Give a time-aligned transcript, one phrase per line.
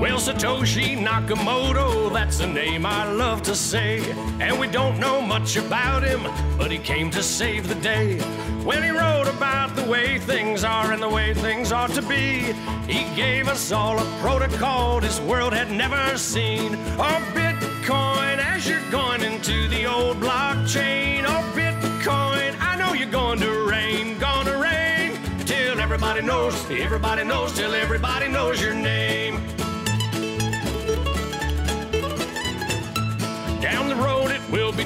[0.00, 4.00] Well, Satoshi Nakamoto, that's a name I love to say.
[4.40, 6.22] And we don't know much about him,
[6.56, 8.18] but he came to save the day.
[8.64, 12.54] When he wrote about the way things are and the way things ought to be,
[12.88, 16.76] he gave us all a protocol this world had never seen.
[16.98, 21.24] Oh, Bitcoin, as you're going into the old blockchain.
[21.26, 25.18] Oh, Bitcoin, I know you're going to rain, gonna rain.
[25.44, 29.09] Till everybody knows, everybody knows, till everybody knows your name.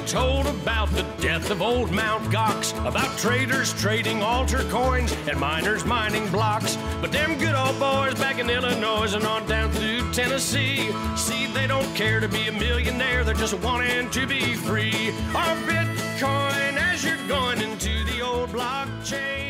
[0.05, 5.83] Told about the death of old Mount Gox, about traders trading altar coins and miners
[5.85, 6.77] mining blocks.
[7.01, 11.67] But them good old boys back in Illinois and on down through Tennessee, see, they
[11.67, 15.11] don't care to be a millionaire, they're just wanting to be free.
[15.33, 19.45] Our Bitcoin, as you're going into the old blockchain,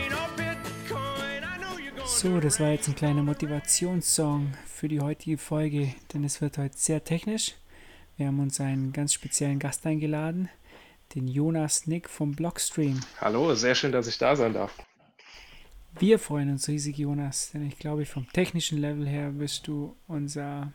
[2.07, 6.77] So, das war jetzt ein kleiner Motivationssong für die heutige Folge, denn es wird heute
[6.77, 7.55] sehr technisch.
[8.17, 10.47] Wir haben uns einen ganz speziellen Gast eingeladen,
[11.15, 13.01] den Jonas Nick vom Blockstream.
[13.19, 14.73] Hallo, sehr schön, dass ich da sein darf.
[15.99, 20.71] Wir freuen uns riesig, Jonas, denn ich glaube, vom technischen Level her bist du unser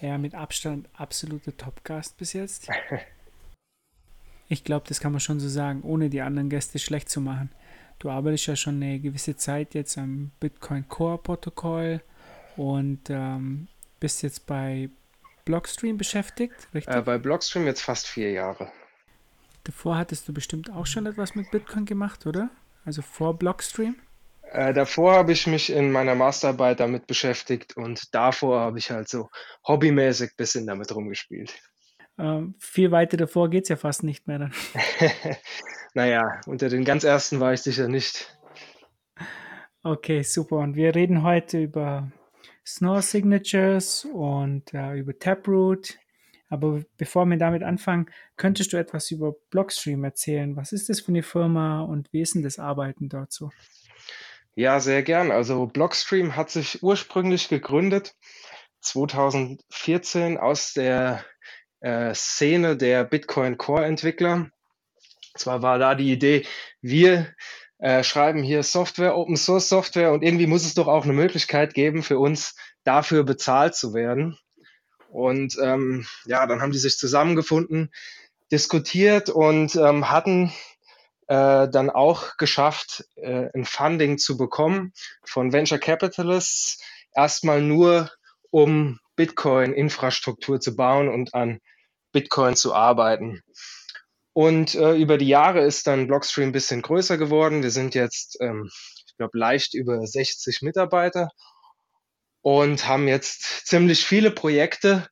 [0.00, 2.68] ja, mit Abstand absoluter Top-Gast bis jetzt.
[4.46, 7.50] Ich glaube, das kann man schon so sagen, ohne die anderen Gäste schlecht zu machen.
[7.98, 12.02] Du arbeitest ja schon eine gewisse Zeit jetzt am Bitcoin Core Protokoll
[12.56, 13.68] und ähm,
[14.00, 14.90] bist jetzt bei
[15.44, 16.94] Blockstream beschäftigt, richtig?
[16.94, 18.70] Äh, bei Blockstream jetzt fast vier Jahre.
[19.64, 22.50] Davor hattest du bestimmt auch schon etwas mit Bitcoin gemacht, oder?
[22.84, 23.96] Also vor Blockstream?
[24.52, 29.08] Äh, davor habe ich mich in meiner Masterarbeit damit beschäftigt und davor habe ich halt
[29.08, 29.30] so
[29.66, 31.54] hobbymäßig ein bisschen damit rumgespielt.
[32.18, 34.52] Ähm, viel weiter davor geht es ja fast nicht mehr dann.
[35.94, 38.38] naja, unter den ganz ersten war ich sicher nicht.
[39.82, 40.56] Okay, super.
[40.56, 42.10] Und wir reden heute über
[42.66, 45.98] Snore Signatures und äh, über Taproot.
[46.48, 48.06] Aber bevor wir damit anfangen,
[48.36, 50.56] könntest du etwas über Blockstream erzählen?
[50.56, 53.50] Was ist das für eine Firma und wie ist denn das Arbeiten dort so?
[54.54, 55.32] Ja, sehr gern.
[55.32, 58.14] Also Blockstream hat sich ursprünglich gegründet
[58.82, 61.24] 2014 aus der
[61.80, 64.50] äh, Szene der Bitcoin Core Entwickler.
[65.36, 66.46] Zwar war da die Idee,
[66.80, 67.34] wir
[67.78, 71.74] äh, schreiben hier Software, Open Source Software und irgendwie muss es doch auch eine Möglichkeit
[71.74, 72.54] geben für uns
[72.84, 74.38] dafür bezahlt zu werden.
[75.08, 77.92] Und ähm, ja, dann haben die sich zusammengefunden,
[78.50, 80.52] diskutiert und ähm, hatten
[81.28, 84.92] äh, dann auch geschafft, äh, ein Funding zu bekommen
[85.24, 86.82] von Venture Capitalists,
[87.14, 88.10] erstmal nur
[88.50, 91.60] um Bitcoin-Infrastruktur zu bauen und an
[92.12, 93.42] Bitcoin zu arbeiten.
[94.34, 97.62] Und äh, über die Jahre ist dann Blockstream ein bisschen größer geworden.
[97.62, 98.68] Wir sind jetzt, ähm,
[99.06, 101.30] ich glaube, leicht über 60 Mitarbeiter
[102.42, 105.06] und haben jetzt ziemlich viele Projekte,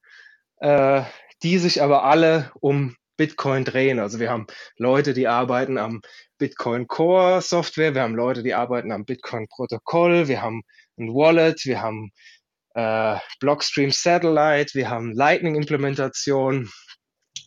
[0.58, 1.02] äh,
[1.44, 4.00] die sich aber alle um Bitcoin drehen.
[4.00, 6.00] Also wir haben Leute, die arbeiten am
[6.38, 10.62] Bitcoin Core Software, wir haben Leute, die arbeiten am Bitcoin Protokoll, wir haben
[10.98, 12.10] ein Wallet, wir haben
[12.74, 16.68] äh, Blockstream Satellite, wir haben Lightning Implementation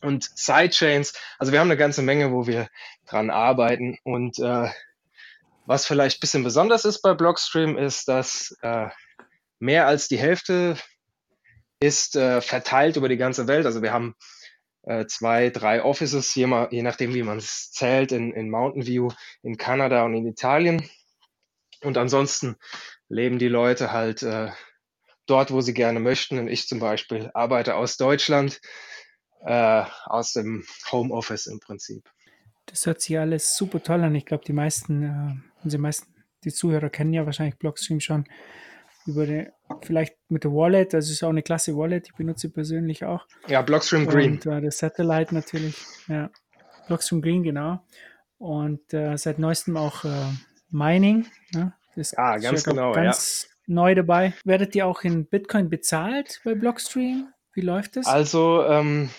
[0.06, 1.14] und Sidechains.
[1.40, 2.70] Also wir haben eine ganze Menge, wo wir
[3.06, 3.98] dran arbeiten.
[4.04, 4.70] Und äh,
[5.66, 8.88] was vielleicht ein bisschen besonders ist bei Blockstream, ist, dass äh,
[9.60, 10.78] mehr als die Hälfte
[11.80, 13.66] ist äh, verteilt über die ganze Welt.
[13.66, 14.16] Also wir haben
[14.84, 18.86] äh, zwei, drei Offices, je, mal, je nachdem, wie man es zählt, in, in Mountain
[18.86, 19.10] View,
[19.42, 20.88] in Kanada und in Italien.
[21.82, 22.56] Und ansonsten
[23.10, 24.52] leben die Leute halt äh,
[25.26, 26.40] dort, wo sie gerne möchten.
[26.40, 28.62] Und ich zum Beispiel arbeite aus Deutschland,
[29.46, 32.10] äh, aus dem Homeoffice im Prinzip.
[32.66, 34.16] Das hört sich alles super toll an.
[34.16, 35.04] Ich glaube, die meisten,
[35.64, 36.14] äh, die meisten,
[36.44, 38.26] die Zuhörer kennen ja wahrscheinlich Blockstream schon
[39.06, 39.50] über den,
[39.84, 43.28] vielleicht mit der Wallet, das ist auch eine klasse Wallet, ich benutze persönlich auch.
[43.48, 44.34] Ja, Blockstream Green.
[44.34, 45.76] Und äh, das Satellite natürlich,
[46.08, 46.32] ja.
[46.88, 47.80] Blockstream Green, genau.
[48.38, 50.32] Und äh, seit neuestem auch äh,
[50.70, 51.28] Mining.
[51.54, 51.74] Ne?
[51.96, 52.92] Das ja, ganz ist ja, genau.
[52.94, 53.74] Ganz ja.
[53.76, 54.34] neu dabei.
[54.44, 57.32] Werdet ihr auch in Bitcoin bezahlt bei Blockstream?
[57.54, 58.08] Wie läuft das?
[58.08, 59.10] Also, ähm,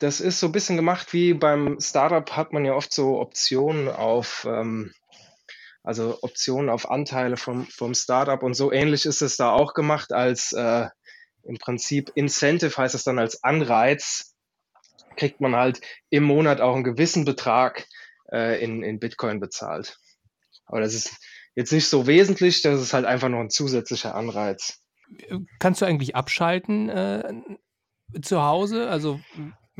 [0.00, 3.88] das ist so ein bisschen gemacht wie beim Startup hat man ja oft so Optionen
[3.88, 4.92] auf ähm,
[5.82, 10.12] also Optionen auf Anteile vom, vom Startup und so ähnlich ist es da auch gemacht
[10.12, 10.88] als äh,
[11.44, 14.34] im Prinzip Incentive heißt es dann als Anreiz,
[15.16, 15.80] kriegt man halt
[16.10, 17.86] im Monat auch einen gewissen Betrag
[18.30, 19.98] äh, in, in Bitcoin bezahlt.
[20.66, 21.16] Aber das ist
[21.54, 24.82] jetzt nicht so wesentlich, das ist halt einfach noch ein zusätzlicher Anreiz.
[25.58, 27.32] Kannst du eigentlich abschalten äh,
[28.22, 28.88] zu Hause?
[28.88, 29.20] Also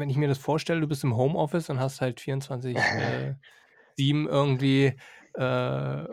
[0.01, 3.35] wenn ich mir das vorstelle, du bist im Homeoffice und hast halt 24 äh,
[3.97, 4.95] 7 irgendwie
[5.35, 6.05] äh,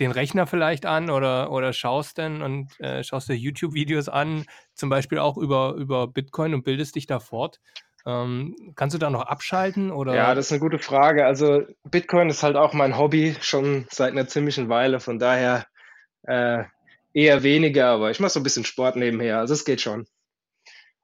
[0.00, 4.44] den Rechner vielleicht an oder, oder schaust dann und äh, schaust dir YouTube-Videos an,
[4.74, 7.60] zum Beispiel auch über, über Bitcoin und bildest dich da fort.
[8.06, 10.14] Ähm, kannst du da noch abschalten oder?
[10.14, 11.26] Ja, das ist eine gute Frage.
[11.26, 15.00] Also Bitcoin ist halt auch mein Hobby schon seit einer ziemlichen Weile.
[15.00, 15.66] Von daher
[16.22, 16.64] äh,
[17.12, 19.38] eher weniger, aber ich mache so ein bisschen Sport nebenher.
[19.38, 20.06] Also es geht schon.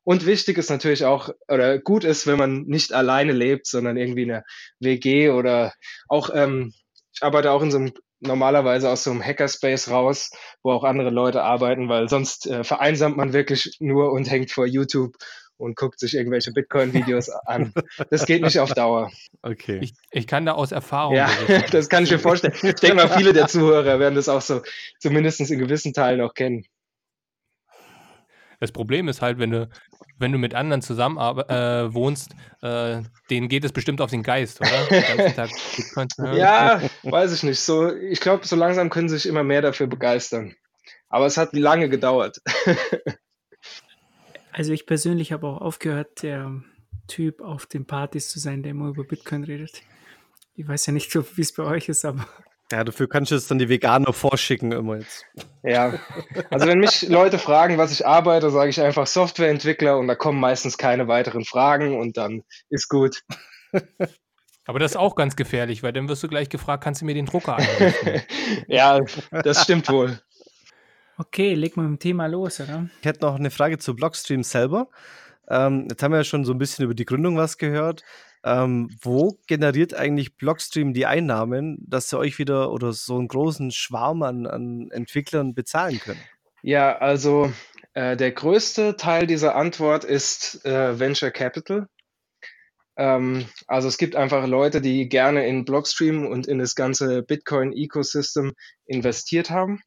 [0.04, 4.22] Und wichtig ist natürlich auch, oder gut ist, wenn man nicht alleine lebt, sondern irgendwie
[4.22, 4.44] in einer
[4.78, 5.72] WG oder
[6.08, 6.72] auch, ähm,
[7.14, 10.30] ich arbeite auch in so einem normalerweise aus so einem Hackerspace raus,
[10.62, 14.66] wo auch andere Leute arbeiten, weil sonst äh, vereinsamt man wirklich nur und hängt vor
[14.66, 15.16] YouTube
[15.56, 17.72] und guckt sich irgendwelche Bitcoin-Videos an.
[18.10, 19.10] Das geht nicht auf Dauer.
[19.42, 19.78] Okay.
[19.82, 21.16] Ich, ich kann da aus Erfahrung.
[21.16, 21.30] Ja,
[21.70, 22.54] das kann ich mir vorstellen.
[22.54, 24.62] Ich denke mal, viele der Zuhörer werden das auch so
[24.98, 26.66] zumindest in gewissen Teilen auch kennen.
[28.60, 29.68] Das Problem ist halt, wenn du,
[30.18, 34.60] wenn du mit anderen zusammen äh, wohnst, äh, denen geht es bestimmt auf den Geist,
[34.60, 34.88] oder?
[36.36, 37.60] ja, weiß ich nicht.
[37.60, 40.54] So, ich glaube, so langsam können sie sich immer mehr dafür begeistern.
[41.08, 42.40] Aber es hat lange gedauert.
[44.56, 46.62] Also ich persönlich habe auch aufgehört, der
[47.08, 49.82] Typ auf den Partys zu sein, der immer über Bitcoin redet.
[50.54, 52.24] Ich weiß ja nicht, wie es bei euch ist, aber.
[52.72, 55.26] Ja, dafür kannst du jetzt dann die Veganer vorschicken immer jetzt.
[55.62, 55.98] Ja,
[56.50, 60.40] also wenn mich Leute fragen, was ich arbeite, sage ich einfach Softwareentwickler und da kommen
[60.40, 63.22] meistens keine weiteren Fragen und dann ist gut.
[64.66, 67.14] Aber das ist auch ganz gefährlich, weil dann wirst du gleich gefragt, kannst du mir
[67.14, 68.22] den Drucker einrichten?
[68.66, 69.00] ja,
[69.30, 70.18] das stimmt wohl.
[71.18, 72.88] Okay, leg mal mit dem Thema los, oder?
[73.00, 74.88] Ich hätte noch eine Frage zu Blockstream selber.
[75.48, 78.02] Ähm, jetzt haben wir ja schon so ein bisschen über die Gründung was gehört.
[78.44, 83.70] Ähm, wo generiert eigentlich Blockstream die Einnahmen, dass sie euch wieder oder so einen großen
[83.70, 86.20] Schwarm an, an Entwicklern bezahlen können?
[86.62, 87.50] Ja, also
[87.94, 91.86] äh, der größte Teil dieser Antwort ist äh, Venture Capital.
[92.96, 98.52] Ähm, also es gibt einfach Leute, die gerne in Blockstream und in das ganze Bitcoin-Ecosystem
[98.84, 99.80] investiert haben.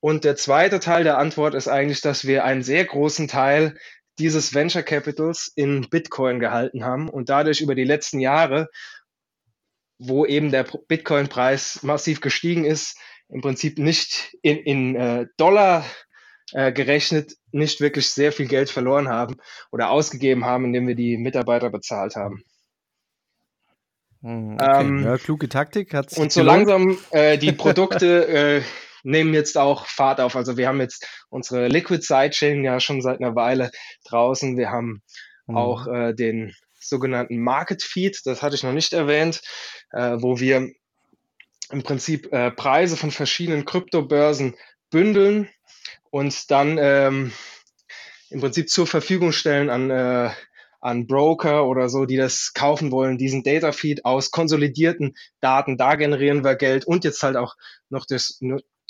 [0.00, 3.76] Und der zweite Teil der Antwort ist eigentlich, dass wir einen sehr großen Teil
[4.20, 8.68] dieses Venture Capitals in Bitcoin gehalten haben und dadurch über die letzten Jahre,
[9.98, 15.84] wo eben der Bitcoin-Preis massiv gestiegen ist, im Prinzip nicht in, in äh, Dollar
[16.52, 19.36] äh, gerechnet, nicht wirklich sehr viel Geld verloren haben
[19.72, 22.42] oder ausgegeben haben, indem wir die Mitarbeiter bezahlt haben.
[24.22, 24.80] Hm, okay.
[24.80, 25.94] Ähm, ja, kluge Taktik.
[25.94, 28.28] Hat's und so langsam äh, die Produkte
[28.58, 28.62] äh,
[29.02, 30.36] nehmen jetzt auch Fahrt auf.
[30.36, 33.70] Also wir haben jetzt unsere Liquid Sidechain ja schon seit einer Weile
[34.04, 34.56] draußen.
[34.56, 35.02] Wir haben
[35.46, 35.56] mhm.
[35.56, 39.42] auch äh, den sogenannten Market Feed, das hatte ich noch nicht erwähnt,
[39.92, 40.70] äh, wo wir
[41.70, 44.56] im Prinzip äh, Preise von verschiedenen Kryptobörsen
[44.90, 45.48] bündeln
[46.10, 47.32] und dann ähm,
[48.30, 50.30] im Prinzip zur Verfügung stellen an, äh,
[50.80, 55.76] an Broker oder so, die das kaufen wollen, diesen Data Feed aus konsolidierten Daten.
[55.76, 57.54] Da generieren wir Geld und jetzt halt auch
[57.88, 58.40] noch das,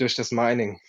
[0.00, 0.80] durch das Mining.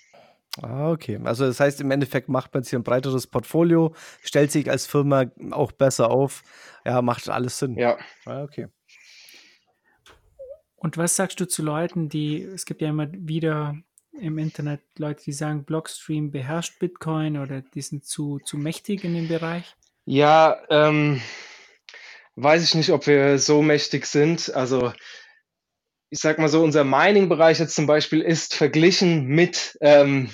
[0.61, 1.19] Ah, okay.
[1.23, 5.25] Also das heißt, im Endeffekt macht man sich ein breiteres Portfolio, stellt sich als Firma
[5.51, 6.43] auch besser auf.
[6.85, 7.77] Ja, macht alles Sinn.
[7.77, 7.97] Ja.
[8.25, 8.67] Ah, okay.
[10.75, 13.75] Und was sagst du zu Leuten, die, es gibt ja immer wieder
[14.19, 19.13] im Internet Leute, die sagen, Blockstream beherrscht Bitcoin oder die sind zu, zu mächtig in
[19.13, 19.75] dem Bereich?
[20.05, 21.21] Ja, ähm,
[22.35, 24.53] weiß ich nicht, ob wir so mächtig sind.
[24.53, 24.91] Also
[26.11, 30.29] ich sag mal so, unser Mining-Bereich jetzt zum Beispiel ist verglichen mit ähm,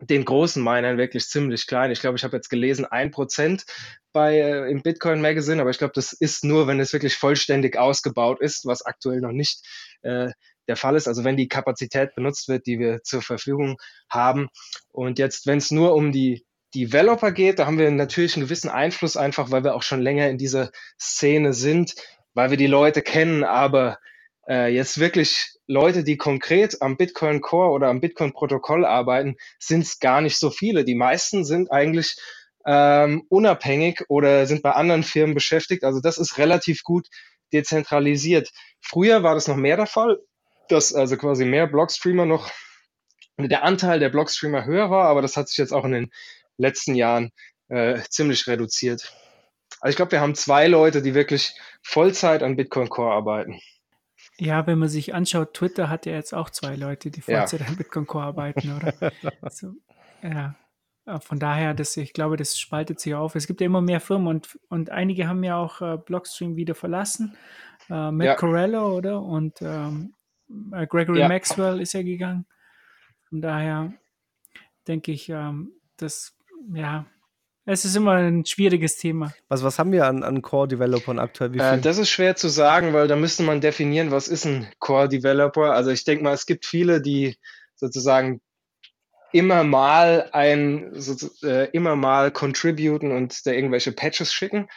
[0.00, 1.90] den großen Minern wirklich ziemlich klein.
[1.90, 3.66] Ich glaube, ich habe jetzt gelesen, ein Prozent
[4.14, 7.76] bei äh, im Bitcoin Magazine, aber ich glaube, das ist nur, wenn es wirklich vollständig
[7.76, 9.62] ausgebaut ist, was aktuell noch nicht
[10.00, 10.30] äh,
[10.66, 11.08] der Fall ist.
[11.08, 13.76] Also wenn die Kapazität benutzt wird, die wir zur Verfügung
[14.08, 14.48] haben.
[14.88, 18.70] Und jetzt, wenn es nur um die Developer geht, da haben wir natürlich einen gewissen
[18.70, 21.94] Einfluss, einfach weil wir auch schon länger in dieser Szene sind,
[22.32, 23.98] weil wir die Leute kennen, aber
[24.50, 29.82] äh, jetzt wirklich Leute, die konkret am Bitcoin Core oder am Bitcoin Protokoll arbeiten, sind
[29.82, 30.84] es gar nicht so viele.
[30.84, 32.16] Die meisten sind eigentlich
[32.66, 35.84] ähm, unabhängig oder sind bei anderen Firmen beschäftigt.
[35.84, 37.06] Also das ist relativ gut
[37.52, 38.50] dezentralisiert.
[38.80, 40.18] Früher war das noch mehr der Fall,
[40.68, 42.50] dass also quasi mehr Blockstreamer noch
[43.38, 46.10] der Anteil der Blockstreamer höher war, aber das hat sich jetzt auch in den
[46.58, 47.30] letzten Jahren
[47.68, 49.14] äh, ziemlich reduziert.
[49.80, 53.60] Also ich glaube, wir haben zwei Leute, die wirklich Vollzeit an Bitcoin Core arbeiten.
[54.40, 57.66] Ja, wenn man sich anschaut, Twitter hat ja jetzt auch zwei Leute, die Vollzeit ja.
[57.66, 58.94] an Bitcoin Core arbeiten, oder?
[59.50, 59.74] so,
[60.22, 60.54] ja.
[61.20, 63.34] Von daher, das, ich glaube, das spaltet sich auf.
[63.34, 66.74] Es gibt ja immer mehr Firmen und, und einige haben ja auch äh, Blockstream wieder
[66.74, 67.36] verlassen.
[67.90, 68.34] Äh, Matt ja.
[68.34, 69.20] Corello, oder?
[69.22, 70.14] Und ähm,
[70.72, 71.28] äh, Gregory ja.
[71.28, 72.46] Maxwell ist ja gegangen.
[73.28, 73.92] Von daher
[74.88, 76.34] denke ich, ähm, dass,
[76.72, 77.04] ja,
[77.66, 79.34] Es ist immer ein schwieriges Thema.
[79.48, 81.52] Was, was haben wir an, an Core-Developern aktuell?
[81.52, 84.68] Wie Äh, das ist schwer zu sagen, weil da müsste man definieren, was ist ein
[84.78, 85.72] Core Developer.
[85.72, 87.36] Also ich denke mal, es gibt viele, die
[87.76, 88.40] sozusagen
[89.32, 91.14] immer mal ein, so,
[91.46, 94.68] äh, immer mal contributen und da irgendwelche Patches schicken.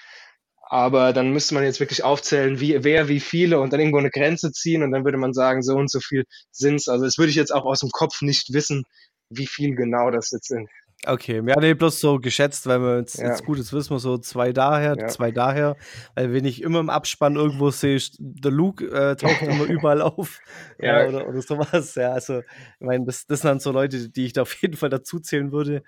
[0.69, 4.09] Aber dann müsste man jetzt wirklich aufzählen, wie, wer, wie viele und dann irgendwo eine
[4.09, 6.87] Grenze ziehen und dann würde man sagen, so und so viel sind's.
[6.87, 8.83] Also das würde ich jetzt auch aus dem Kopf nicht wissen,
[9.29, 10.69] wie viel genau das jetzt sind.
[11.05, 13.27] Okay, ja, nee, bloß so geschätzt, weil wir jetzt, Ja.
[13.29, 15.07] jetzt gut, jetzt wissen wir so zwei daher, Ja.
[15.07, 15.75] zwei daher,
[16.15, 20.39] weil wenn ich immer im Abspann irgendwo sehe, der Luke äh, taucht immer überall auf
[20.79, 21.01] ja.
[21.01, 21.07] Ja.
[21.09, 22.45] oder, oder sowas, ja, also ich
[22.85, 25.51] meine, das, das sind dann so Leute, die ich da auf jeden Fall dazu zählen
[25.51, 25.83] würde,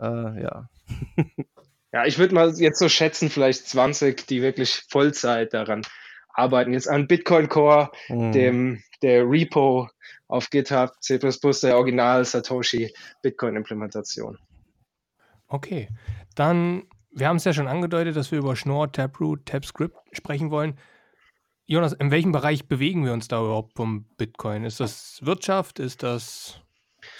[0.00, 0.68] äh, ja.
[1.90, 5.80] Ja, ich würde mal jetzt so schätzen, vielleicht 20, die wirklich Vollzeit daran
[6.34, 6.74] arbeiten.
[6.74, 8.32] Jetzt an Bitcoin Core, Hm.
[8.32, 9.88] dem der Repo
[10.28, 14.38] auf GitHub, C++, der Original Satoshi Bitcoin Implementation.
[15.48, 15.88] Okay,
[16.34, 20.78] dann, wir haben es ja schon angedeutet, dass wir über Schnorr, Taproot, TabScript sprechen wollen.
[21.64, 24.64] Jonas, in welchem Bereich bewegen wir uns da überhaupt vom Bitcoin?
[24.64, 25.78] Ist das Wirtschaft?
[25.78, 26.60] Ist das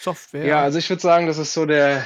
[0.00, 0.46] Software?
[0.46, 2.04] Ja, also ich würde sagen, das ist so der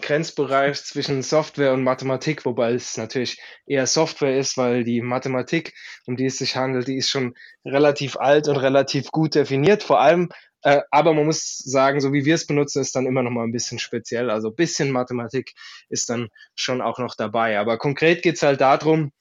[0.00, 5.74] Grenzbereich zwischen Software und Mathematik, wobei es natürlich eher Software ist, weil die Mathematik,
[6.06, 7.34] um die es sich handelt, die ist schon
[7.64, 9.82] relativ alt und relativ gut definiert.
[9.82, 10.30] Vor allem,
[10.62, 13.44] äh, aber man muss sagen, so wie wir es benutzen, ist dann immer noch mal
[13.44, 14.30] ein bisschen speziell.
[14.30, 15.52] Also ein bisschen Mathematik
[15.88, 17.58] ist dann schon auch noch dabei.
[17.58, 19.12] Aber konkret geht's halt darum,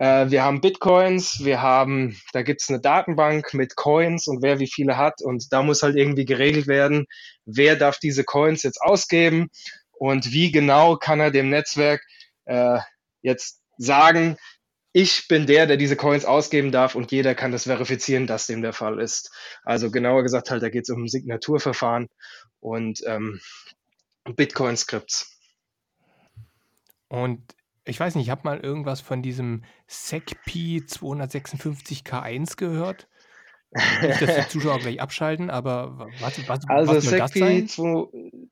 [0.00, 4.66] äh, wir haben Bitcoins, wir haben, da gibt's eine Datenbank mit Coins und wer wie
[4.66, 7.06] viele hat und da muss halt irgendwie geregelt werden,
[7.44, 9.50] wer darf diese Coins jetzt ausgeben
[9.92, 12.02] und wie genau kann er dem Netzwerk
[12.46, 12.78] äh,
[13.20, 14.38] jetzt sagen,
[14.92, 18.62] ich bin der, der diese Coins ausgeben darf und jeder kann das verifizieren, dass dem
[18.62, 19.30] der Fall ist.
[19.64, 22.08] Also genauer gesagt halt, da geht's um Signaturverfahren
[22.58, 23.38] und ähm,
[24.24, 25.38] Bitcoin-Skripts.
[27.08, 27.42] Und
[27.90, 33.08] ich weiß nicht, ich habe mal irgendwas von diesem SecP 256K1 gehört.
[34.02, 37.68] Nicht, dass die Zuschauer gleich abschalten, aber wa- was, was, Also was SecP sein?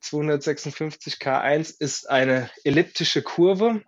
[0.02, 3.83] 256K1 ist eine elliptische Kurve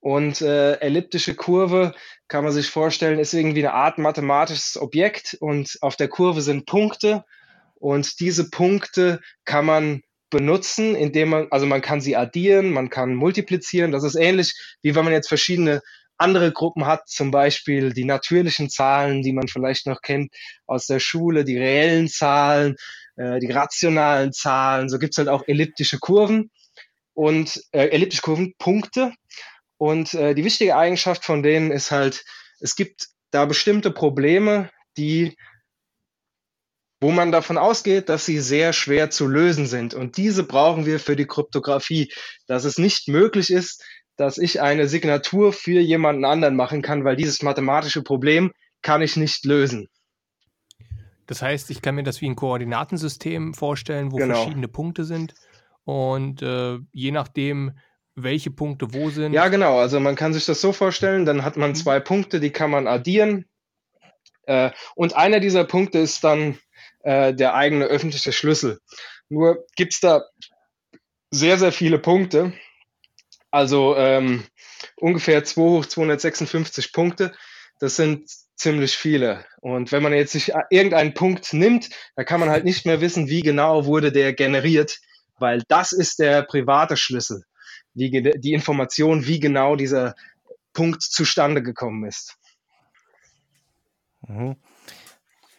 [0.00, 1.94] und äh, elliptische Kurve
[2.28, 6.66] kann man sich vorstellen, ist irgendwie eine Art mathematisches Objekt und auf der Kurve sind
[6.66, 7.24] Punkte
[7.74, 10.02] und diese Punkte kann man
[10.36, 13.90] benutzen, indem man, also man kann sie addieren, man kann multiplizieren.
[13.90, 14.52] Das ist ähnlich,
[14.82, 15.80] wie wenn man jetzt verschiedene
[16.18, 20.34] andere Gruppen hat, zum Beispiel die natürlichen Zahlen, die man vielleicht noch kennt
[20.66, 22.76] aus der Schule, die reellen Zahlen,
[23.16, 24.90] äh, die rationalen Zahlen.
[24.90, 26.50] So gibt's halt auch elliptische Kurven
[27.14, 29.12] und äh, elliptische Kurvenpunkte.
[29.78, 32.24] Und äh, die wichtige Eigenschaft von denen ist halt,
[32.60, 35.34] es gibt da bestimmte Probleme, die
[37.00, 39.94] wo man davon ausgeht, dass sie sehr schwer zu lösen sind.
[39.94, 42.12] Und diese brauchen wir für die Kryptographie,
[42.46, 43.84] dass es nicht möglich ist,
[44.16, 49.16] dass ich eine Signatur für jemanden anderen machen kann, weil dieses mathematische Problem kann ich
[49.16, 49.88] nicht lösen.
[51.26, 54.34] Das heißt, ich kann mir das wie ein Koordinatensystem vorstellen, wo Genau.
[54.36, 55.34] verschiedene Punkte sind.
[55.84, 57.72] Und äh, je nachdem,
[58.14, 59.32] welche Punkte wo sind.
[59.34, 59.78] Ja, genau.
[59.78, 61.74] Also man kann sich das so vorstellen, dann hat man Mhm.
[61.74, 63.44] zwei Punkte, die kann man addieren.
[64.44, 66.58] Äh, und einer dieser Punkte ist dann
[67.06, 68.80] äh, der eigene öffentliche Schlüssel.
[69.28, 70.24] Nur gibt's da
[71.30, 72.52] sehr, sehr viele Punkte.
[73.52, 74.44] Also ähm,
[74.96, 77.32] ungefähr 2 hoch 256 Punkte.
[77.78, 79.44] Das sind ziemlich viele.
[79.60, 83.28] Und wenn man jetzt sich irgendeinen Punkt nimmt, da kann man halt nicht mehr wissen,
[83.28, 84.98] wie genau wurde der generiert,
[85.38, 87.44] weil das ist der private Schlüssel.
[87.94, 90.16] Die, die Information, wie genau dieser
[90.72, 92.36] Punkt zustande gekommen ist.
[94.26, 94.56] Mhm.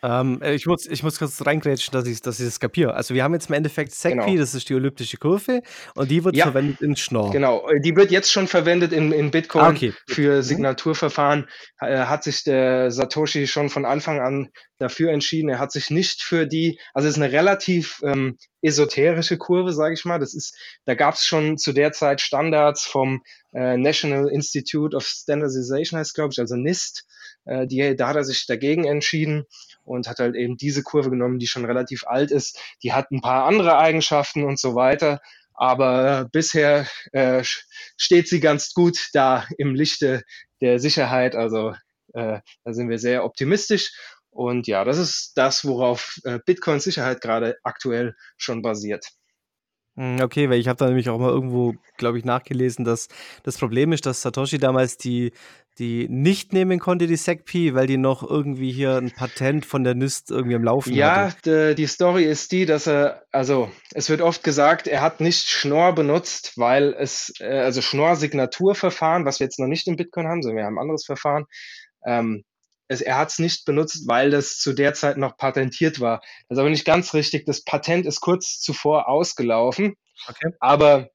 [0.04, 2.94] Ähm, äh, ich, muss, ich muss kurz reingrätschen, dass ich, dass ich das kapiere.
[2.94, 4.38] Also wir haben jetzt im Endeffekt SecP, Genau.
[4.38, 5.64] das ist die elliptische Kurve
[5.96, 6.46] und die wird Ja.
[6.46, 7.32] verwendet in Schnorr.
[7.32, 9.94] Genau, die wird jetzt schon verwendet in, in Bitcoin Ah, okay.
[10.08, 10.42] Für Mhm.
[10.44, 11.48] Signaturverfahren.
[11.80, 15.50] Äh, hat sich der Satoshi schon von Anfang an dafür entschieden.
[15.50, 19.96] Er hat sich nicht für die, also es ist eine relativ ähm, esoterische Kurve, sage
[19.96, 20.20] ich mal.
[20.20, 23.24] Das ist, da gab es schon zu der Zeit Standards vom
[23.54, 27.04] äh, National Institute of Standardization, heißt glaube ich, also NIST.
[27.46, 29.46] Äh, die, da hat er sich dagegen entschieden
[29.88, 32.60] und hat halt eben diese Kurve genommen, die schon relativ alt ist.
[32.84, 35.22] Die hat ein paar andere Eigenschaften und so weiter.
[35.54, 40.24] Aber bisher äh, steht sie ganz gut da im Lichte
[40.62, 41.36] der Sicherheit.
[41.36, 41.74] Also
[42.14, 43.92] äh, da sind wir sehr optimistisch.
[44.30, 49.08] Und ja, das ist das, worauf äh, Bitcoins Sicherheit gerade aktuell schon basiert.
[49.96, 53.08] Hm, okay, weil ich habe da nämlich auch mal irgendwo, glaube ich, nachgelesen, dass
[53.42, 55.32] das Problem ist, dass Satoshi damals die
[55.80, 59.96] die nicht nehmen konnte, die SecP, weil die noch irgendwie hier ein Patent von der
[59.96, 61.68] NIST irgendwie am Laufen Ja, hatte.
[61.68, 65.48] de, die Story ist die, dass er, also es wird oft gesagt, er hat nicht
[65.50, 70.42] Schnorr benutzt, weil es, äh, also Schnorr-Signaturverfahren, was wir jetzt noch nicht im Bitcoin haben,
[70.42, 71.46] sondern wir haben ein anderes Verfahren,
[72.06, 72.44] ähm,
[72.88, 76.22] es, er hat es nicht benutzt, weil das zu der Zeit noch patentiert war.
[76.48, 77.46] Das ist aber nicht ganz richtig.
[77.46, 79.96] Das Patent ist kurz zuvor ausgelaufen.
[80.28, 80.54] Okay.
[80.60, 81.10] Aber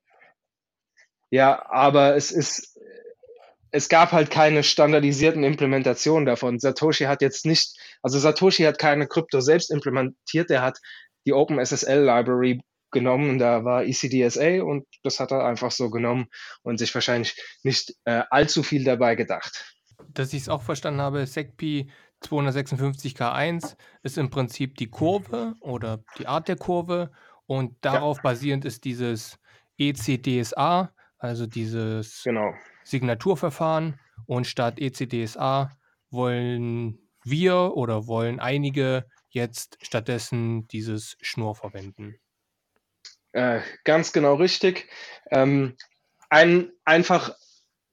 [1.31, 2.72] ja, aber es ist,
[3.73, 6.61] es gab halt keine standardisierten Implementationen davon.
[6.61, 10.79] Satoshi hat jetzt nicht, also Satoshi hat keine Krypto selbst implementiert, er hat
[11.27, 12.61] die OpenSSL Library
[12.91, 16.27] genommen, da war ECDSA und das hat er einfach so genommen
[16.63, 19.75] und sich wahrscheinlich nicht äh, allzu viel dabei gedacht.
[20.09, 21.89] Dass ich es auch verstanden habe, SecP
[22.23, 27.11] 256K1 ist im Prinzip die Kurve oder die Art der Kurve
[27.47, 28.23] und darauf ja.
[28.23, 29.39] basierend ist dieses
[29.79, 32.53] ECDSA, also dieses genau.
[32.85, 35.71] Signaturverfahren und statt ECDSA
[36.11, 42.17] wollen wir oder wollen einige jetzt stattdessen dieses Schnur verwenden.
[43.33, 44.89] Äh, ganz genau richtig.
[45.31, 45.77] Ähm,
[46.29, 47.35] ein, einfach,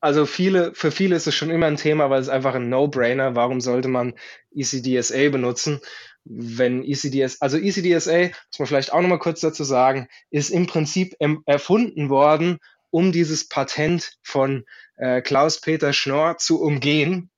[0.02, 3.36] also viele, für viele ist es schon immer ein Thema, weil es einfach ein No-Brainer.
[3.36, 4.14] Warum sollte man
[4.54, 5.80] ECDSA benutzen?
[6.26, 11.16] Wenn ECDS, also ECDSA, muss man vielleicht auch nochmal kurz dazu sagen, ist im Prinzip
[11.46, 12.60] erfunden worden,
[12.92, 14.66] um dieses Patent von
[14.98, 17.30] äh, Klaus-Peter Schnorr zu umgehen.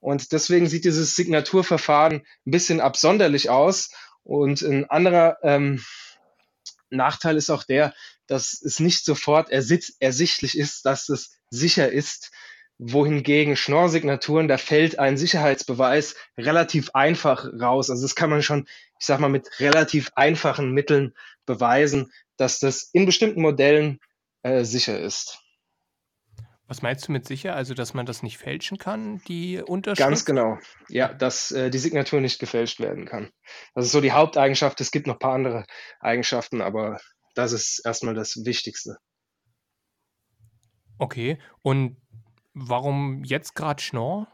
[0.00, 3.90] Und deswegen sieht dieses Signaturverfahren ein bisschen absonderlich aus.
[4.22, 5.82] Und ein anderer ähm,
[6.90, 7.94] Nachteil ist auch der,
[8.26, 12.30] dass es nicht sofort ersichtlich ist, dass es sicher ist,
[12.78, 17.88] wohingegen Schnorr-Signaturen, da fällt ein Sicherheitsbeweis relativ einfach raus.
[17.88, 18.66] Also das kann man schon,
[18.98, 21.14] ich sag mal, mit relativ einfachen Mitteln
[21.46, 24.00] beweisen, dass das in bestimmten Modellen
[24.44, 25.40] äh, sicher ist.
[26.66, 27.54] Was meinst du mit sicher?
[27.54, 30.08] Also, dass man das nicht fälschen kann, die Unterschrift?
[30.08, 30.58] Ganz genau.
[30.88, 33.30] Ja, dass äh, die Signatur nicht gefälscht werden kann.
[33.74, 34.80] Das ist so die Haupteigenschaft.
[34.80, 35.66] Es gibt noch ein paar andere
[36.00, 36.98] Eigenschaften, aber
[37.34, 38.96] das ist erstmal das Wichtigste.
[40.98, 41.38] Okay.
[41.62, 41.96] Und
[42.54, 44.28] warum jetzt gerade Schnorr?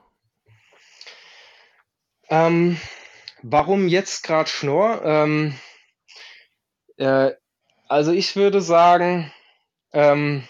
[2.28, 2.80] Ähm,
[3.42, 5.02] warum jetzt gerade Schnorr?
[5.04, 5.58] Ähm,
[6.96, 7.32] äh,
[7.88, 9.32] also ich würde sagen,
[9.92, 10.44] ähm,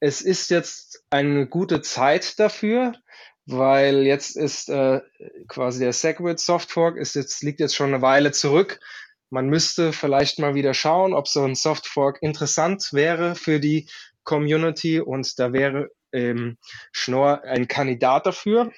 [0.00, 2.94] es ist jetzt eine gute Zeit dafür,
[3.46, 5.00] weil jetzt ist äh,
[5.48, 8.80] quasi der Segwit Softfork ist jetzt, liegt jetzt schon eine Weile zurück.
[9.30, 13.88] Man müsste vielleicht mal wieder schauen, ob so ein Softfork interessant wäre für die
[14.22, 16.56] Community und da wäre ähm,
[16.92, 18.72] Schnorr ein Kandidat dafür,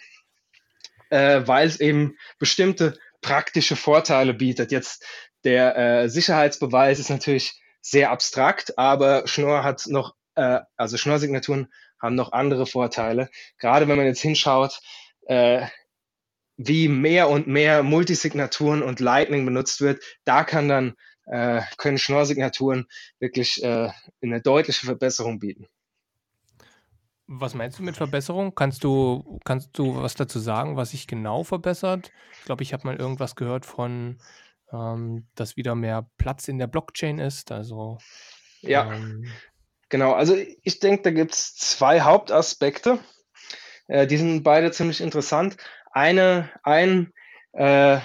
[1.11, 4.73] äh, weil es eben bestimmte praktische Vorteile bietet.
[4.73, 5.05] Jetzt
[5.45, 11.69] der äh, Sicherheitsbeweis ist natürlich sehr abstrakt, aber Schnorr hat noch, äh, also Schnorr-Signaturen
[12.03, 13.31] haben noch andere Vorteile.
[13.59, 14.81] Gerade wenn man jetzt hinschaut,
[15.27, 15.67] äh,
[16.57, 20.95] wie mehr und mehr Multisignaturen und Lightning benutzt wird, da kann dann
[21.27, 22.87] äh, können Schnorr-Signaturen
[23.21, 25.69] wirklich äh, eine deutliche Verbesserung bieten.
[27.29, 28.55] Was meinst du mit Verbesserung?
[28.55, 32.11] Kannst du, kannst du was dazu sagen, was sich genau verbessert?
[32.39, 34.19] Ich glaube, ich habe mal irgendwas gehört von
[34.73, 37.53] ähm, dass wieder mehr Platz in der Blockchain ist.
[37.53, 37.99] Also
[38.61, 39.27] ja, ähm,
[39.89, 40.13] genau.
[40.13, 42.99] Also ich denke, da gibt es zwei Hauptaspekte.
[43.89, 45.57] Äh, die sind beide ziemlich interessant.
[45.93, 47.13] Eine, ein,
[47.53, 47.99] äh,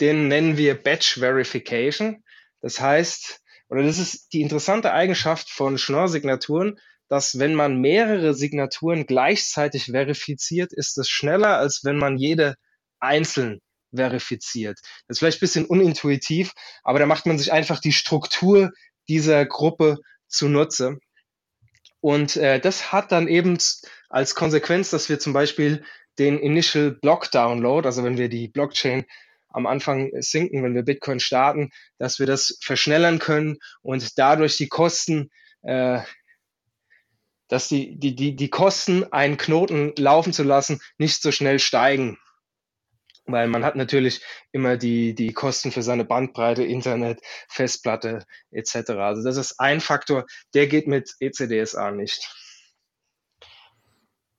[0.00, 2.24] den nennen wir Batch Verification.
[2.60, 9.06] Das heißt, oder das ist die interessante Eigenschaft von Schnorr-Signaturen, dass wenn man mehrere Signaturen
[9.06, 12.56] gleichzeitig verifiziert, ist es schneller, als wenn man jede
[12.98, 13.60] einzeln
[13.94, 14.78] verifiziert.
[15.06, 18.72] Das ist vielleicht ein bisschen unintuitiv, aber da macht man sich einfach die Struktur
[19.08, 20.98] dieser Gruppe zunutze.
[22.00, 23.58] Und äh, das hat dann eben
[24.08, 25.84] als Konsequenz, dass wir zum Beispiel
[26.18, 29.04] den Initial Block Download, also wenn wir die Blockchain
[29.48, 34.68] am Anfang sinken, wenn wir Bitcoin starten, dass wir das verschnellern können und dadurch die
[34.68, 35.30] Kosten,
[35.62, 36.00] äh,
[37.48, 42.18] dass die, die, die, die Kosten, einen Knoten laufen zu lassen, nicht so schnell steigen
[43.26, 48.90] weil man hat natürlich immer die, die Kosten für seine Bandbreite, Internet, Festplatte etc.
[48.90, 52.32] Also das ist ein Faktor, der geht mit ECDSA nicht.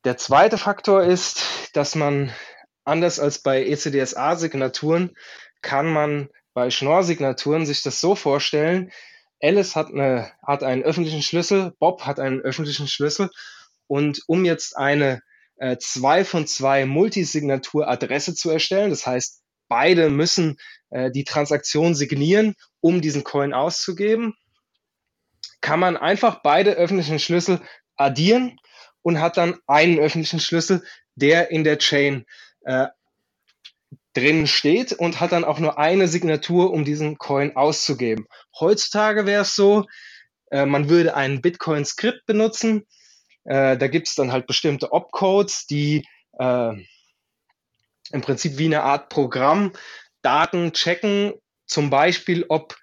[0.05, 2.31] Der zweite Faktor ist, dass man
[2.85, 5.15] anders als bei ECDSA-Signaturen
[5.61, 8.91] kann man bei Schnorr-Signaturen sich das so vorstellen,
[9.41, 13.29] Alice hat, eine, hat einen öffentlichen Schlüssel, Bob hat einen öffentlichen Schlüssel
[13.85, 15.21] und um jetzt eine
[15.57, 18.89] äh, zwei von zwei Multisignatur-Adresse zu erstellen.
[18.89, 20.57] Das heißt, beide müssen
[20.89, 24.35] äh, die Transaktion signieren, um diesen Coin auszugeben.
[25.61, 27.61] kann man einfach beide öffentlichen Schlüssel
[27.95, 28.59] addieren
[29.01, 30.83] und hat dann einen öffentlichen Schlüssel,
[31.15, 32.25] der in der Chain
[32.61, 32.87] äh,
[34.13, 38.27] drin steht und hat dann auch nur eine Signatur, um diesen Coin auszugeben.
[38.59, 39.85] Heutzutage wäre es so,
[40.51, 42.85] äh, man würde ein Bitcoin-Skript benutzen.
[43.47, 46.05] Äh, da gibt es dann halt bestimmte Opcodes, die
[46.37, 46.73] äh,
[48.11, 49.71] im Prinzip wie eine Art Programm
[50.21, 51.33] Daten checken,
[51.65, 52.75] zum Beispiel, ob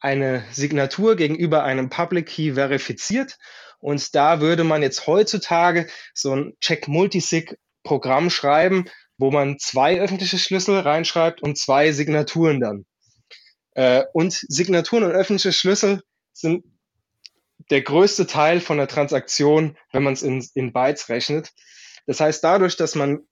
[0.00, 3.38] eine Signatur gegenüber einem Public Key verifiziert.
[3.78, 8.86] Und da würde man jetzt heutzutage so ein Check-Multisig-Programm schreiben,
[9.18, 12.86] wo man zwei öffentliche Schlüssel reinschreibt und zwei Signaturen dann.
[13.74, 16.02] Äh, und Signaturen und öffentliche Schlüssel
[16.32, 16.64] sind
[17.70, 21.52] der größte Teil von der Transaktion, wenn man es in, in Bytes rechnet.
[22.06, 23.26] Das heißt, dadurch, dass man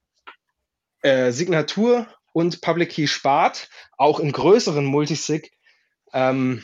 [1.02, 5.52] äh, Signatur und Public Key spart, auch in größeren Multisig
[6.12, 6.62] ähm,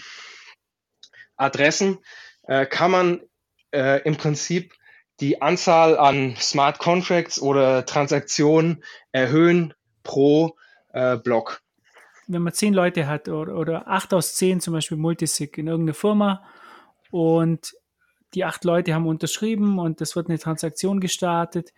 [1.36, 1.98] Adressen,
[2.42, 3.20] äh, kann man
[3.72, 4.72] äh, im Prinzip
[5.20, 10.56] die Anzahl an Smart Contracts oder Transaktionen erhöhen pro
[10.92, 11.62] äh, Block.
[12.26, 15.94] Wenn man zehn Leute hat oder, oder acht aus zehn zum Beispiel Multisig in irgendeiner
[15.94, 16.44] Firma
[17.10, 17.74] und
[18.34, 21.72] die acht Leute haben unterschrieben und es wird eine Transaktion gestartet,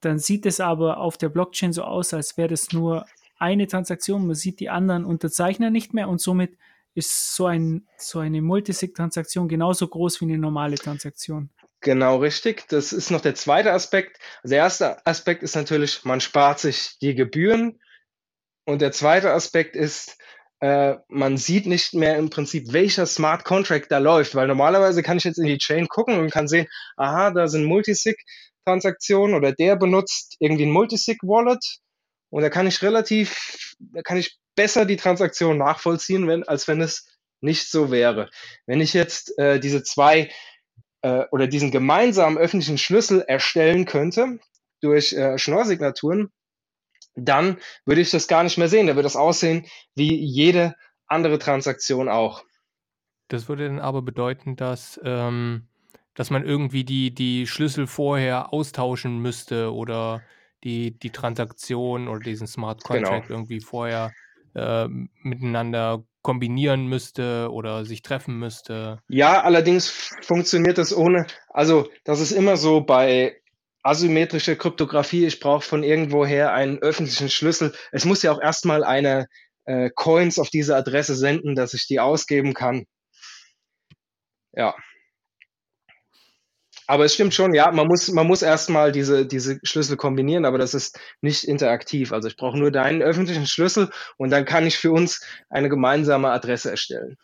[0.00, 3.06] dann sieht es aber auf der Blockchain so aus, als wäre das nur
[3.38, 4.26] eine Transaktion.
[4.26, 6.56] Man sieht die anderen Unterzeichner nicht mehr und somit
[6.94, 11.50] ist so, ein, so eine Multisig-Transaktion genauso groß wie eine normale Transaktion.
[11.80, 12.68] Genau richtig.
[12.68, 14.18] Das ist noch der zweite Aspekt.
[14.42, 17.80] Also der erste Aspekt ist natürlich, man spart sich die Gebühren.
[18.64, 20.18] Und der zweite Aspekt ist,
[20.62, 25.16] äh, man sieht nicht mehr im Prinzip, welcher Smart Contract da läuft, weil normalerweise kann
[25.16, 29.74] ich jetzt in die Chain gucken und kann sehen, aha, da sind Multisig-Transaktionen oder der
[29.74, 31.78] benutzt irgendwie ein Multisig-Wallet
[32.30, 36.80] und da kann ich relativ, da kann ich besser die Transaktion nachvollziehen, wenn, als wenn
[36.80, 37.08] es
[37.40, 38.30] nicht so wäre.
[38.66, 40.30] Wenn ich jetzt äh, diese zwei
[41.00, 44.38] äh, oder diesen gemeinsamen öffentlichen Schlüssel erstellen könnte
[44.80, 46.30] durch äh, Schnorr-Signaturen,
[47.14, 48.86] dann würde ich das gar nicht mehr sehen.
[48.86, 50.74] Da würde das aussehen wie jede
[51.06, 52.44] andere Transaktion auch.
[53.28, 55.68] Das würde dann aber bedeuten, dass, ähm,
[56.14, 60.22] dass man irgendwie die, die Schlüssel vorher austauschen müsste oder
[60.64, 62.98] die, die Transaktion oder diesen Smart genau.
[62.98, 63.38] Contract genau.
[63.38, 64.12] irgendwie vorher
[64.54, 64.86] äh,
[65.22, 69.00] miteinander kombinieren müsste oder sich treffen müsste.
[69.08, 69.88] Ja, allerdings
[70.22, 73.41] funktioniert das ohne, also das ist immer so bei
[73.82, 77.74] asymmetrischer Kryptographie, ich brauche von irgendwoher einen öffentlichen Schlüssel.
[77.90, 79.26] Es muss ja auch erstmal eine
[79.64, 82.86] äh, Coins auf diese Adresse senden, dass ich die ausgeben kann.
[84.52, 84.74] Ja.
[86.86, 90.58] Aber es stimmt schon, ja, man muss, man muss erstmal diese, diese Schlüssel kombinieren, aber
[90.58, 92.12] das ist nicht interaktiv.
[92.12, 96.30] Also ich brauche nur deinen öffentlichen Schlüssel und dann kann ich für uns eine gemeinsame
[96.30, 97.16] Adresse erstellen.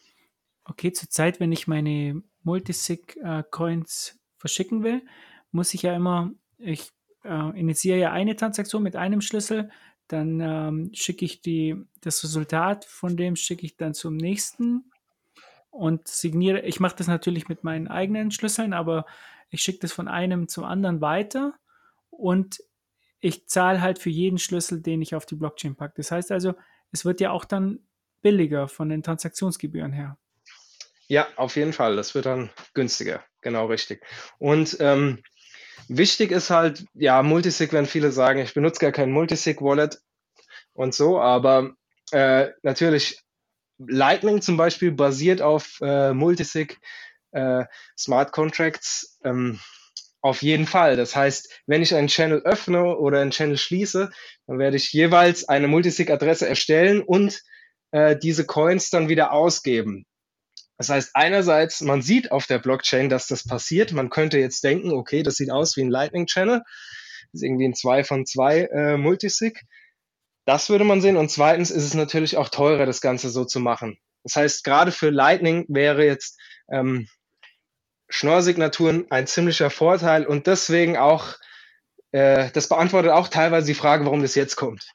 [0.64, 5.02] Okay, zurzeit, wenn ich meine Multisig-Coins äh, verschicken will,
[5.50, 6.90] muss ich ja immer, ich
[7.24, 9.70] äh, initiiere ja eine Transaktion mit einem Schlüssel,
[10.08, 14.90] dann ähm, schicke ich die, das Resultat von dem schicke ich dann zum nächsten
[15.70, 16.60] und signiere.
[16.62, 19.04] Ich mache das natürlich mit meinen eigenen Schlüsseln, aber
[19.50, 21.54] ich schicke das von einem zum anderen weiter
[22.10, 22.60] und
[23.20, 25.94] ich zahle halt für jeden Schlüssel, den ich auf die Blockchain packe.
[25.96, 26.54] Das heißt also,
[26.92, 27.80] es wird ja auch dann
[28.22, 30.16] billiger von den Transaktionsgebühren her.
[31.08, 31.96] Ja, auf jeden Fall.
[31.96, 33.24] Das wird dann günstiger.
[33.40, 34.04] Genau richtig.
[34.38, 35.22] Und ähm,
[35.88, 40.00] wichtig ist halt, ja, Multisig, wenn viele sagen, ich benutze gar kein Multisig-Wallet
[40.72, 41.72] und so, aber
[42.10, 43.20] äh, natürlich
[43.78, 46.78] Lightning zum Beispiel basiert auf äh, Multisig
[47.32, 47.64] äh,
[47.96, 49.60] Smart Contracts ähm,
[50.20, 50.96] auf jeden Fall.
[50.96, 54.10] Das heißt, wenn ich einen Channel öffne oder einen Channel schließe,
[54.46, 57.40] dann werde ich jeweils eine Multisig-Adresse erstellen und
[57.92, 60.04] äh, diese Coins dann wieder ausgeben.
[60.78, 63.92] Das heißt, einerseits, man sieht auf der Blockchain, dass das passiert.
[63.92, 66.62] Man könnte jetzt denken, okay, das sieht aus wie ein Lightning Channel.
[67.32, 69.64] Das ist irgendwie ein 2 von 2 äh, Multisig.
[70.46, 71.16] Das würde man sehen.
[71.16, 73.98] Und zweitens ist es natürlich auch teurer, das Ganze so zu machen.
[74.22, 76.38] Das heißt, gerade für Lightning wäre jetzt
[76.70, 77.08] ähm,
[78.08, 81.34] Schnorr-Signaturen ein ziemlicher Vorteil und deswegen auch,
[82.12, 84.92] äh, das beantwortet auch teilweise die Frage, warum das jetzt kommt.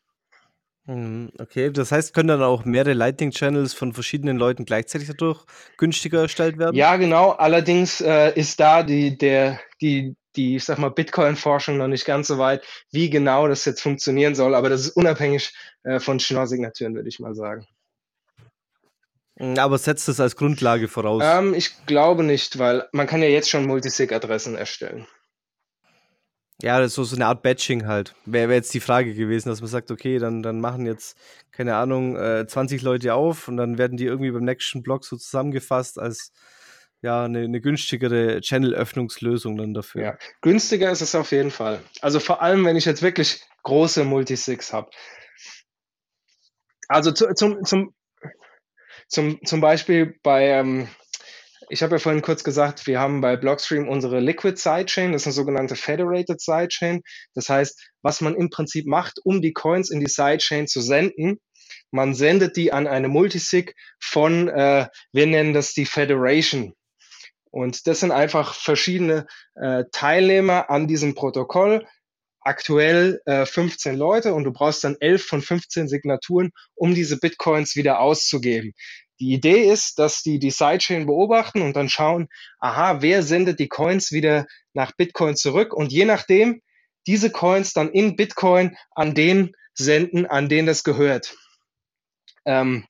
[0.85, 5.45] Mhm, okay, das heißt, können dann auch mehrere Lightning-Channels von verschiedenen Leuten gleichzeitig dadurch
[5.77, 6.75] günstiger erstellt werden?
[6.75, 7.31] Ja, genau.
[7.31, 12.27] Allerdings äh, ist da die, der, die, die, ich sag mal, Bitcoin-Forschung noch nicht ganz
[12.27, 14.53] so weit, wie genau das jetzt funktionieren soll.
[14.55, 17.65] Aber das ist unabhängig äh, von Schnorr-Signaturen, würde ich mal sagen.
[19.37, 21.23] Hm, aber setzt es als Grundlage voraus?
[21.25, 25.07] Ähm, ich glaube nicht, weil man kann ja jetzt schon Multisig-Adressen erstellen.
[26.61, 28.15] Ja, das ist so, so eine Art Batching halt.
[28.25, 31.17] Wäre wär jetzt die Frage gewesen, dass man sagt, okay, dann, dann machen jetzt,
[31.51, 35.17] keine Ahnung, äh, 20 Leute auf und dann werden die irgendwie beim nächsten Block so
[35.17, 36.31] zusammengefasst als
[37.01, 40.01] ja eine, eine günstigere Channel-Öffnungslösung dann dafür.
[40.01, 41.81] Ja, günstiger ist es auf jeden Fall.
[42.01, 44.89] Also vor allem, wenn ich jetzt wirklich große Multisigs habe.
[46.87, 47.93] Also zu, zum, zum,
[49.07, 50.87] zum, zum Beispiel bei, ähm,
[51.69, 55.27] ich habe ja vorhin kurz gesagt, wir haben bei Blockstream unsere Liquid Sidechain, das ist
[55.27, 57.01] eine sogenannte Federated Sidechain.
[57.33, 61.39] Das heißt, was man im Prinzip macht, um die Coins in die Sidechain zu senden,
[61.91, 66.73] man sendet die an eine Multisig von, äh, wir nennen das die Federation.
[67.51, 71.85] Und das sind einfach verschiedene äh, Teilnehmer an diesem Protokoll,
[72.41, 77.75] aktuell äh, 15 Leute und du brauchst dann 11 von 15 Signaturen, um diese Bitcoins
[77.75, 78.73] wieder auszugeben.
[79.23, 82.27] Die Idee ist, dass die die Sidechain beobachten und dann schauen,
[82.59, 86.61] aha, wer sendet die Coins wieder nach Bitcoin zurück und je nachdem
[87.07, 91.37] diese Coins dann in Bitcoin an den senden, an den das gehört.
[92.43, 92.85] Ähm,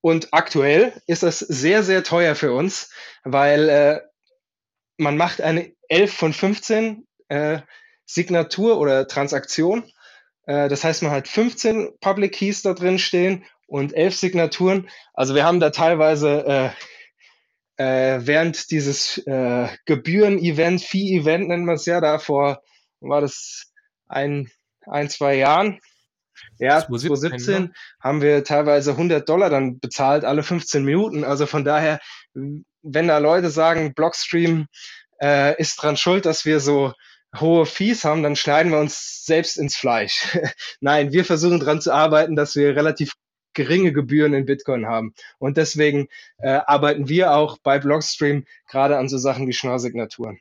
[0.00, 2.90] und aktuell ist das sehr, sehr teuer für uns,
[3.22, 4.00] weil äh,
[4.96, 7.60] man macht eine 11 von 15 äh,
[8.06, 9.88] Signatur oder Transaktion.
[10.46, 14.88] Äh, das heißt, man hat 15 Public Keys da drin stehen und 11 Signaturen.
[15.14, 16.74] Also wir haben da teilweise
[17.78, 22.62] äh, äh, während dieses äh, Gebühren-Event, Fee-Event nennt man es ja, da vor,
[23.00, 23.72] war das
[24.08, 24.50] ein,
[24.86, 25.80] ein, zwei Jahren,
[26.58, 27.72] ja, 2017, 2017 ne?
[28.00, 31.24] haben wir teilweise 100 Dollar dann bezahlt, alle 15 Minuten.
[31.24, 32.00] Also von daher,
[32.34, 34.66] wenn da Leute sagen, Blockstream
[35.20, 36.92] äh, ist dran schuld, dass wir so
[37.38, 40.38] hohe Fees haben, dann schneiden wir uns selbst ins Fleisch.
[40.80, 43.12] Nein, wir versuchen dran zu arbeiten, dass wir relativ
[43.56, 45.14] geringe Gebühren in Bitcoin haben.
[45.38, 46.06] Und deswegen
[46.38, 50.38] äh, arbeiten wir auch bei Blockstream gerade an so Sachen wie Schnorr-Signaturen.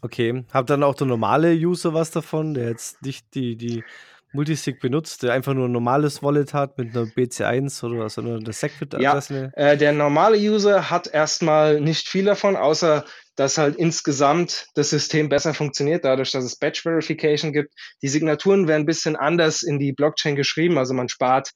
[0.00, 3.84] Okay, habt dann auch der normale User was davon, der jetzt nicht die, die
[4.32, 8.40] Multisig benutzt, der einfach nur ein normales Wallet hat mit einer BC1 oder so einer
[8.50, 9.52] Segwit-Adresse?
[9.54, 13.04] Ja, äh, der normale User hat erstmal nicht viel davon, außer
[13.36, 17.72] dass halt insgesamt das System besser funktioniert, dadurch, dass es Batch Verification gibt.
[18.02, 21.52] Die Signaturen werden ein bisschen anders in die Blockchain geschrieben, also man spart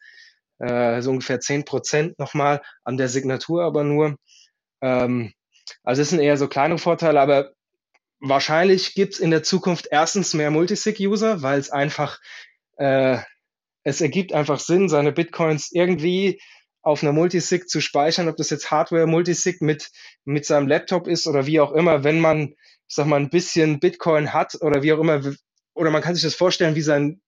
[0.58, 4.16] äh, so ungefähr 10% nochmal an der Signatur, aber nur.
[4.82, 5.32] Ähm,
[5.82, 7.52] also es sind eher so kleine Vorteile, aber
[8.20, 12.18] wahrscheinlich gibt es in der Zukunft erstens mehr Multisig-User, weil es einfach
[12.78, 13.18] äh,
[13.86, 16.40] es ergibt einfach Sinn, seine Bitcoins irgendwie
[16.82, 19.90] auf einer Multisig zu speichern, ob das jetzt Hardware-Multisig mit,
[20.24, 23.78] mit seinem Laptop ist oder wie auch immer, wenn man, ich sag mal, ein bisschen
[23.78, 25.20] Bitcoin hat oder wie auch immer,
[25.74, 27.20] oder man kann sich das vorstellen, wie sein,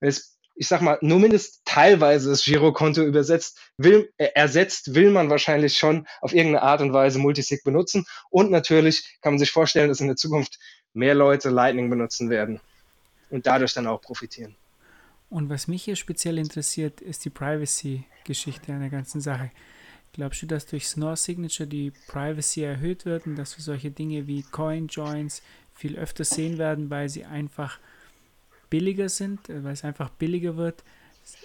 [0.00, 5.10] wenn es, ich sag mal, nur mindestens teilweise das Girokonto übersetzt, will, äh, ersetzt, will
[5.10, 8.06] man wahrscheinlich schon auf irgendeine Art und Weise Multisig benutzen.
[8.30, 10.58] Und natürlich kann man sich vorstellen, dass in der Zukunft
[10.94, 12.60] mehr Leute Lightning benutzen werden
[13.30, 14.56] und dadurch dann auch profitieren.
[15.28, 19.50] Und was mich hier speziell interessiert, ist die Privacy-Geschichte an der ganzen Sache.
[20.12, 24.26] Glaubst du, dass durch Snore Signature die Privacy erhöht wird und dass wir solche Dinge
[24.26, 25.42] wie Coin Joins
[25.74, 27.78] viel öfter sehen werden, weil sie einfach
[28.76, 30.84] billiger sind, äh, weil es einfach billiger wird,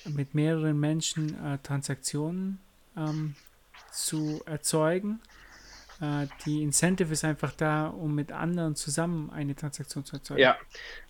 [0.05, 2.59] mit mehreren Menschen äh, Transaktionen
[2.97, 3.35] ähm,
[3.93, 5.21] zu erzeugen?
[6.01, 10.41] Äh, die Incentive ist einfach da, um mit anderen zusammen eine Transaktion zu erzeugen.
[10.41, 10.57] Ja,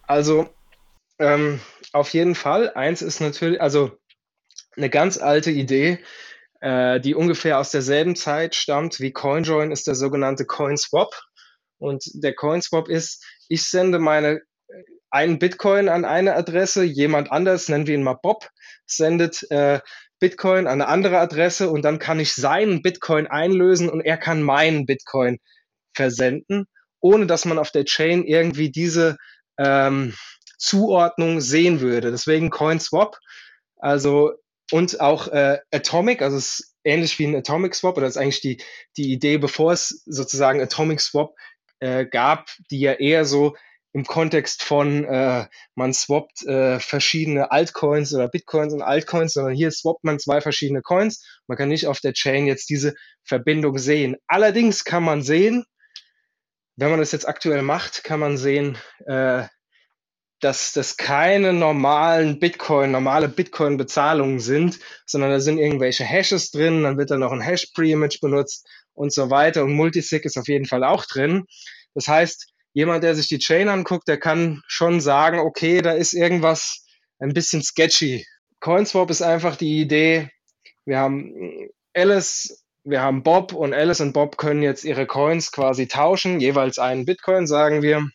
[0.04, 0.48] also
[1.18, 1.60] ähm,
[1.92, 2.72] auf jeden Fall.
[2.74, 3.98] Eins ist natürlich, also
[4.78, 6.00] eine ganz alte Idee,
[6.60, 11.10] äh, die ungefähr aus derselben Zeit stammt wie CoinJoin, ist der sogenannte CoinSwap.
[11.80, 14.42] Und der CoinSwap ist, ich sende meine
[15.12, 18.50] einen Bitcoin an eine Adresse, jemand anders, nennen wir ihn mal Bob,
[18.86, 19.80] sendet äh,
[20.20, 24.42] Bitcoin an eine andere Adresse und dann kann ich seinen Bitcoin einlösen und er kann
[24.44, 25.40] meinen Bitcoin
[25.94, 26.66] versenden,
[27.00, 29.18] ohne dass man auf der Chain irgendwie diese
[29.58, 30.14] ähm,
[30.58, 32.12] Zuordnung sehen würde.
[32.12, 33.18] Deswegen CoinSwap,
[33.78, 34.34] also
[34.72, 38.42] und auch äh, Atomic, also es ist ähnlich wie ein Atomic Swap, oder ist eigentlich
[38.42, 38.62] die,
[38.98, 41.36] die Idee, bevor es sozusagen Atomic Swap
[41.80, 43.56] äh, gab, die ja eher so
[43.94, 49.72] im Kontext von äh, man swappt äh, verschiedene Altcoins oder Bitcoins und Altcoins, sondern hier
[49.72, 51.26] swappt man zwei verschiedene Coins.
[51.48, 54.16] Man kann nicht auf der Chain jetzt diese Verbindung sehen.
[54.28, 55.66] Allerdings kann man sehen,
[56.78, 59.44] wenn man das jetzt aktuell macht, kann man sehen, äh,
[60.40, 66.98] dass das keine normalen Bitcoin, normale Bitcoin-Bezahlungen sind, sondern da sind irgendwelche Hashes drin, dann
[66.98, 70.84] wird da noch ein Hash-Pre-Image benutzt und so weiter und Multisig ist auf jeden Fall
[70.84, 71.46] auch drin.
[71.94, 76.14] Das heißt, jemand, der sich die Chain anguckt, der kann schon sagen, okay, da ist
[76.14, 76.86] irgendwas
[77.20, 78.26] ein bisschen sketchy.
[78.60, 80.30] CoinSwap ist einfach die Idee,
[80.86, 85.88] wir haben Alice, wir haben Bob und Alice und Bob können jetzt ihre Coins quasi
[85.88, 88.10] tauschen, jeweils einen Bitcoin, sagen wir.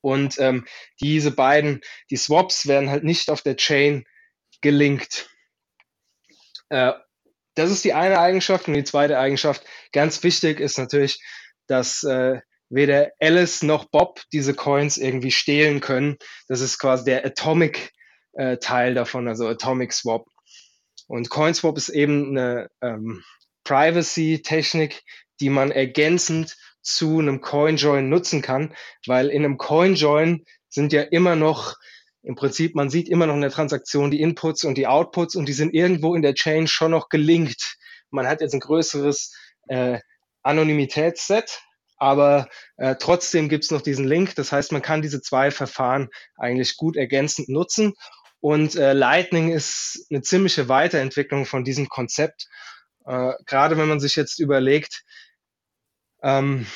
[0.00, 0.66] Und ähm,
[1.00, 4.04] diese beiden, die Swaps werden halt nicht auf der Chain
[4.60, 5.30] gelinkt.
[6.68, 6.92] Äh,
[7.54, 8.68] das ist die eine Eigenschaft.
[8.68, 11.22] Und die zweite Eigenschaft, ganz wichtig, ist natürlich,
[11.66, 12.40] dass äh,
[12.74, 16.16] weder Alice noch Bob diese Coins irgendwie stehlen können.
[16.48, 17.92] Das ist quasi der Atomic
[18.32, 20.26] äh, Teil davon, also Atomic Swap.
[21.06, 23.22] Und CoinSwap ist eben eine ähm,
[23.64, 25.02] Privacy-Technik,
[25.40, 28.74] die man ergänzend zu einem CoinJoin nutzen kann,
[29.06, 31.74] weil in einem CoinJoin sind ja immer noch
[32.22, 35.46] im Prinzip, man sieht immer noch in der Transaktion die Inputs und die Outputs und
[35.46, 37.76] die sind irgendwo in der Chain schon noch gelinkt.
[38.10, 39.34] Man hat jetzt ein größeres
[39.68, 39.98] äh,
[40.42, 41.60] Anonymitätsset,
[41.96, 44.34] aber äh, trotzdem gibt es noch diesen Link.
[44.34, 47.94] Das heißt, man kann diese zwei Verfahren eigentlich gut ergänzend nutzen.
[48.40, 52.48] Und äh, Lightning ist eine ziemliche Weiterentwicklung von diesem Konzept.
[53.06, 55.04] Äh, Gerade wenn man sich jetzt überlegt,
[56.22, 56.66] ähm,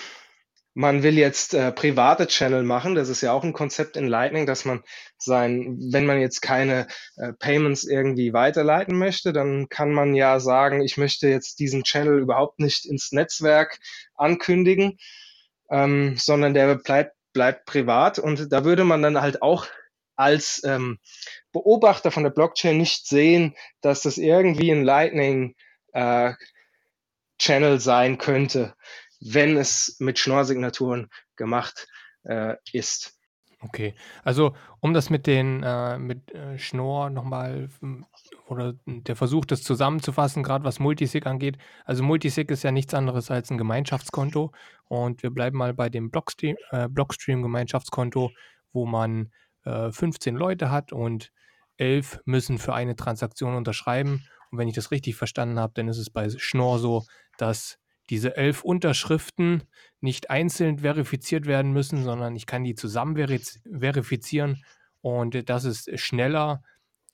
[0.78, 2.94] man will jetzt äh, private Channel machen.
[2.94, 4.84] Das ist ja auch ein Konzept in Lightning, dass man
[5.16, 6.86] sein, wenn man jetzt keine
[7.16, 12.20] äh, Payments irgendwie weiterleiten möchte, dann kann man ja sagen, ich möchte jetzt diesen Channel
[12.20, 13.80] überhaupt nicht ins Netzwerk
[14.14, 14.98] ankündigen,
[15.68, 18.20] ähm, sondern der bleibt, bleibt privat.
[18.20, 19.66] Und da würde man dann halt auch
[20.14, 21.00] als ähm,
[21.50, 25.56] Beobachter von der Blockchain nicht sehen, dass das irgendwie ein Lightning
[25.92, 26.34] äh,
[27.36, 28.76] Channel sein könnte
[29.20, 31.88] wenn es mit Schnorr-Signaturen gemacht
[32.24, 33.18] äh, ist.
[33.60, 37.68] Okay, also um das mit den äh, mit äh, Schnorr nochmal
[38.46, 41.58] oder der Versuch, das zusammenzufassen, gerade was Multisig angeht.
[41.84, 44.52] Also Multisig ist ja nichts anderes als ein Gemeinschaftskonto
[44.84, 48.30] und wir bleiben mal bei dem Blockstream, äh, Blockstream Gemeinschaftskonto,
[48.72, 49.32] wo man
[49.64, 51.32] äh, 15 Leute hat und
[51.78, 54.24] 11 müssen für eine Transaktion unterschreiben.
[54.50, 57.04] Und wenn ich das richtig verstanden habe, dann ist es bei Schnorr so,
[57.38, 57.78] dass
[58.10, 59.64] diese elf Unterschriften
[60.00, 64.62] nicht einzeln verifiziert werden müssen, sondern ich kann die zusammen verifizieren
[65.00, 66.62] und das ist schneller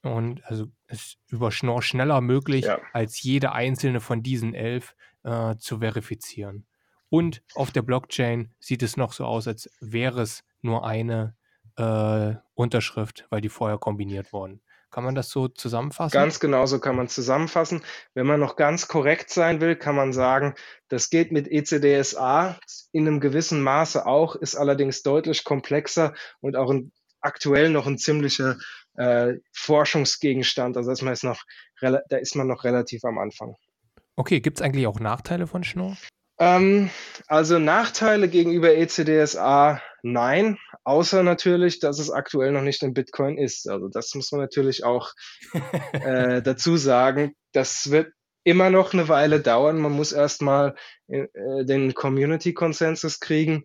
[0.03, 2.79] und also ist über Schnorr schneller möglich, ja.
[2.93, 6.67] als jede einzelne von diesen elf äh, zu verifizieren.
[7.09, 11.35] Und auf der Blockchain sieht es noch so aus, als wäre es nur eine
[11.77, 14.61] äh, Unterschrift, weil die vorher kombiniert wurden.
[14.95, 16.13] Kann man das so zusammenfassen?
[16.13, 17.83] Ganz genau so kann man zusammenfassen.
[18.15, 20.55] Wenn man noch ganz korrekt sein will, kann man sagen,
[20.87, 22.61] das geht mit ECDSA
[22.93, 27.99] in einem gewissen Maße auch, ist allerdings deutlich komplexer und auch ein, aktuell noch ein
[27.99, 28.57] ziemlicher
[28.97, 30.77] äh, Forschungsgegenstand.
[30.77, 33.57] Also da ist man noch relativ am Anfang.
[34.15, 35.97] Okay, gibt es eigentlich auch Nachteile von Schnorr?
[36.45, 36.91] Ähm,
[37.27, 43.67] also Nachteile gegenüber ECDSA nein, außer natürlich, dass es aktuell noch nicht in Bitcoin ist.
[43.67, 45.13] Also das muss man natürlich auch
[45.93, 47.35] äh, dazu sagen.
[47.53, 48.13] Das wird
[48.45, 49.79] immer noch eine Weile dauern.
[49.79, 50.75] Man muss erstmal
[51.09, 51.27] äh,
[51.65, 53.65] den Community-Konsensus kriegen.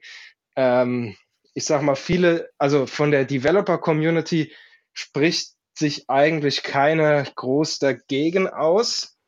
[0.56, 1.18] Ähm,
[1.54, 4.54] ich sag mal, viele, also von der Developer-Community
[4.94, 9.19] spricht sich eigentlich keiner groß dagegen aus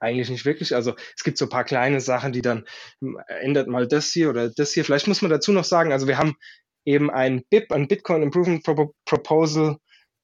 [0.00, 0.74] eigentlich nicht wirklich.
[0.74, 2.64] Also es gibt so ein paar kleine Sachen, die dann
[3.00, 4.84] hm, ändert mal das hier oder das hier.
[4.84, 6.36] Vielleicht muss man dazu noch sagen, also wir haben
[6.84, 8.64] eben ein BIP, ein Bitcoin Improvement
[9.04, 9.76] Proposal,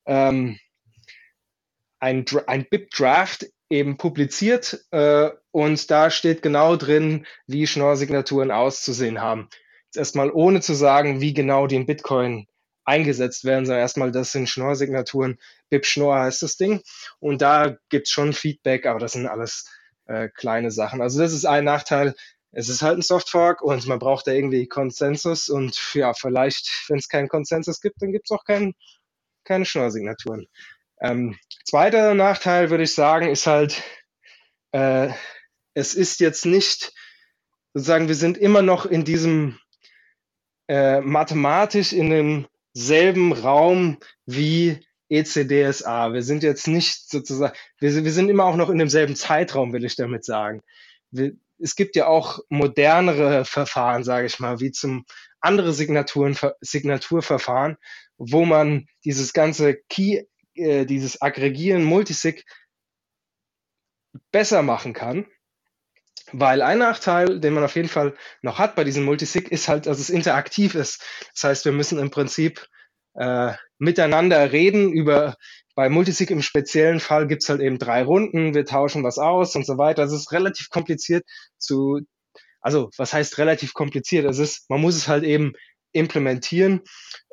[0.06, 0.58] ähm,
[2.00, 9.48] ein, ein BIP-Draft eben publiziert äh, und da steht genau drin, wie Schnorr-Signaturen auszusehen haben.
[9.86, 12.46] Jetzt erstmal ohne zu sagen, wie genau die in Bitcoin
[12.86, 15.38] eingesetzt werden, sondern erstmal, das sind Schnorr-Signaturen.
[15.68, 16.82] BIP Schnorr heißt das Ding.
[17.18, 19.68] Und da gibt's schon Feedback, aber das sind alles
[20.06, 21.02] äh, kleine Sachen.
[21.02, 22.14] Also das ist ein Nachteil.
[22.52, 26.98] Es ist halt ein Softfork und man braucht da irgendwie Konsensus und ja, vielleicht, wenn
[26.98, 28.74] es keinen Konsensus gibt, dann gibt's auch kein,
[29.44, 30.46] keine Schnorr-Signaturen.
[31.00, 33.82] Ähm, zweiter Nachteil, würde ich sagen, ist halt,
[34.72, 35.10] äh,
[35.74, 36.94] es ist jetzt nicht,
[37.74, 39.58] sozusagen, wir sind immer noch in diesem
[40.68, 42.46] äh, mathematisch in dem
[42.76, 46.12] selben Raum wie ECDSA.
[46.12, 49.84] Wir sind jetzt nicht sozusagen, wir, wir sind immer auch noch in demselben Zeitraum, will
[49.86, 50.62] ich damit sagen.
[51.10, 55.06] Wir, es gibt ja auch modernere Verfahren, sage ich mal, wie zum
[55.40, 57.78] andere Signaturen, Signaturverfahren,
[58.18, 62.44] wo man dieses ganze Key, äh, dieses Aggregieren, Multisig
[64.32, 65.24] besser machen kann.
[66.38, 69.86] Weil ein Nachteil, den man auf jeden Fall noch hat bei diesem Multisig, ist halt,
[69.86, 71.02] dass es interaktiv ist.
[71.32, 72.68] Das heißt, wir müssen im Prinzip
[73.14, 75.36] äh, miteinander reden über,
[75.74, 79.64] bei Multisig im speziellen Fall gibt's halt eben drei Runden, wir tauschen was aus und
[79.64, 80.02] so weiter.
[80.02, 81.24] Es ist relativ kompliziert
[81.56, 82.00] zu,
[82.60, 84.26] also was heißt relativ kompliziert?
[84.26, 85.54] Es ist, man muss es halt eben
[85.92, 86.82] implementieren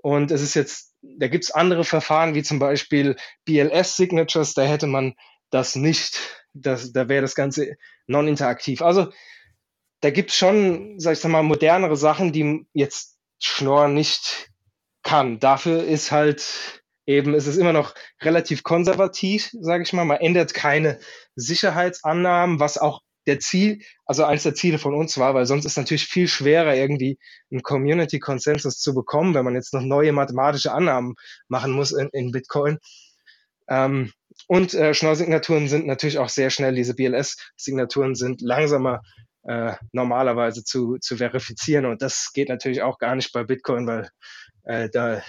[0.02, 5.14] und es ist jetzt, da gibt's andere Verfahren wie zum Beispiel BLS-Signatures, da hätte man
[5.54, 6.20] das nicht
[6.54, 7.76] das, da wäre das Ganze
[8.08, 8.82] non-interaktiv.
[8.82, 9.12] Also
[10.01, 14.51] da gibt es schon, sag ich mal, modernere Sachen, die jetzt Schnorr nicht
[15.01, 15.39] kann.
[15.39, 20.06] Dafür ist halt eben, ist es immer noch relativ konservativ, sage ich mal.
[20.06, 20.99] Man ändert keine
[21.36, 25.78] Sicherheitsannahmen, was auch der Ziel, also eins der Ziele von uns war, weil sonst ist
[25.78, 27.18] natürlich viel schwerer, irgendwie
[27.51, 31.16] einen Community-Konsensus zu bekommen, wenn man jetzt noch neue mathematische Annahmen
[31.47, 32.80] machen muss in, in Bitcoin.
[33.70, 34.12] Ähm,
[34.48, 39.02] und äh, Schnorr-Signaturen sind natürlich auch sehr schnell, diese BLS-Signaturen sind langsamer
[39.44, 41.86] äh, normalerweise zu, zu verifizieren.
[41.86, 44.10] Und das geht natürlich auch gar nicht bei Bitcoin, weil
[44.64, 45.22] äh, da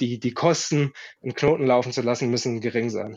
[0.00, 0.92] die, die Kosten,
[1.22, 3.16] einen Knoten laufen zu lassen, müssen gering sein.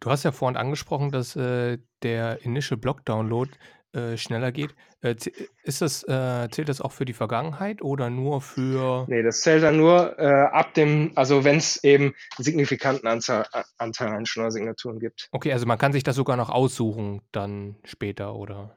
[0.00, 3.50] Du hast ja vorhin angesprochen, dass äh, der Initial Block Download
[3.92, 4.74] äh, schneller geht.
[5.02, 5.16] Äh,
[5.64, 9.04] ist das, äh, zählt das auch für die Vergangenheit oder nur für.
[9.08, 13.46] Nee, das zählt dann nur äh, ab dem, also wenn es eben einen signifikanten Anzahl,
[13.78, 15.28] Anteil an Schnorr-Signaturen gibt.
[15.32, 18.76] Okay, also man kann sich das sogar noch aussuchen dann später, oder?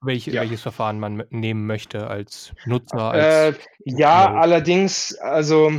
[0.00, 0.42] Welche, ja.
[0.42, 3.10] welches Verfahren man nehmen möchte als Nutzer?
[3.10, 4.40] Als äh, ja, Node.
[4.40, 5.72] allerdings, also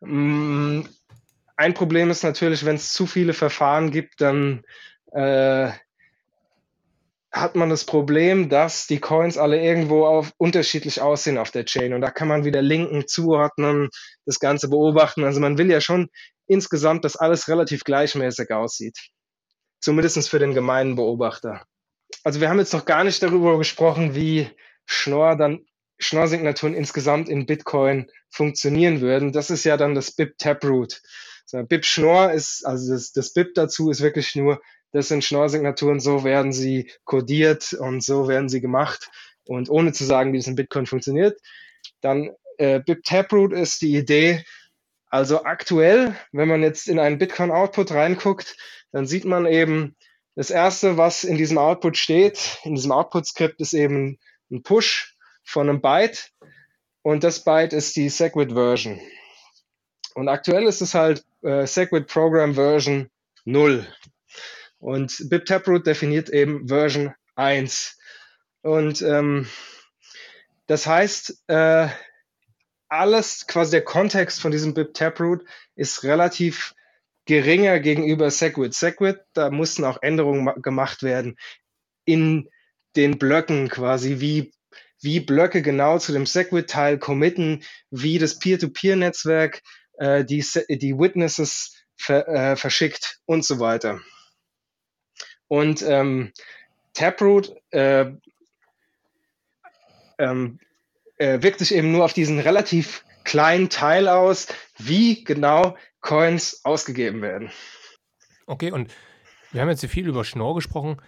[0.00, 0.88] mh, mm,
[1.56, 4.62] ein Problem ist natürlich, wenn es zu viele Verfahren gibt, dann
[7.36, 11.92] hat man das Problem, dass die Coins alle irgendwo auf, unterschiedlich aussehen auf der Chain.
[11.92, 13.90] Und da kann man wieder linken, zuordnen,
[14.24, 15.24] das Ganze beobachten.
[15.24, 16.08] Also man will ja schon
[16.46, 18.98] insgesamt, dass alles relativ gleichmäßig aussieht.
[19.80, 21.64] Zumindest für den gemeinen Beobachter.
[22.24, 24.48] Also wir haben jetzt noch gar nicht darüber gesprochen, wie
[24.86, 25.66] Schnorr dann
[25.98, 29.32] Schnorr-Signaturen insgesamt in Bitcoin funktionieren würden.
[29.32, 31.00] Das ist ja dann das BIP Taproot.
[31.46, 34.60] So, BIP Schnorr ist, also das, das BIP dazu ist wirklich nur
[34.96, 39.10] das sind Schnorr-Signaturen, so werden sie codiert und so werden sie gemacht.
[39.44, 41.38] Und ohne zu sagen, wie es in Bitcoin funktioniert.
[42.00, 44.42] Dann äh, BIP Taproot ist die Idee,
[45.08, 48.56] also aktuell, wenn man jetzt in einen Bitcoin-Output reinguckt,
[48.90, 49.96] dann sieht man eben,
[50.34, 54.18] das erste, was in diesem Output steht, in diesem Output-Skript, ist eben
[54.50, 56.30] ein Push von einem Byte.
[57.02, 59.00] Und das Byte ist die Segwit-Version.
[60.14, 63.10] Und aktuell ist es halt äh, Segwit Program Version
[63.44, 63.86] 0.
[64.78, 67.98] Und BIP Taproot definiert eben Version 1.
[68.62, 69.48] Und ähm,
[70.66, 71.88] das heißt, äh,
[72.88, 76.74] alles, quasi der Kontext von diesem BIP Taproot ist relativ
[77.24, 78.74] geringer gegenüber Segwit.
[78.74, 81.36] Segwit, da mussten auch Änderungen gemacht werden
[82.04, 82.48] in
[82.94, 84.52] den Blöcken quasi, wie,
[85.00, 89.62] wie Blöcke genau zu dem Segwit-Teil committen, wie das Peer-to-Peer-Netzwerk
[89.98, 94.00] äh, die, die Witnesses ver, äh, verschickt und so weiter.
[95.48, 96.32] Und ähm,
[96.94, 98.06] Taproot äh,
[100.18, 100.58] ähm,
[101.18, 107.22] äh, wirkt sich eben nur auf diesen relativ kleinen Teil aus, wie genau Coins ausgegeben
[107.22, 107.50] werden.
[108.46, 108.92] Okay, und
[109.52, 111.00] wir haben jetzt hier viel über Schnorr gesprochen.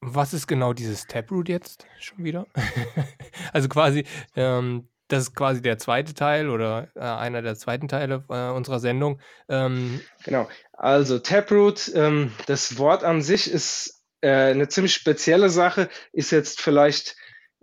[0.00, 2.46] Was ist genau dieses Taproot jetzt schon wieder?
[3.52, 8.24] also quasi, ähm, das ist quasi der zweite Teil oder äh, einer der zweiten Teile
[8.28, 9.20] äh, unserer Sendung.
[9.48, 15.88] Ähm, genau, also Taproot, ähm, das Wort an sich ist äh, eine ziemlich spezielle Sache,
[16.12, 17.16] ist jetzt vielleicht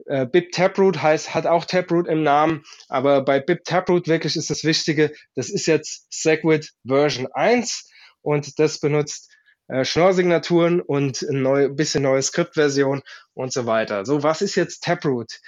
[0.06, 4.50] äh, BIP Taproot heißt, hat auch Taproot im Namen, aber bei BIP Taproot wirklich ist
[4.50, 7.89] das Wichtige, das ist jetzt Segwit Version 1
[8.22, 9.32] und das benutzt
[9.68, 13.02] äh, Schnorr-Signaturen und ein neu, bisschen neue Skriptversion
[13.34, 14.06] und so weiter.
[14.06, 15.39] So, was ist jetzt Taproot?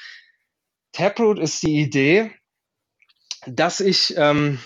[0.91, 2.31] Taproot ist die Idee,
[3.45, 4.59] dass ich ähm,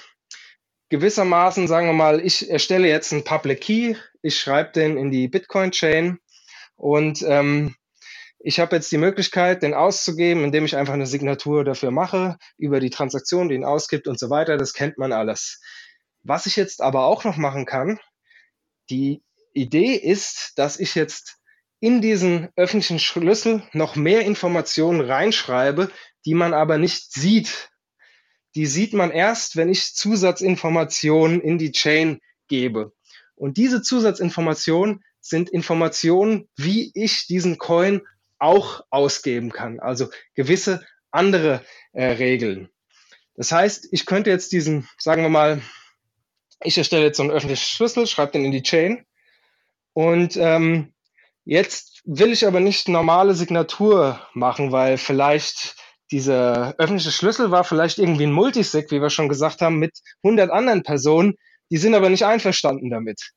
[0.89, 5.28] gewissermaßen, sagen wir mal, ich erstelle jetzt einen Public Key, ich schreibe den in die
[5.28, 6.19] Bitcoin-Chain
[6.76, 7.76] und ähm,
[8.45, 12.82] ich habe jetzt die Möglichkeit, den auszugeben, indem ich einfach eine Signatur dafür mache, über
[12.82, 14.57] die Transaktion, die ihn ausgibt und so weiter.
[14.57, 15.61] Das kennt man alles.
[16.24, 17.99] Was ich jetzt aber auch noch machen kann,
[18.89, 21.38] die Idee ist, dass ich jetzt
[21.80, 25.89] in diesen öffentlichen Schlüssel noch mehr Informationen reinschreibe,
[26.26, 27.69] die man aber nicht sieht,
[28.55, 32.93] die sieht man erst, wenn ich Zusatzinformationen in die Chain gebe.
[33.36, 38.01] Und diese Zusatzinformationen sind Informationen, wie ich diesen Coin
[38.38, 39.80] auch ausgeben kann.
[39.80, 42.69] Also gewisse andere äh, Regeln.
[43.36, 45.61] Das heißt, ich könnte jetzt diesen, sagen wir mal,
[46.61, 49.05] ich erstelle jetzt so einen öffentlichen Schlüssel, schreibe den in die Chain
[49.93, 50.93] und ähm,
[51.43, 55.76] jetzt will ich aber nicht normale Signatur machen, weil vielleicht
[56.14, 60.51] dieser öffentliche Schlüssel war vielleicht irgendwie ein Multisig, wie wir schon gesagt haben, mit 100
[60.51, 61.34] anderen Personen,
[61.72, 63.32] die sind aber nicht einverstanden damit.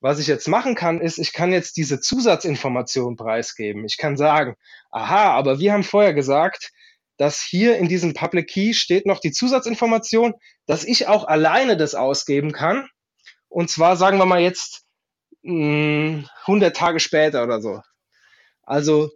[0.00, 3.84] Was ich jetzt machen kann, ist, ich kann jetzt diese Zusatzinformation preisgeben.
[3.84, 4.56] Ich kann sagen,
[4.90, 6.72] aha, aber wir haben vorher gesagt,
[7.18, 10.34] dass hier in diesem Public Key steht noch die Zusatzinformation,
[10.66, 12.88] dass ich auch alleine das ausgeben kann.
[13.48, 14.82] Und zwar sagen wir mal jetzt
[15.42, 17.80] mh, hm, 100 Tage später oder so.
[18.64, 19.12] Also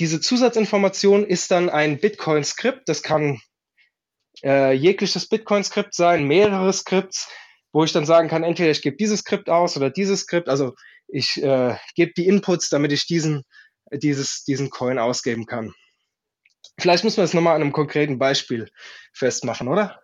[0.00, 2.88] diese Zusatzinformation ist dann ein Bitcoin-Skript.
[2.88, 3.38] Das kann
[4.42, 7.28] äh, jegliches Bitcoin-Skript sein, mehrere Skripts,
[7.72, 10.48] wo ich dann sagen kann, entweder ich gebe dieses Skript aus oder dieses Skript.
[10.48, 10.74] Also
[11.06, 13.42] ich äh, gebe die Inputs, damit ich diesen,
[13.92, 15.74] dieses, diesen Coin ausgeben kann.
[16.78, 18.70] Vielleicht muss man es nochmal an einem konkreten Beispiel
[19.12, 20.00] festmachen, oder?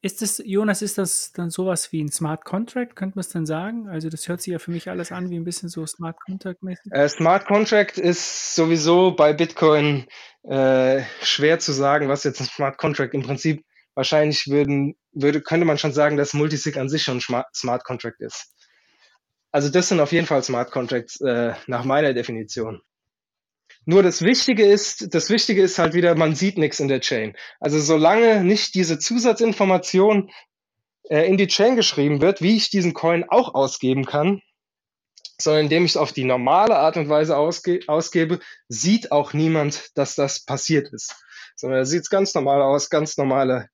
[0.00, 3.46] Ist das, Jonas, ist das dann sowas wie ein Smart Contract, könnte man es dann
[3.46, 3.88] sagen?
[3.88, 6.92] Also das hört sich ja für mich alles an wie ein bisschen so Smart Contract-mäßig.
[6.92, 10.06] Äh, Smart Contract ist sowieso bei Bitcoin
[10.44, 15.66] äh, schwer zu sagen, was jetzt ein Smart Contract im Prinzip wahrscheinlich würden, würde, könnte
[15.66, 18.54] man schon sagen, dass Multisig an sich schon Smart Contract ist.
[19.50, 22.80] Also das sind auf jeden Fall Smart Contracts äh, nach meiner Definition.
[23.88, 27.34] Nur das Wichtige ist, das Wichtige ist halt wieder, man sieht nichts in der Chain.
[27.58, 30.30] Also solange nicht diese Zusatzinformation
[31.04, 34.42] äh, in die Chain geschrieben wird, wie ich diesen Coin auch ausgeben kann,
[35.40, 39.96] sondern indem ich es auf die normale Art und Weise ausge ausgebe, sieht auch niemand,
[39.96, 41.16] dass das passiert ist.
[41.56, 43.70] Sondern sieht es ganz normal aus, ganz normale,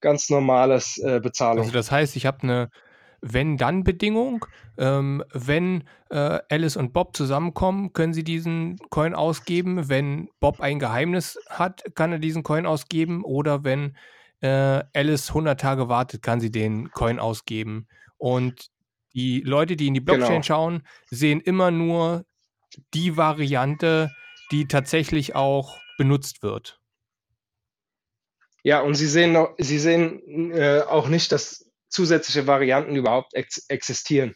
[0.00, 1.64] ganz normales äh, Bezahlung.
[1.64, 2.70] Also das heißt, ich habe eine
[3.24, 4.46] wenn-Dann-Bedingung.
[4.76, 9.88] Ähm, wenn äh, Alice und Bob zusammenkommen, können sie diesen Coin ausgeben.
[9.88, 13.24] Wenn Bob ein Geheimnis hat, kann er diesen Coin ausgeben.
[13.24, 13.96] Oder wenn
[14.40, 17.88] äh, Alice 100 Tage wartet, kann sie den Coin ausgeben.
[18.18, 18.70] Und
[19.14, 20.42] die Leute, die in die Blockchain genau.
[20.42, 22.24] schauen, sehen immer nur
[22.92, 24.10] die Variante,
[24.50, 26.80] die tatsächlich auch benutzt wird.
[28.62, 31.63] Ja, und sie sehen, sie sehen äh, auch nicht, dass
[31.94, 34.34] zusätzliche Varianten überhaupt ex existieren.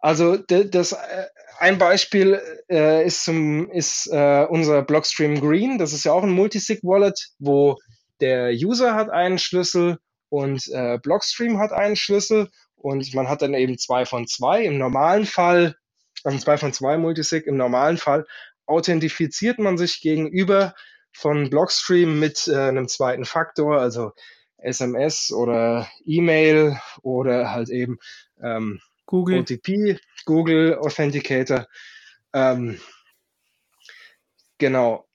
[0.00, 1.26] Also das, äh,
[1.58, 2.40] ein Beispiel
[2.70, 5.78] äh, ist, zum, ist äh, unser Blockstream Green.
[5.78, 7.76] Das ist ja auch ein Multisig-Wallet, wo
[8.20, 9.98] der User hat einen Schlüssel
[10.28, 14.64] und äh, Blockstream hat einen Schlüssel und man hat dann eben zwei von zwei.
[14.64, 15.74] Im normalen Fall,
[16.22, 18.24] also zwei von zwei Multisig, im normalen Fall
[18.66, 20.74] authentifiziert man sich gegenüber
[21.12, 24.12] von Blockstream mit äh, einem zweiten Faktor, also
[24.58, 27.98] SMS oder E-Mail oder halt eben
[28.42, 29.40] ähm, Google.
[29.40, 31.66] OTP, Google Authenticator.
[32.32, 32.80] Ähm,
[34.58, 35.06] genau.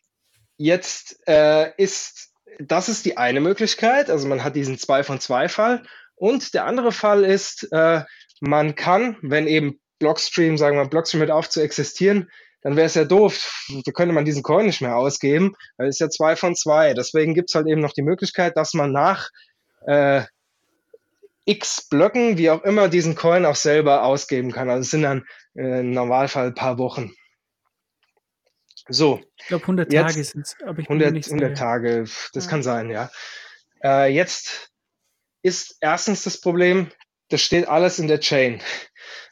[0.58, 4.10] Jetzt äh, ist das ist die eine Möglichkeit.
[4.10, 5.84] Also man hat diesen zwei von zwei Fall.
[6.16, 8.04] Und der andere Fall ist, äh,
[8.40, 12.30] man kann, wenn eben Blockstream, sagen wir, Blockstream hört auf zu existieren,
[12.64, 16.00] dann wäre es ja doof, da könnte man diesen Coin nicht mehr ausgeben, weil es
[16.00, 16.94] ja zwei von zwei.
[16.94, 19.30] Deswegen gibt es halt eben noch die Möglichkeit, dass man nach
[19.86, 20.24] äh,
[21.46, 24.70] x Blöcken, wie auch immer, diesen Coin auch selber ausgeben kann.
[24.70, 27.14] Also es sind dann äh, im Normalfall ein paar Wochen.
[28.88, 29.22] So.
[29.38, 30.56] Ich glaube 100 jetzt, Tage sind es.
[30.62, 32.50] 100, 100 Tage, das ja.
[32.50, 33.10] kann sein, ja.
[33.84, 34.72] Äh, jetzt
[35.42, 36.90] ist erstens das Problem,
[37.30, 38.62] das steht alles in der Chain.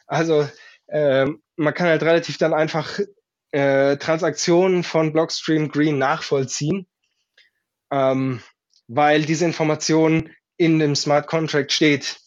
[0.06, 0.48] Also
[0.88, 1.26] äh,
[1.56, 2.98] man kann halt relativ dann einfach
[3.52, 6.86] äh, Transaktionen von Blockstream Green nachvollziehen,
[7.90, 8.42] ähm,
[8.88, 12.18] weil diese Information in dem Smart Contract steht.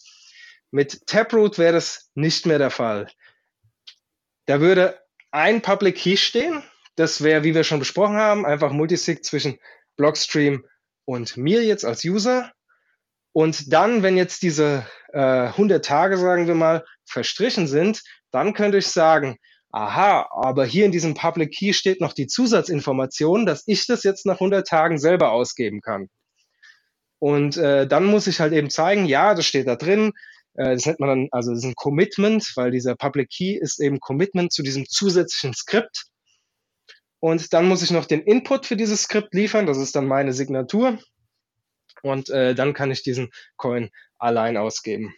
[0.71, 3.07] Mit Taproot wäre das nicht mehr der Fall.
[4.45, 4.99] Da würde
[5.32, 6.63] ein Public Key stehen.
[6.95, 9.59] Das wäre, wie wir schon besprochen haben, einfach Multisig zwischen
[9.97, 10.65] Blockstream
[11.05, 12.51] und mir jetzt als User.
[13.34, 18.01] Und dann, wenn jetzt diese äh, 100 Tage, sagen wir mal, verstrichen sind,
[18.32, 19.38] dann könnte ich sagen,
[19.76, 24.26] aha, aber hier in diesem Public Key steht noch die Zusatzinformation, dass ich das jetzt
[24.26, 26.09] nach 100 Tagen selber ausgeben kann.
[27.19, 30.13] Und äh, dann muss ich halt eben zeigen, ja, das steht da drin.
[30.53, 33.82] Äh, das nennt man dann, also das ist ein Commitment, weil dieser Public Key ist
[33.82, 36.05] eben Commitment zu diesem zusätzlichen Skript.
[37.19, 40.32] Und dann muss ich noch den Input für dieses Skript liefern, das ist dann meine
[40.32, 40.99] Signatur.
[42.01, 45.13] Und äh, dann kann ich diesen Coin allein ausgeben.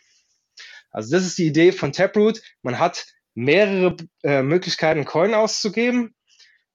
[0.89, 2.41] Also das ist die Idee von Taproot.
[2.64, 3.05] Man hat
[3.38, 6.15] mehrere äh, Möglichkeiten, Coin auszugeben.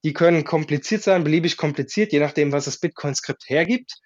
[0.05, 4.01] Die können kompliziert sein, beliebig kompliziert, je nachdem, was das Bitcoin-Skript hergibt.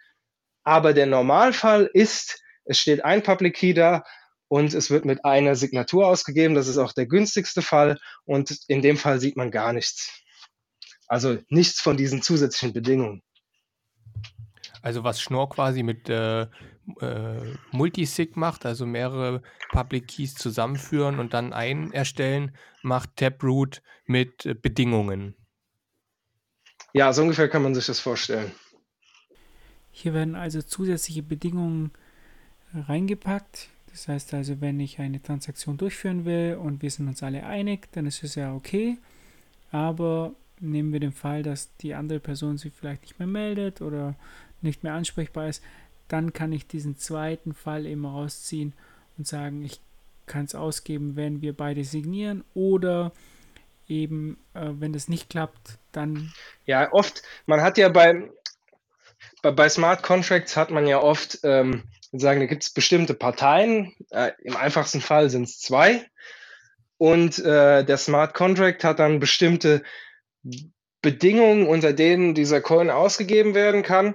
[0.64, 4.04] Aber der Normalfall ist, es steht ein Public Key da
[4.48, 6.54] und es wird mit einer Signatur ausgegeben.
[6.54, 10.22] Das ist auch der günstigste Fall und in dem Fall sieht man gar nichts.
[11.08, 13.22] Also nichts von diesen zusätzlichen Bedingungen.
[14.80, 16.46] Also was Schnorr quasi mit äh,
[17.00, 17.40] äh,
[17.72, 24.54] Multisig macht, also mehrere Public Keys zusammenführen und dann einen erstellen, macht Taproot mit äh,
[24.54, 25.34] Bedingungen.
[26.92, 28.52] Ja, so ungefähr kann man sich das vorstellen.
[29.90, 31.90] Hier werden also zusätzliche Bedingungen
[32.74, 33.68] reingepackt.
[33.90, 37.90] Das heißt also, wenn ich eine Transaktion durchführen will und wir sind uns alle einig,
[37.92, 38.98] dann ist es ja okay.
[39.70, 44.14] Aber nehmen wir den Fall, dass die andere Person sich vielleicht nicht mehr meldet oder
[44.62, 45.62] nicht mehr ansprechbar ist,
[46.08, 48.74] dann kann ich diesen zweiten Fall eben rausziehen
[49.18, 49.80] und sagen, ich
[50.26, 53.12] kann es ausgeben, wenn wir beide signieren oder
[53.88, 56.32] eben, äh, wenn das nicht klappt, dann.
[56.64, 58.30] Ja, oft, man hat ja bei,
[59.42, 63.94] bei, bei Smart Contracts hat man ja oft, ähm, sagen, da gibt es bestimmte Parteien,
[64.10, 66.04] äh, im einfachsten Fall sind es zwei
[66.98, 69.82] und äh, der Smart Contract hat dann bestimmte
[71.02, 74.14] Bedingungen, unter denen dieser Coin ausgegeben werden kann.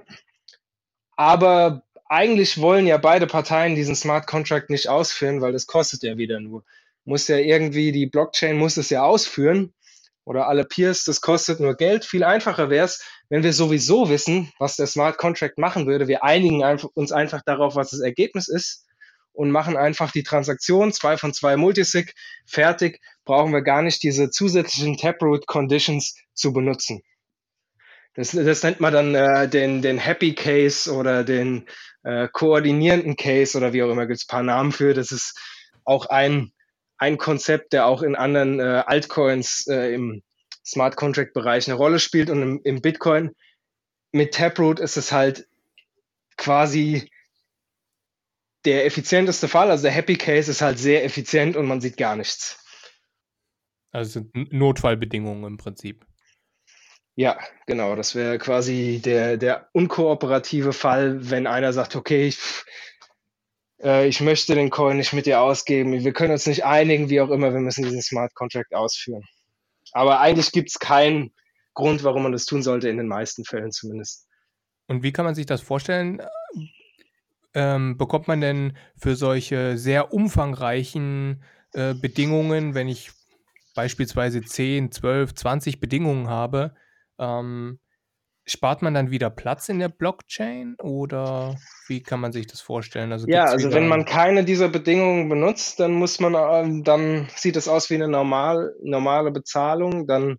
[1.16, 6.16] Aber eigentlich wollen ja beide Parteien diesen Smart Contract nicht ausführen, weil das kostet ja
[6.16, 6.64] wieder nur.
[7.04, 9.72] Muss ja irgendwie, die Blockchain muss es ja ausführen
[10.24, 12.04] oder alle Peers, das kostet nur Geld.
[12.04, 16.06] Viel einfacher wäre es, wenn wir sowieso wissen, was der Smart Contract machen würde.
[16.06, 16.62] Wir einigen
[16.94, 18.86] uns einfach darauf, was das Ergebnis ist
[19.32, 22.14] und machen einfach die Transaktion, zwei von zwei Multisig,
[22.46, 27.02] fertig, brauchen wir gar nicht diese zusätzlichen Taproot Conditions zu benutzen.
[28.14, 31.66] Das, das nennt man dann äh, den, den Happy Case oder den
[32.02, 34.92] äh, koordinierenden Case oder wie auch immer, gibt es ein paar Namen für.
[34.92, 35.38] Das ist
[35.84, 36.52] auch ein,
[36.98, 40.22] ein Konzept, der auch in anderen äh, Altcoins äh, im
[40.64, 43.30] Smart Contract Bereich eine Rolle spielt und im, im Bitcoin
[44.12, 45.48] mit Taproot ist es halt
[46.36, 47.10] quasi
[48.64, 52.14] der effizienteste Fall, also der Happy Case ist halt sehr effizient und man sieht gar
[52.14, 52.64] nichts.
[53.90, 56.06] Also Notfallbedingungen im Prinzip.
[57.14, 57.94] Ja, genau.
[57.94, 62.38] Das wäre quasi der, der unkooperative Fall, wenn einer sagt, okay, ich,
[63.82, 67.20] äh, ich möchte den Coin nicht mit dir ausgeben, wir können uns nicht einigen, wie
[67.20, 69.24] auch immer, wir müssen diesen Smart Contract ausführen.
[69.92, 71.32] Aber eigentlich gibt es keinen
[71.74, 74.26] Grund, warum man das tun sollte, in den meisten Fällen zumindest.
[74.86, 76.22] Und wie kann man sich das vorstellen?
[77.54, 81.42] ähm, bekommt man denn für solche sehr umfangreichen
[81.72, 83.10] äh, Bedingungen, wenn ich
[83.74, 86.74] beispielsweise 10, 12, 20 Bedingungen habe,
[87.22, 87.78] ähm,
[88.44, 91.56] spart man dann wieder Platz in der Blockchain oder
[91.86, 93.12] wie kann man sich das vorstellen?
[93.12, 97.56] Also ja, also wenn man keine dieser Bedingungen benutzt, dann muss man, äh, dann sieht
[97.56, 100.38] es aus wie eine normal, normale Bezahlung, dann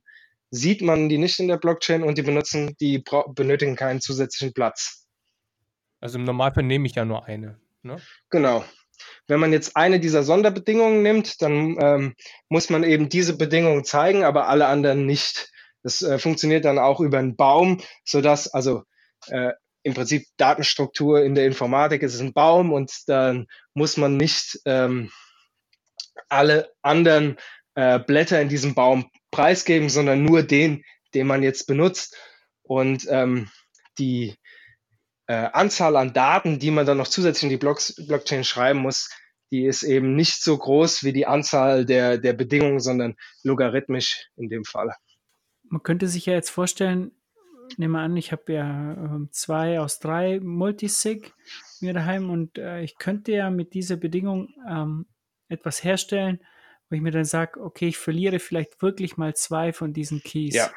[0.51, 3.03] sieht man die nicht in der Blockchain und die benutzen, die
[3.33, 5.07] benötigen keinen zusätzlichen Platz.
[5.99, 7.59] Also im Normalfall nehme ich ja nur eine.
[7.81, 7.97] Ne?
[8.29, 8.63] Genau.
[9.27, 12.13] Wenn man jetzt eine dieser Sonderbedingungen nimmt, dann ähm,
[12.49, 15.52] muss man eben diese Bedingungen zeigen, aber alle anderen nicht.
[15.83, 18.83] Das äh, funktioniert dann auch über einen Baum, sodass also
[19.27, 19.51] äh,
[19.83, 25.11] im Prinzip Datenstruktur in der Informatik ist ein Baum und dann muss man nicht ähm,
[26.29, 27.37] alle anderen
[27.75, 32.17] äh, Blätter in diesem Baum preisgeben, sondern nur den, den man jetzt benutzt.
[32.63, 33.49] Und ähm,
[33.97, 34.35] die
[35.27, 39.09] äh, Anzahl an Daten, die man dann noch zusätzlich in die Blocks, Blockchain schreiben muss,
[39.51, 44.49] die ist eben nicht so groß wie die Anzahl der, der Bedingungen, sondern logarithmisch in
[44.49, 44.95] dem Fall.
[45.73, 47.13] Man könnte sich ja jetzt vorstellen,
[47.77, 51.33] nehmen wir an, ich habe ja äh, zwei aus drei Multisig
[51.81, 55.07] mir daheim und äh, ich könnte ja mit dieser Bedingung ähm,
[55.47, 56.39] etwas herstellen,
[56.89, 60.53] wo ich mir dann sage, okay, ich verliere vielleicht wirklich mal zwei von diesen Keys.
[60.53, 60.69] Ja.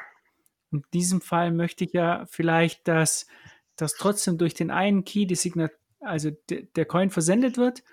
[0.71, 3.27] In diesem Fall möchte ich ja vielleicht, dass
[3.75, 7.83] dass trotzdem durch den einen Key die Signatur, also de, der Coin versendet wird,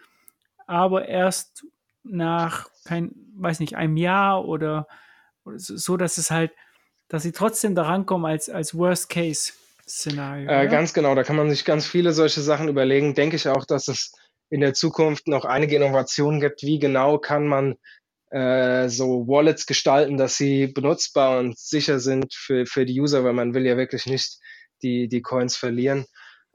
[0.66, 1.66] aber erst
[2.02, 4.88] nach kein, weiß nicht, einem Jahr oder,
[5.44, 6.50] oder so, dass es halt,
[7.14, 9.52] dass sie trotzdem da rankommen als, als Worst Case
[9.86, 10.50] Szenario.
[10.50, 13.14] Äh, ganz genau, da kann man sich ganz viele solche Sachen überlegen.
[13.14, 14.12] Denke ich auch, dass es
[14.50, 16.62] in der Zukunft noch einige Innovationen gibt.
[16.62, 17.76] Wie genau kann man
[18.30, 23.32] äh, so Wallets gestalten, dass sie benutzbar und sicher sind für, für die User, weil
[23.32, 24.40] man will ja wirklich nicht
[24.82, 26.06] die, die Coins verlieren.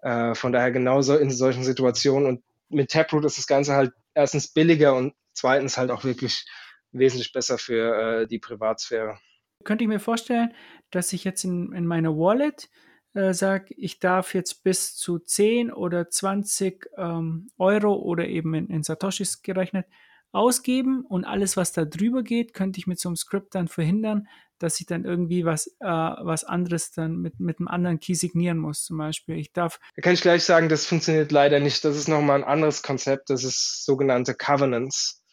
[0.01, 2.27] Äh, von daher genauso in solchen Situationen.
[2.27, 6.45] Und mit Taproot ist das Ganze halt erstens billiger und zweitens halt auch wirklich
[6.91, 9.19] wesentlich besser für äh, die Privatsphäre.
[9.63, 10.53] Könnte ich mir vorstellen,
[10.91, 12.69] dass ich jetzt in, in meiner Wallet
[13.13, 18.67] äh, sage, ich darf jetzt bis zu 10 oder 20 ähm, Euro oder eben in,
[18.67, 19.85] in Satoshis gerechnet
[20.31, 24.27] ausgeben und alles, was da drüber geht, könnte ich mit so einem Skript dann verhindern,
[24.59, 28.57] dass ich dann irgendwie was, äh, was anderes dann mit, mit einem anderen Key signieren
[28.57, 29.37] muss, zum Beispiel.
[29.37, 29.79] Ich darf.
[29.95, 31.83] Da kann ich gleich sagen, das funktioniert leider nicht.
[31.83, 33.29] Das ist nochmal ein anderes Konzept.
[33.29, 35.23] Das ist sogenannte Covenants,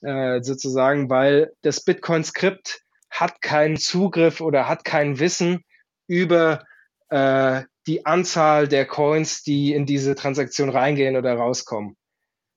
[0.00, 2.80] äh, sozusagen, weil das Bitcoin-Skript
[3.10, 5.64] hat keinen Zugriff oder hat kein Wissen
[6.06, 6.64] über
[7.08, 11.96] äh, die Anzahl der Coins, die in diese Transaktion reingehen oder rauskommen.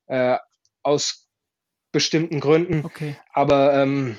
[0.08, 0.38] Äh,
[0.84, 1.28] aus
[1.92, 2.84] bestimmten Gründen.
[2.86, 3.16] Okay.
[3.32, 4.18] Aber ähm,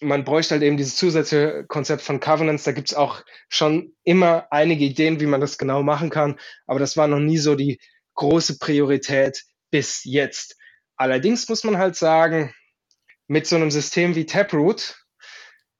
[0.00, 2.64] man bräuchte halt eben dieses zusätzliche Konzept von Covenants.
[2.64, 6.78] Da gibt es auch schon immer einige Ideen, wie man das genau machen kann, aber
[6.78, 7.80] das war noch nie so die
[8.14, 10.56] große Priorität bis jetzt.
[10.96, 12.52] Allerdings muss man halt sagen,
[13.28, 14.97] mit so einem System wie Taproot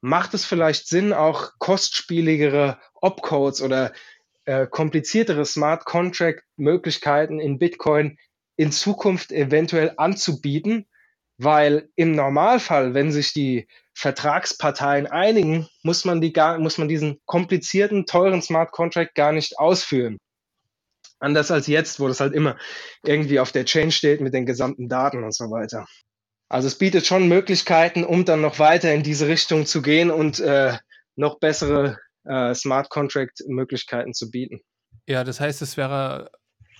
[0.00, 3.92] macht es vielleicht Sinn, auch kostspieligere Opcodes oder
[4.44, 8.18] äh, kompliziertere Smart Contract Möglichkeiten in Bitcoin
[8.56, 10.86] in Zukunft eventuell anzubieten,
[11.36, 17.20] weil im Normalfall, wenn sich die Vertragsparteien einigen, muss man, die gar, muss man diesen
[17.26, 20.18] komplizierten, teuren Smart Contract gar nicht ausführen.
[21.20, 22.56] Anders als jetzt, wo das halt immer
[23.04, 25.86] irgendwie auf der Chain steht mit den gesamten Daten und so weiter.
[26.48, 30.40] Also es bietet schon Möglichkeiten, um dann noch weiter in diese Richtung zu gehen und
[30.40, 30.78] äh,
[31.16, 34.60] noch bessere äh, Smart Contract Möglichkeiten zu bieten.
[35.06, 36.30] Ja, das heißt, es wäre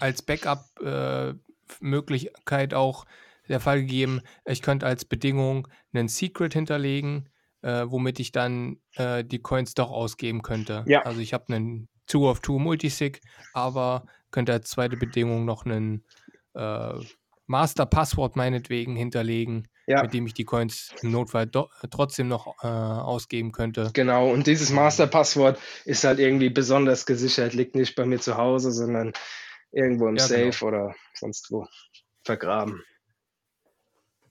[0.00, 1.34] als Backup äh,
[1.80, 3.04] Möglichkeit auch
[3.48, 7.30] der Fall gegeben, ich könnte als Bedingung einen Secret hinterlegen,
[7.62, 10.84] äh, womit ich dann äh, die Coins doch ausgeben könnte.
[10.86, 11.02] Ja.
[11.02, 13.20] Also ich habe einen 2 of 2 Multisig,
[13.54, 16.04] aber könnte als zweite Bedingung noch einen
[16.54, 16.94] äh,
[17.49, 20.03] Master-Passwort meinetwegen hinterlegen, Ja.
[20.03, 23.90] mit dem ich die Coins im Notfall do- trotzdem noch äh, ausgeben könnte.
[23.94, 28.70] Genau, und dieses Masterpasswort ist halt irgendwie besonders gesichert, liegt nicht bei mir zu Hause,
[28.70, 29.12] sondern
[29.72, 30.66] irgendwo im Ja, Safe genau.
[30.66, 31.66] oder sonst wo
[32.24, 32.82] vergraben.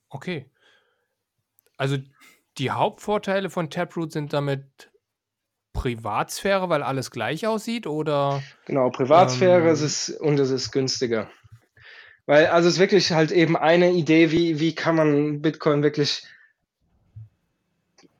[0.10, 0.50] Okay.
[1.78, 1.98] Also
[2.58, 4.92] die Hauptvorteile von Taproot sind damit
[5.74, 8.42] Privatsphäre, weil alles gleich aussieht, oder?
[8.66, 9.68] Genau, Privatsphäre Ähm.
[9.68, 11.30] es ist und es ist günstiger.
[12.28, 16.28] Weil, also es ist wirklich halt eben eine Idee, wie, wie kann man Bitcoin wirklich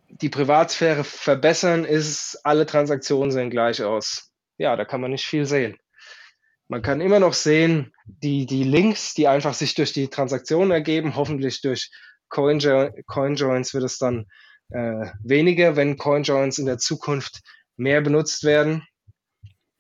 [0.10, 4.32] die Privatsphäre verbessern, ist, alle Transaktionen sehen gleich aus.
[4.58, 5.78] Ja, da kann man nicht viel sehen.
[6.70, 11.16] Man kann immer noch sehen, die, die Links, die einfach sich durch die Transaktionen ergeben,
[11.16, 11.92] hoffentlich durch
[12.30, 14.26] CoinJo CoinJoins wird es dann
[14.70, 17.42] äh, weniger, wenn CoinJoins in der Zukunft
[17.76, 18.88] mehr benutzt werden.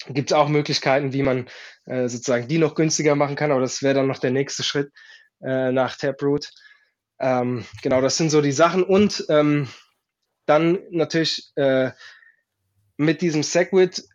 [0.07, 1.47] Gibt es auch Möglichkeiten, wie man
[1.85, 4.91] äh, sozusagen die noch günstiger machen kann, aber das wäre dann noch der nächste Schritt
[5.41, 6.51] äh, nach Taproot.
[7.19, 8.83] Ähm, genau, das sind so die Sachen.
[8.83, 9.67] Und ähm,
[10.45, 11.91] dann natürlich äh,
[12.97, 14.07] mit diesem Segwit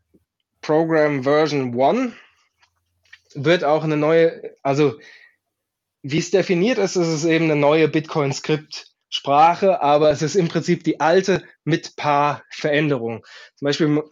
[0.60, 2.12] Program Version 1
[3.34, 4.98] wird auch eine neue, also
[6.02, 10.84] wie es definiert ist, ist es eben eine neue Bitcoin-Skript-Sprache, aber es ist im Prinzip
[10.84, 13.22] die alte mit paar Veränderungen.
[13.56, 14.02] Zum Beispiel,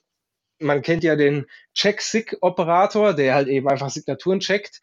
[0.60, 4.80] man kennt ja den Check-Sig-Operator, der halt eben einfach Signaturen checkt.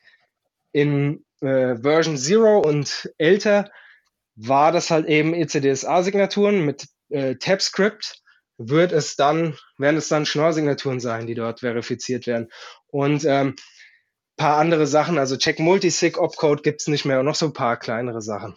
[0.72, 3.72] In äh, Version 0 und älter
[4.36, 8.22] war das halt eben ECDSA-Signaturen mit äh, TabScript
[8.58, 12.50] wird es dann, werden es dann Schnorr-Signaturen sein, die dort verifiziert werden.
[12.88, 13.56] Und ähm,
[14.36, 17.78] paar andere Sachen, also Check Multisig Opcode gibt's nicht mehr und noch so ein paar
[17.78, 18.56] kleinere Sachen.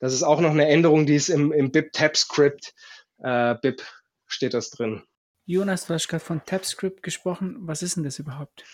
[0.00, 2.74] Das ist auch noch eine Änderung, die ist im, im BIP TabScript,
[3.18, 3.82] äh, BIP
[4.26, 5.02] steht das drin.
[5.48, 7.56] Jonas, du hast gerade von TabScript gesprochen.
[7.60, 8.64] Was ist denn das überhaupt?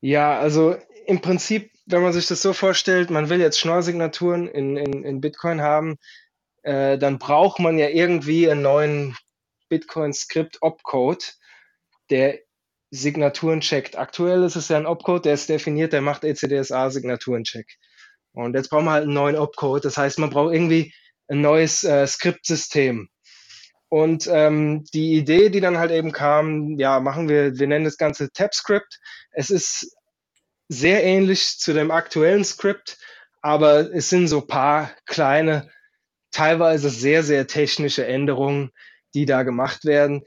[0.00, 0.74] Ja, also
[1.04, 5.20] im Prinzip, wenn man sich das so vorstellt, man will jetzt Schnorr-Signaturen in, in, in
[5.20, 5.98] Bitcoin haben,
[6.62, 9.18] äh, dann braucht man ja irgendwie einen neuen
[9.68, 11.34] Bitcoin-Skript-Opcode,
[12.08, 12.38] der
[12.90, 13.98] Signaturen checkt.
[13.98, 17.66] Aktuell ist es ja ein Opcode, der ist definiert, der macht ECDSA-Signaturen-Check.
[18.32, 19.84] Und jetzt brauchen wir halt einen neuen Opcode.
[19.84, 20.94] Das heißt, man braucht irgendwie
[21.28, 23.10] ein neues äh, Skriptsystem.
[23.88, 27.98] Und ähm, die Idee, die dann halt eben kam, ja, machen wir, wir nennen das
[27.98, 28.98] Ganze TabScript.
[29.30, 29.96] Es ist
[30.68, 32.98] sehr ähnlich zu dem aktuellen Skript,
[33.42, 35.70] aber es sind so paar kleine,
[36.32, 38.70] teilweise sehr, sehr technische Änderungen,
[39.14, 40.24] die da gemacht werden.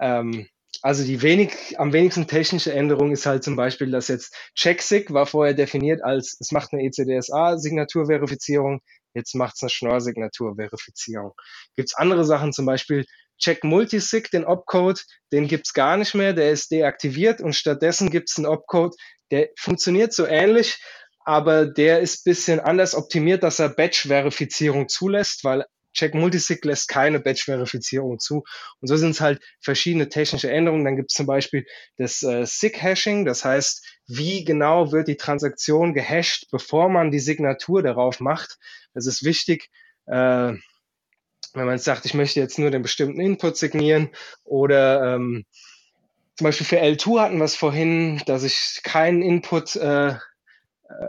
[0.00, 0.48] Ähm,
[0.80, 5.26] also die wenig, am wenigsten technische Änderung ist halt zum Beispiel, dass jetzt CheckSig war
[5.26, 8.80] vorher definiert als, es macht eine ECDSA-Signaturverifizierung,
[9.14, 11.32] jetzt macht es eine Schnorr-Signaturverifizierung.
[11.76, 13.04] Gibt es andere Sachen, zum Beispiel
[13.38, 18.36] Check Multisig, den Opcode, den gibt's gar nicht mehr, der ist deaktiviert und stattdessen gibt's
[18.36, 18.94] einen Opcode,
[19.30, 20.80] der funktioniert so ähnlich,
[21.24, 27.20] aber der ist bisschen anders optimiert, dass er Batch-Verifizierung zulässt, weil Check Multisig lässt keine
[27.20, 28.44] Batch-Verifizierung zu.
[28.80, 30.84] Und so sind es halt verschiedene technische Änderungen.
[30.84, 31.66] Dann gibt es zum Beispiel
[31.98, 37.82] das äh, SIG-Hashing, das heißt, wie genau wird die Transaktion gehasht, bevor man die Signatur
[37.82, 38.58] darauf macht.
[38.94, 39.70] Das ist wichtig,
[40.06, 40.52] äh,
[41.54, 44.10] wenn man sagt, ich möchte jetzt nur den bestimmten Input signieren
[44.44, 45.44] oder ähm,
[46.36, 50.14] zum Beispiel für L2 hatten wir es vorhin, dass ich keinen Input äh,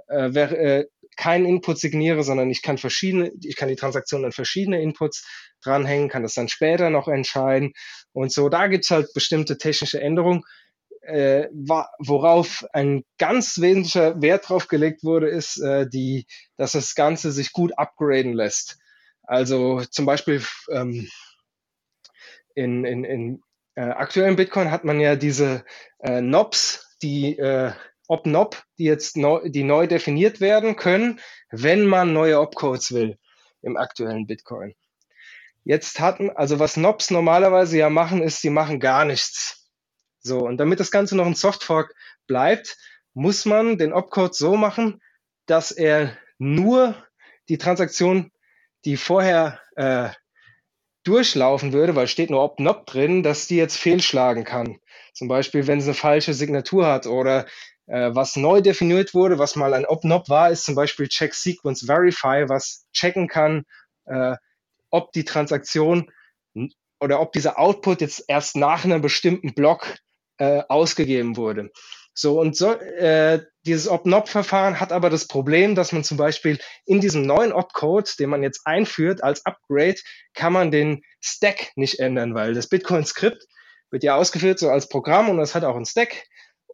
[0.10, 4.82] äh, äh, keinen Input signiere, sondern ich kann verschiedene, ich kann die Transaktion an verschiedene
[4.82, 5.26] Inputs
[5.64, 7.74] dranhängen, kann das dann später noch entscheiden.
[8.14, 10.44] Und so, da gibt's halt bestimmte technische Änderungen,
[11.04, 11.50] äh,
[12.00, 16.26] worauf ein ganz wesentlicher Wert drauf gelegt wurde, ist, äh, die,
[16.58, 18.78] dass das Ganze sich gut upgraden lässt.
[19.24, 21.10] Also zum Beispiel ähm,
[22.56, 23.42] in, in, in
[23.76, 25.64] äh, aktuellen Bitcoin hat man ja diese
[26.00, 27.72] äh, Knobs, die äh,
[28.08, 31.20] Op-Nob, die jetzt neu, die neu definiert werden können,
[31.52, 33.18] wenn man neue Opcodes will
[33.62, 34.76] im aktuellen Bitcoin.
[35.64, 39.63] Jetzt hatten, also was Nobs normalerweise ja machen, ist, sie machen gar nichts.
[40.24, 41.94] So, und damit das Ganze noch ein Softfork
[42.28, 42.78] bleibt,
[43.14, 45.02] muss man den Opcode so machen,
[45.46, 46.96] dass er nur
[47.50, 48.32] die Transaktion,
[48.86, 50.10] die vorher äh,
[51.04, 54.80] durchlaufen würde, weil steht nur Op-Nob drin, dass die jetzt fehlschlagen kann.
[55.14, 57.46] Zum Beispiel, wenn es eine falsche Signatur hat oder
[57.86, 61.86] Äh, was neu definiert wurde, was mal ein OpNob war, ist zum Beispiel Check Sequence
[61.86, 63.66] Verify, was checken kann,
[64.06, 64.38] äh,
[64.90, 66.10] ob die Transaktion
[67.02, 69.98] oder ob dieser Output jetzt erst nach einem bestimmten Block
[70.38, 71.72] äh, ausgegeben wurde.
[72.16, 77.02] So, und so, äh, dieses Op-Nob-Verfahren hat aber das Problem, dass man zum Beispiel in
[77.02, 79.96] diesem neuen Op-Code, den man jetzt einführt als Upgrade,
[80.36, 83.48] kann man den Stack nicht ändern, weil das Bitcoin-Skript
[83.90, 86.24] wird ja ausgeführt so als Programm und das hat auch einen Stack.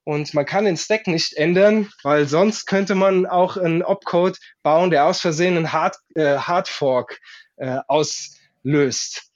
[0.04, 4.90] Und man kann den Stack nicht ändern, weil sonst könnte man auch einen Opcode bauen,
[4.90, 7.20] der aus Versehen einen Hard, äh, Hard Fork
[7.58, 9.30] äh, auslöst.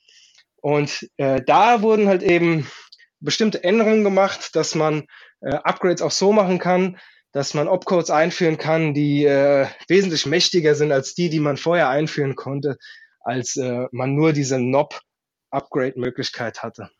[0.60, 2.66] Und äh, da wurden halt eben
[3.24, 5.06] bestimmte Änderungen gemacht, dass man
[5.40, 6.98] äh, Upgrades auch so machen kann,
[7.32, 11.88] dass man Opcodes einführen kann, die äh, wesentlich mächtiger sind als die, die man vorher
[11.88, 12.76] einführen konnte,
[13.20, 16.90] als äh, man nur diese Knob-Upgrade-Möglichkeit hatte.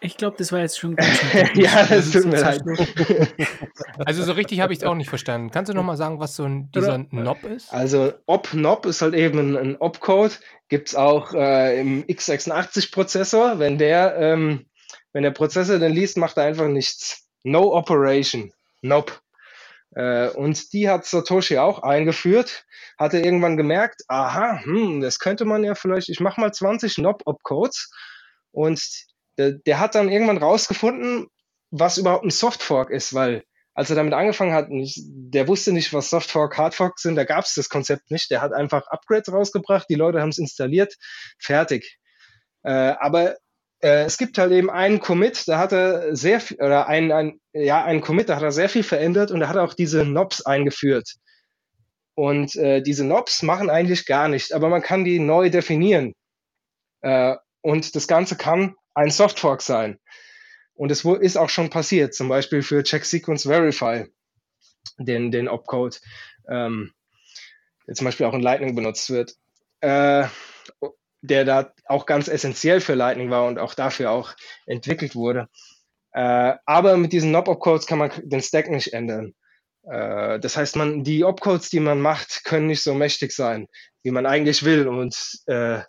[0.00, 1.48] Ich glaube, das war jetzt schon ganz schön.
[1.54, 2.62] ja, das tut mir leid.
[4.04, 5.50] Also so richtig habe ich es auch nicht verstanden.
[5.50, 7.72] Kannst du noch mal sagen, was so ein, dieser Knob ist?
[7.72, 10.34] Also Op-Knob ist halt eben ein Op-Code.
[10.68, 13.58] Gibt es auch äh, im x86-Prozessor.
[13.58, 14.66] Wenn der, ähm,
[15.12, 17.26] wenn der Prozessor den liest, macht er einfach nichts.
[17.42, 18.52] No Operation.
[18.80, 19.20] Knob.
[19.94, 22.66] Äh, und die hat Satoshi auch eingeführt.
[22.98, 27.90] Hatte irgendwann gemerkt, aha, hm, das könnte man ja vielleicht, ich mache mal 20 Knob-Op-Codes.
[28.52, 28.80] Und
[29.38, 31.26] der, der hat dann irgendwann rausgefunden,
[31.70, 33.42] was überhaupt ein Softfork ist, weil
[33.76, 37.44] als er damit angefangen hat, nicht, der wusste nicht, was Softfork, Hardfork sind, da gab
[37.44, 38.30] es das Konzept nicht.
[38.30, 40.94] Der hat einfach Upgrades rausgebracht, die Leute haben es installiert,
[41.38, 41.98] fertig.
[42.62, 43.36] Äh, aber
[43.80, 47.38] äh, es gibt halt eben einen Commit, da hat er sehr viel, oder ein, ein,
[47.52, 50.04] ja, einen Commit, da hat er sehr viel verändert und da hat er auch diese
[50.04, 51.10] Knobs eingeführt.
[52.14, 56.14] Und äh, diese Knobs machen eigentlich gar nichts, aber man kann die neu definieren.
[57.02, 60.00] Äh, und das Ganze kann ein Softfork sein.
[60.74, 64.06] Und es ist auch schon passiert, zum Beispiel für Check Sequence Verify,
[64.98, 66.00] den, den Opcode,
[66.48, 66.92] ähm,
[67.86, 69.34] der zum Beispiel auch in Lightning benutzt wird,
[69.80, 70.26] äh,
[71.20, 74.34] der da auch ganz essentiell für Lightning war und auch dafür auch
[74.66, 75.48] entwickelt wurde.
[76.12, 79.34] Äh, aber mit diesen Knob-Opcodes kann man den Stack nicht ändern.
[79.90, 83.66] Äh, das heißt, man, die Opcodes, die man macht, können nicht so mächtig sein,
[84.02, 84.88] wie man eigentlich will.
[84.88, 85.16] Und
[85.46, 85.80] äh,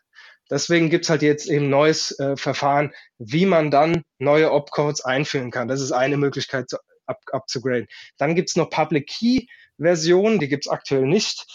[0.49, 5.67] Deswegen gibt's halt jetzt eben neues äh, Verfahren, wie man dann neue Opcodes einführen kann.
[5.67, 7.87] Das ist eine Möglichkeit zu, up, upzugraden.
[8.17, 9.47] Dann gibt's noch Public Key
[9.79, 11.45] Versionen, die gibt's aktuell nicht.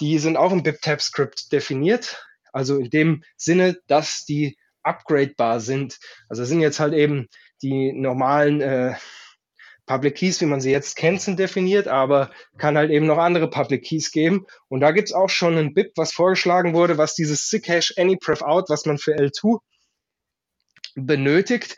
[0.00, 2.26] Die sind auch im BibTab-Script definiert.
[2.52, 5.98] Also in dem Sinne, dass die upgradebar sind.
[6.28, 7.28] Also sind jetzt halt eben
[7.62, 8.94] die normalen äh,
[9.86, 13.50] Public Keys, wie man sie jetzt kennt, sind definiert, aber kann halt eben noch andere
[13.50, 14.46] Public Keys geben.
[14.68, 18.86] Und da gibt's auch schon ein BIP, was vorgeschlagen wurde, was dieses SIGHASH AnyPrefOut, was
[18.86, 19.58] man für L2
[20.94, 21.76] benötigt.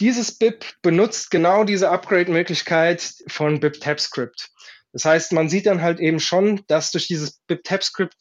[0.00, 4.50] Dieses BIP benutzt genau diese Upgrade-Möglichkeit von BIP TabScript.
[4.92, 8.14] Das heißt, man sieht dann halt eben schon, dass durch dieses BIP TabScript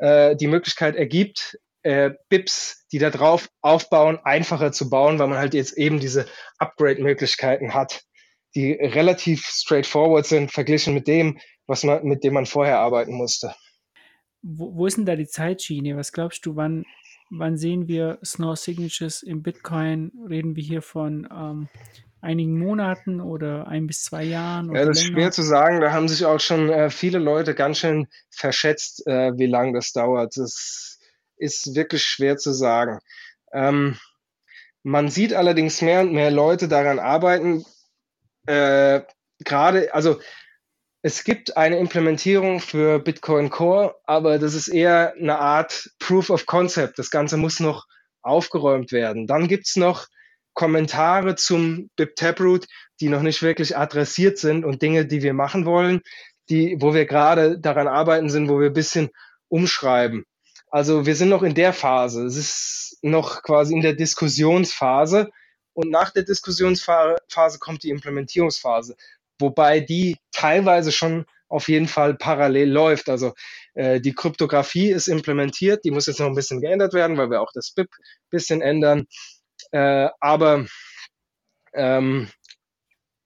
[0.00, 5.38] äh, die Möglichkeit ergibt, äh, BIPs, die da drauf aufbauen, einfacher zu bauen, weil man
[5.38, 6.26] halt jetzt eben diese
[6.58, 8.02] Upgrade-Möglichkeiten hat
[8.54, 13.54] die relativ straightforward sind, verglichen mit dem, was man, mit dem man vorher arbeiten musste.
[14.42, 15.96] Wo, wo ist denn da die Zeitschiene?
[15.96, 16.84] Was glaubst du, wann,
[17.30, 20.12] wann sehen wir Snow Signatures im Bitcoin?
[20.28, 21.68] Reden wir hier von ähm,
[22.20, 24.74] einigen Monaten oder ein bis zwei Jahren?
[24.74, 25.80] ja, das ist schwer zu sagen.
[25.80, 29.92] Da haben sich auch schon äh, viele Leute ganz schön verschätzt, äh, wie lange das
[29.92, 30.36] dauert.
[30.36, 30.98] Das
[31.36, 32.98] ist wirklich schwer zu sagen.
[33.52, 33.96] Ähm,
[34.82, 37.64] man sieht allerdings mehr und mehr Leute daran arbeiten,
[38.50, 39.02] äh,
[39.44, 40.20] gerade, also
[41.02, 46.46] es gibt eine Implementierung für Bitcoin Core, aber das ist eher eine Art Proof of
[46.46, 46.98] Concept.
[46.98, 47.86] Das Ganze muss noch
[48.22, 49.26] aufgeräumt werden.
[49.26, 50.08] Dann gibt's noch
[50.52, 52.66] Kommentare zum BIP Taproot,
[53.00, 56.02] die noch nicht wirklich adressiert sind und Dinge, die wir machen wollen,
[56.50, 59.08] die, wo wir gerade daran arbeiten sind, wo wir ein bisschen
[59.48, 60.24] umschreiben.
[60.70, 62.24] Also wir sind noch in der Phase.
[62.26, 65.30] Es ist noch quasi in der Diskussionsphase.
[65.72, 68.96] Und nach der Diskussionsphase kommt die Implementierungsphase,
[69.38, 73.08] wobei die teilweise schon auf jeden Fall parallel läuft.
[73.08, 73.34] Also
[73.74, 77.42] äh, die Kryptographie ist implementiert, die muss jetzt noch ein bisschen geändert werden, weil wir
[77.42, 79.06] auch das BIP ein bisschen ändern.
[79.72, 80.66] Äh, aber
[81.74, 82.28] ähm,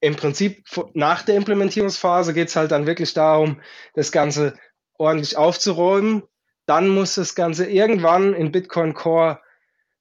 [0.01, 0.65] im Prinzip
[0.95, 3.61] nach der Implementierungsphase geht es halt dann wirklich darum,
[3.95, 4.55] das Ganze
[4.99, 6.23] ordentlich aufzuräumen.
[6.67, 9.41] Dann muss das Ganze irgendwann in Bitcoin Core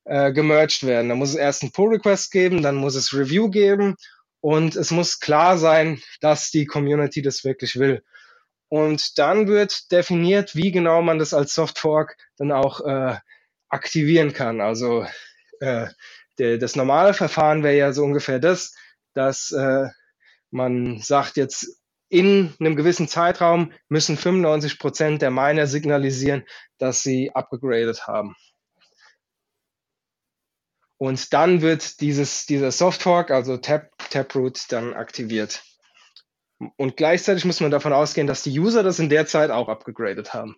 [0.06, 1.10] äh, gemerged werden.
[1.10, 3.96] Da muss es erst einen Pull-Request geben, dann muss es Review geben
[4.42, 8.04] und es muss klar sein, dass die Community das wirklich will.
[8.70, 13.16] Und dann wird definiert, wie genau man das als Softfork dann auch äh,
[13.70, 14.62] aktivieren kann.
[14.62, 15.06] Also
[15.60, 15.88] äh,
[16.40, 18.74] der, das normale Verfahren wäre ja so ungefähr das,
[19.14, 19.88] dass äh,
[20.50, 21.80] man sagt jetzt,
[22.10, 26.44] in einem gewissen Zeitraum müssen 95 Prozent der Miner signalisieren,
[26.78, 28.36] dass sie abgegradet haben.
[30.98, 35.64] Und dann wird dieses, dieser Softfork, also Tap, Taproot, dann aktiviert.
[36.78, 40.34] Und gleichzeitig muss man davon ausgehen, dass die User das in der Zeit auch abgegradet
[40.34, 40.56] haben.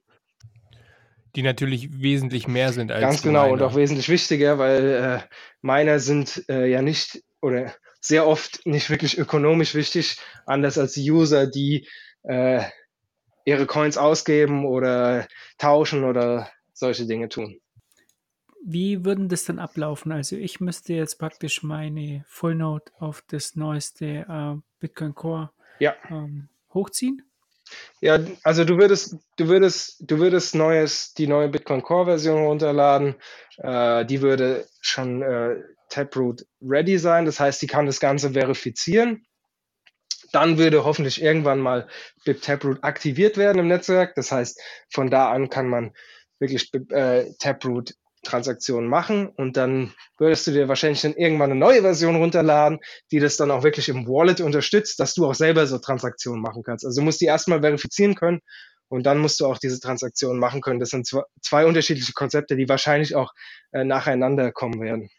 [1.36, 6.00] Die natürlich wesentlich mehr sind als Ganz genau und auch wesentlich wichtiger, weil äh, Miner
[6.00, 11.48] sind äh, ja nicht oder sehr oft nicht wirklich ökonomisch wichtig, anders als die User,
[11.48, 11.88] die
[12.24, 12.62] äh,
[13.46, 15.28] ihre Coins ausgeben oder
[15.58, 17.60] tauschen oder solche Dinge tun.
[18.68, 20.12] Wie würden das dann ablaufen?
[20.12, 25.94] Also ich müsste jetzt praktisch meine Full Node auf das neueste äh, Bitcoin Core ja.
[26.10, 27.22] ähm, hochziehen?
[28.02, 33.16] Ja, also du würdest, du würdest, du würdest neues, die neue Bitcoin Core Version runterladen.
[33.58, 37.26] Äh, die würde schon äh, Taproot ready sein.
[37.26, 39.28] Das heißt, die kann das Ganze verifizieren.
[40.32, 41.88] Dann würde hoffentlich irgendwann mal
[42.24, 44.16] BIP Taproot aktiviert werden im Netzwerk.
[44.16, 44.60] Das heißt,
[44.90, 45.94] von da an kann man
[46.40, 47.94] wirklich äh, Taproot
[48.26, 52.80] Transaktionen machen und dann würdest du dir wahrscheinlich dann irgendwann eine neue Version runterladen,
[53.12, 56.64] die das dann auch wirklich im Wallet unterstützt, dass du auch selber so Transaktionen machen
[56.64, 56.86] kannst.
[56.86, 58.42] Also du musst die erstmal verifizieren können
[58.90, 60.80] und dann musst du auch diese Transaktionen machen können.
[60.80, 61.08] Das sind
[61.42, 63.32] zwei, unterschiedliche Konzepte, die wahrscheinlich auch
[63.72, 65.10] äh, nacheinander kommen werden.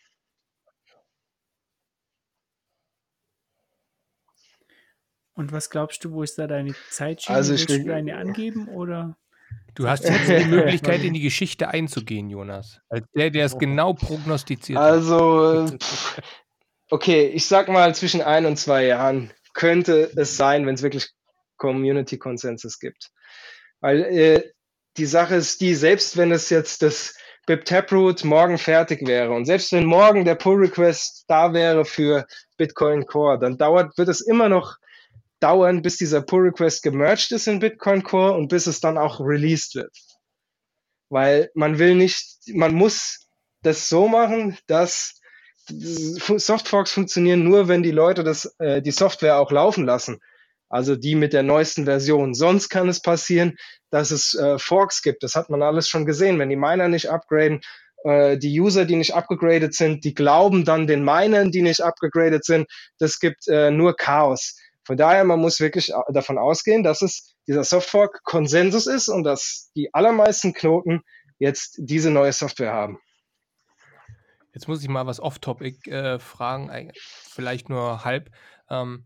[5.35, 7.37] Und was glaubst du, wo ist da deine Zeitschiene?
[7.37, 9.19] Also ich Willst du eine angeben oder?
[9.75, 12.81] Du hast jetzt die Möglichkeit, in die Geschichte einzugehen, Jonas.
[12.89, 16.23] Als der, der es genau prognostiziert also, hat.
[16.91, 21.11] okay, ich sag mal, zwischen ein und zwei Jahren könnte es sein, wenn es wirklich
[21.57, 23.11] Community Consensus gibt.
[23.81, 24.51] Weil äh,
[24.97, 27.15] die Sache ist die, selbst wenn es jetzt das
[27.47, 32.27] BIP Taproot morgen fertig wäre und selbst wenn morgen der Pull Request da wäre für
[32.57, 34.77] Bitcoin Core, dann dauert, wird es immer noch
[35.41, 39.20] dauern, bis dieser Pull Request gemerged ist in Bitcoin Core und bis es dann auch
[39.20, 39.95] released wird.
[41.09, 43.28] Weil man will nicht, man muss
[43.62, 45.20] das so machen, dass
[45.68, 50.18] Softforks funktionieren nur, wenn die Leute das, äh, die Software auch laufen lassen.
[50.68, 52.34] Also die mit der neuesten Version.
[52.34, 53.57] Sonst kann es passieren,
[53.91, 55.22] dass es äh, Forks gibt.
[55.22, 56.39] Das hat man alles schon gesehen.
[56.39, 57.61] Wenn die Miner nicht upgraden,
[58.05, 62.45] äh, die User, die nicht abgegradet sind, die glauben dann den Minern, die nicht abgegradet
[62.45, 62.66] sind.
[62.99, 64.57] Das gibt äh, nur Chaos.
[64.87, 69.72] Von daher, man muss wirklich davon ausgehen, dass es dieser Softfork Konsensus ist und dass
[69.74, 71.03] die allermeisten Knoten
[71.39, 73.01] jetzt diese neue Software haben.
[74.55, 78.30] Jetzt muss ich mal was off-topic äh, fragen, vielleicht nur halb.
[78.70, 79.05] Ähm,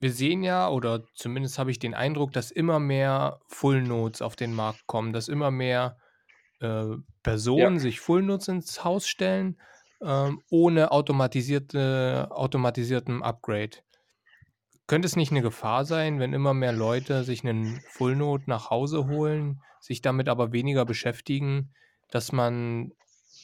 [0.00, 4.34] wir sehen ja, oder zumindest habe ich den Eindruck, dass immer mehr Full Nodes auf
[4.34, 5.98] den Markt kommen, dass immer mehr
[6.60, 7.80] äh, Personen ja.
[7.80, 9.60] sich Full Nodes ins Haus stellen,
[10.02, 13.78] ähm, ohne automatisierte, automatisierten Upgrade.
[14.86, 19.06] Könnte es nicht eine Gefahr sein, wenn immer mehr Leute sich einen Fullnote nach Hause
[19.06, 21.72] holen, sich damit aber weniger beschäftigen,
[22.10, 22.92] dass man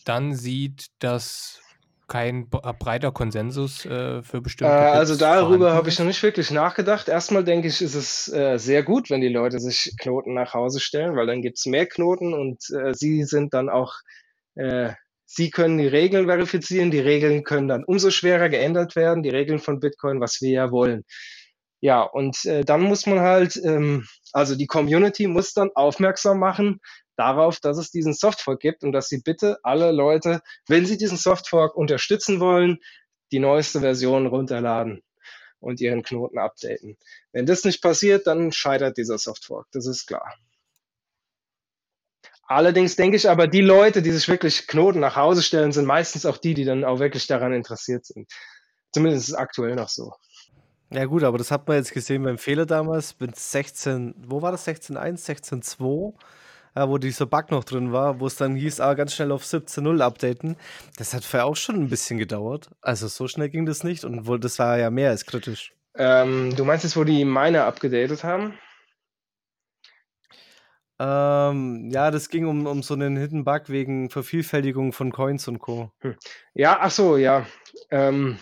[0.05, 1.62] dann sieht, dass
[2.09, 4.74] kein breiter Konsensus äh, für bestimmte.
[4.74, 7.09] Äh, also darüber habe ich noch nicht wirklich nachgedacht.
[7.09, 10.78] Erstmal denke ich, ist es äh, sehr gut, wenn die Leute sich Knoten nach Hause
[10.78, 13.95] stellen, weil dann gibt es mehr Knoten und äh, sie sind dann auch,
[14.57, 14.93] äh,
[15.35, 16.91] sie können die Regeln verifizieren.
[16.91, 20.70] Die Regeln können dann umso schwerer geändert werden, die Regeln von Bitcoin, was wir ja
[20.70, 21.05] wollen.
[21.80, 26.80] Ja, und äh, dann muss man halt, ähm, also die Community muss dann aufmerksam machen
[27.16, 31.18] darauf, dass es diesen Softfork gibt und dass sie bitte alle Leute, wenn sie diesen
[31.18, 32.78] Softfork unterstützen wollen,
[33.33, 35.03] die neueste Version runterladen
[35.61, 36.99] und ihren Knoten updaten.
[37.33, 40.35] Wenn das nicht passiert, dann scheitert dieser Softfork, das ist klar.
[42.55, 46.26] Allerdings denke ich aber, die Leute, die sich wirklich Knoten nach Hause stellen, sind meistens
[46.26, 48.30] auch die, die dann auch wirklich daran interessiert sind.
[48.92, 50.12] Zumindest ist es aktuell noch so.
[50.90, 54.53] Ja gut, aber das hat man jetzt gesehen beim Fehler damals mit 16, wo war
[54.53, 54.68] das?
[54.68, 56.12] 16.1, 16.2,
[56.76, 59.44] ja, wo dieser Bug noch drin war, wo es dann hieß, ah, ganz schnell auf
[59.44, 60.57] 17.0 updaten.
[60.98, 62.68] Das hat vorher auch schon ein bisschen gedauert.
[62.82, 65.72] Also so schnell ging das nicht und wohl, das war ja mehr als kritisch.
[65.96, 68.53] Ähm, du meinst jetzt, wo die Miner abgedatet haben?
[71.03, 75.59] Ähm, ja, das ging um, um so einen Hidden Bug wegen Vervielfältigung von Coins und
[75.59, 75.90] Co.
[75.98, 76.16] Hm.
[76.55, 77.44] Ja, ach so, ja.
[77.90, 78.38] Ähm,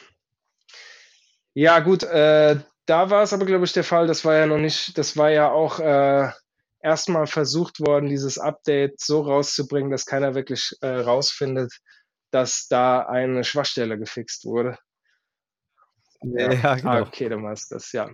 [1.55, 4.59] ja, gut, äh, da war es aber, glaube ich, der Fall, das war ja noch
[4.59, 6.31] nicht, das war ja auch äh,
[6.83, 11.73] erstmal versucht worden, dieses Update so rauszubringen, dass keiner wirklich äh, rausfindet,
[12.31, 14.77] dass da eine Schwachstelle gefixt wurde.
[16.23, 16.91] Ja, ja genau.
[16.91, 18.11] Ah, okay, dann war es das, ja.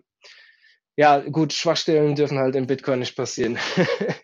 [0.97, 3.59] Ja, gut, Schwachstellen dürfen halt im Bitcoin nicht passieren.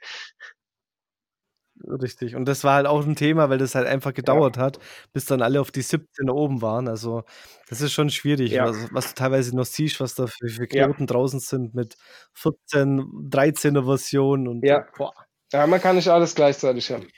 [1.85, 2.37] Richtig.
[2.37, 4.63] Und das war halt auch ein Thema, weil das halt einfach gedauert ja.
[4.63, 4.79] hat,
[5.13, 6.89] bis dann alle auf die 17 oben waren.
[6.89, 7.25] Also,
[7.69, 8.69] das ist schon schwierig, ja.
[8.69, 11.07] was, was, du teilweise noch siehst, was da für, für Knoten ja.
[11.07, 11.97] draußen sind mit
[12.35, 13.01] 14,
[13.31, 14.87] 13er Versionen und ja.
[14.97, 15.13] Boah.
[15.53, 17.09] Ja, man kann nicht alles gleichzeitig haben.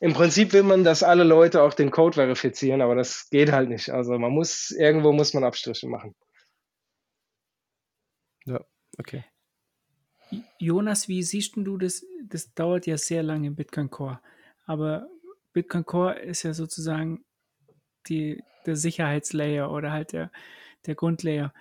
[0.00, 3.68] Im Prinzip will man, dass alle Leute auch den Code verifizieren, aber das geht halt
[3.68, 3.90] nicht.
[3.90, 6.14] Also man muss, irgendwo muss man Abstriche machen.
[8.44, 8.60] Ja,
[8.98, 9.24] okay.
[10.58, 12.06] Jonas, wie siehst du das?
[12.24, 14.20] Das dauert ja sehr lange im Bitcoin Core.
[14.64, 15.08] Aber
[15.52, 17.24] Bitcoin Core ist ja sozusagen
[18.08, 20.30] die, der Sicherheitslayer oder halt der,
[20.86, 21.52] der Grundlayer.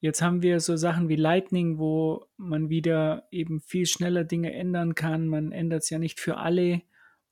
[0.00, 4.94] Jetzt haben wir so Sachen wie Lightning, wo man wieder eben viel schneller Dinge ändern
[4.94, 5.26] kann.
[5.26, 6.82] Man ändert es ja nicht für alle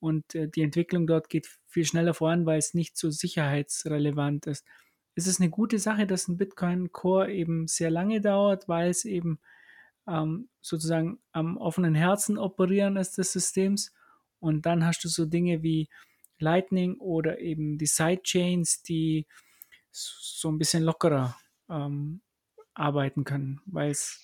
[0.00, 4.66] und äh, die Entwicklung dort geht viel schneller voran, weil es nicht so sicherheitsrelevant ist.
[5.14, 9.04] Ist es eine gute Sache, dass ein Bitcoin Core eben sehr lange dauert, weil es
[9.04, 9.38] eben
[10.08, 13.92] ähm, sozusagen am offenen Herzen operieren ist des Systems.
[14.40, 15.88] Und dann hast du so Dinge wie
[16.38, 19.26] Lightning oder eben die Sidechains, die
[19.90, 21.36] so ein bisschen lockerer
[21.70, 22.20] ähm,
[22.74, 23.60] arbeiten können,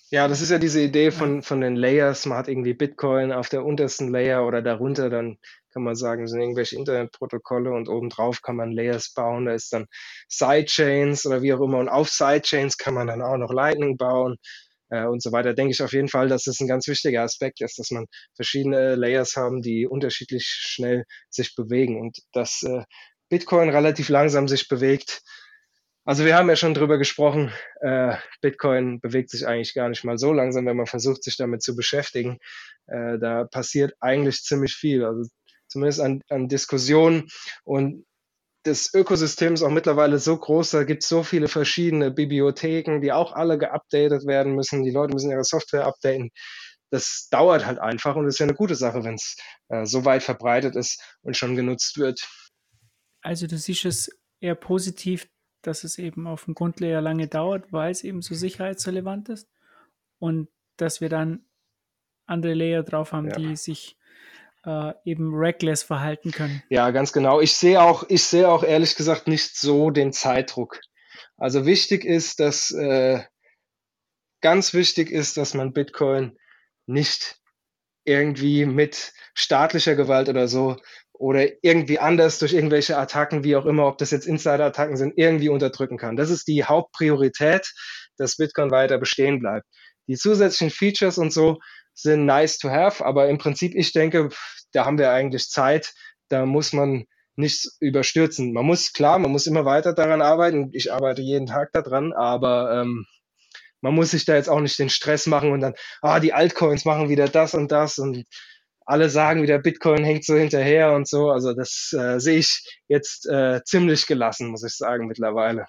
[0.09, 2.25] ja, das ist ja diese Idee von, von den Layers.
[2.25, 5.37] Man hat irgendwie Bitcoin auf der untersten Layer oder darunter, dann
[5.71, 9.45] kann man sagen, sind irgendwelche Internetprotokolle und obendrauf kann man Layers bauen.
[9.45, 9.87] Da ist dann
[10.27, 11.79] Sidechains oder wie auch immer.
[11.79, 14.37] Und auf Sidechains kann man dann auch noch Lightning bauen
[14.91, 17.61] äh, und so weiter, denke ich auf jeden Fall, dass es ein ganz wichtiger Aspekt
[17.61, 18.05] ist, dass man
[18.35, 22.83] verschiedene Layers haben, die unterschiedlich schnell sich bewegen und dass äh,
[23.29, 25.21] Bitcoin relativ langsam sich bewegt.
[26.03, 30.17] Also wir haben ja schon drüber gesprochen, äh, Bitcoin bewegt sich eigentlich gar nicht mal
[30.17, 32.39] so langsam, wenn man versucht, sich damit zu beschäftigen.
[32.87, 35.29] Äh, da passiert eigentlich ziemlich viel, also
[35.71, 37.27] zumindest an, an Diskussionen.
[37.63, 38.05] Und
[38.63, 43.11] das Ökosystem ist auch mittlerweile so groß, da gibt es so viele verschiedene Bibliotheken, die
[43.11, 44.83] auch alle geupdatet werden müssen.
[44.83, 46.29] Die Leute müssen ihre Software updaten.
[46.91, 49.37] Das dauert halt einfach und ist ja eine gute Sache, wenn es
[49.69, 52.21] äh, so weit verbreitet ist und schon genutzt wird.
[53.21, 54.09] Also du siehst es
[54.41, 55.27] eher positiv,
[55.61, 59.47] dass es eben auf dem Grundlayer lange dauert, weil es eben so sicherheitsrelevant ist
[60.19, 61.45] und dass wir dann
[62.25, 63.35] andere Layer drauf haben, ja.
[63.35, 63.97] die sich
[64.65, 66.63] äh, eben reckless verhalten können.
[66.69, 67.41] Ja, ganz genau.
[67.41, 70.79] Ich sehe auch, ich sehe auch ehrlich gesagt nicht so den Zeitdruck.
[71.37, 73.23] Also wichtig ist, dass äh,
[74.41, 76.37] ganz wichtig ist, dass man Bitcoin
[76.85, 77.37] nicht
[78.03, 80.77] irgendwie mit staatlicher Gewalt oder so
[81.13, 85.49] oder irgendwie anders durch irgendwelche Attacken, wie auch immer, ob das jetzt Insider-Attacken sind, irgendwie
[85.49, 86.15] unterdrücken kann.
[86.15, 87.71] Das ist die Hauptpriorität,
[88.17, 89.67] dass Bitcoin weiter bestehen bleibt.
[90.07, 91.59] Die zusätzlichen Features und so,
[91.93, 94.29] sind nice to have, aber im Prinzip, ich denke,
[94.71, 95.93] da haben wir eigentlich Zeit,
[96.29, 98.53] da muss man nichts überstürzen.
[98.53, 100.69] Man muss, klar, man muss immer weiter daran arbeiten.
[100.73, 103.05] Ich arbeite jeden Tag daran, aber ähm,
[103.81, 106.85] man muss sich da jetzt auch nicht den Stress machen und dann, ah, die Altcoins
[106.85, 108.25] machen wieder das und das und
[108.85, 111.29] alle sagen wieder, Bitcoin hängt so hinterher und so.
[111.29, 115.65] Also das äh, sehe ich jetzt äh, ziemlich gelassen, muss ich sagen, mittlerweile.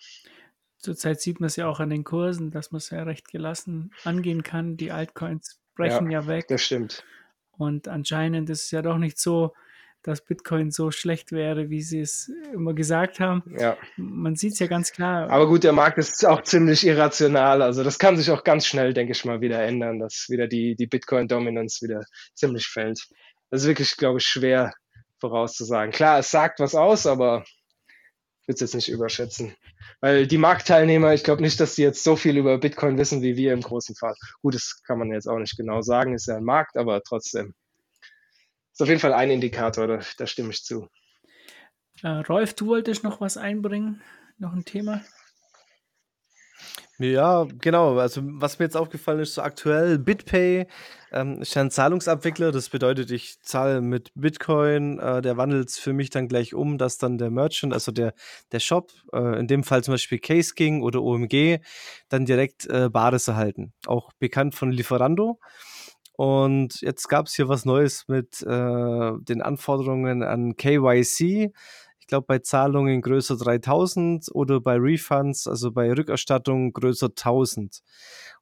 [0.78, 3.92] Zurzeit sieht man es ja auch an den Kursen, dass man es ja recht gelassen
[4.04, 4.76] angehen kann.
[4.76, 6.46] Die Altcoins brechen ja, ja weg.
[6.48, 7.04] Das stimmt.
[7.52, 9.52] Und anscheinend ist es ja doch nicht so,
[10.02, 13.42] dass Bitcoin so schlecht wäre, wie sie es immer gesagt haben.
[13.56, 13.76] Ja.
[13.96, 15.30] Man sieht es ja ganz klar.
[15.30, 17.62] Aber gut, der Markt ist auch ziemlich irrational.
[17.62, 20.74] Also das kann sich auch ganz schnell, denke ich mal, wieder ändern, dass wieder die,
[20.74, 22.02] die Bitcoin-Dominanz wieder
[22.34, 23.06] ziemlich fällt.
[23.50, 24.72] Das ist wirklich, glaube ich, schwer
[25.20, 25.92] vorauszusagen.
[25.92, 27.44] Klar, es sagt was aus, aber
[28.42, 29.54] ich würde es jetzt nicht überschätzen.
[30.00, 33.36] Weil die Marktteilnehmer, ich glaube nicht, dass die jetzt so viel über Bitcoin wissen wie
[33.36, 34.14] wir im großen Fall.
[34.42, 37.54] Gut, das kann man jetzt auch nicht genau sagen, ist ja ein Markt, aber trotzdem.
[38.72, 40.88] Ist auf jeden Fall ein Indikator, da, da stimme ich zu.
[42.02, 44.02] Äh, Rolf, du wolltest noch was einbringen?
[44.38, 45.02] Noch ein Thema?
[46.98, 47.98] Ja, genau.
[47.98, 50.66] Also, was mir jetzt aufgefallen ist, so aktuell BitPay
[51.10, 52.52] ähm, ist ja ein Zahlungsabwickler.
[52.52, 54.98] Das bedeutet, ich zahle mit Bitcoin.
[54.98, 58.14] Äh, der wandelt es für mich dann gleich um, dass dann der Merchant, also der,
[58.52, 61.58] der Shop, äh, in dem Fall zum Beispiel Case King oder OMG,
[62.08, 63.72] dann direkt äh, Bares erhalten.
[63.86, 65.40] Auch bekannt von Lieferando.
[66.14, 71.52] Und jetzt gab es hier was Neues mit äh, den Anforderungen an KYC
[72.06, 77.80] glaube, bei Zahlungen größer 3000 oder bei Refunds, also bei Rückerstattungen größer 1000.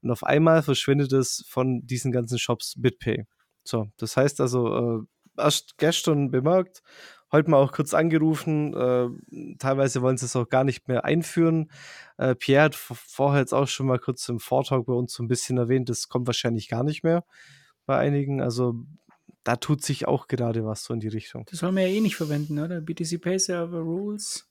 [0.03, 3.27] Und auf einmal verschwindet es von diesen ganzen Shops BitPay.
[3.65, 5.07] So, das heißt also, äh,
[5.37, 6.83] erst gestern bemerkt,
[7.33, 8.75] heute mal auch kurz angerufen.
[8.75, 11.71] Äh, teilweise wollen sie es auch gar nicht mehr einführen.
[12.17, 15.29] Äh, Pierre hat vorher jetzt auch schon mal kurz im Vortrag bei uns so ein
[15.29, 17.25] bisschen erwähnt, das kommt wahrscheinlich gar nicht mehr
[17.87, 18.41] bei einigen.
[18.41, 18.75] Also
[19.45, 21.45] da tut sich auch gerade was so in die Richtung.
[21.51, 22.81] Das wollen wir ja eh nicht verwenden, oder?
[22.81, 24.47] BTC Pay Server Rules.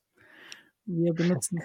[0.86, 1.60] Wir benutzen.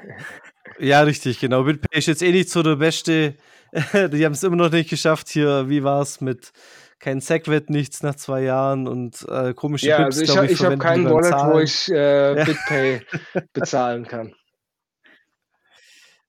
[0.79, 1.65] Ja, richtig, genau.
[1.65, 3.37] BitPay ist jetzt eh nicht so der beste.
[4.13, 5.31] Die haben es immer noch nicht geschafft.
[5.31, 6.53] Hier, wie war es mit,
[6.99, 10.51] kein Segwit, nichts nach zwei Jahren und äh, komische Ja, Bips, also ich, hab- ich,
[10.53, 11.65] ich habe keinen Wallet, wo Zahlen.
[11.65, 12.45] ich äh, Ja.
[12.45, 13.01] BitPay
[13.55, 14.35] bezahlen kann.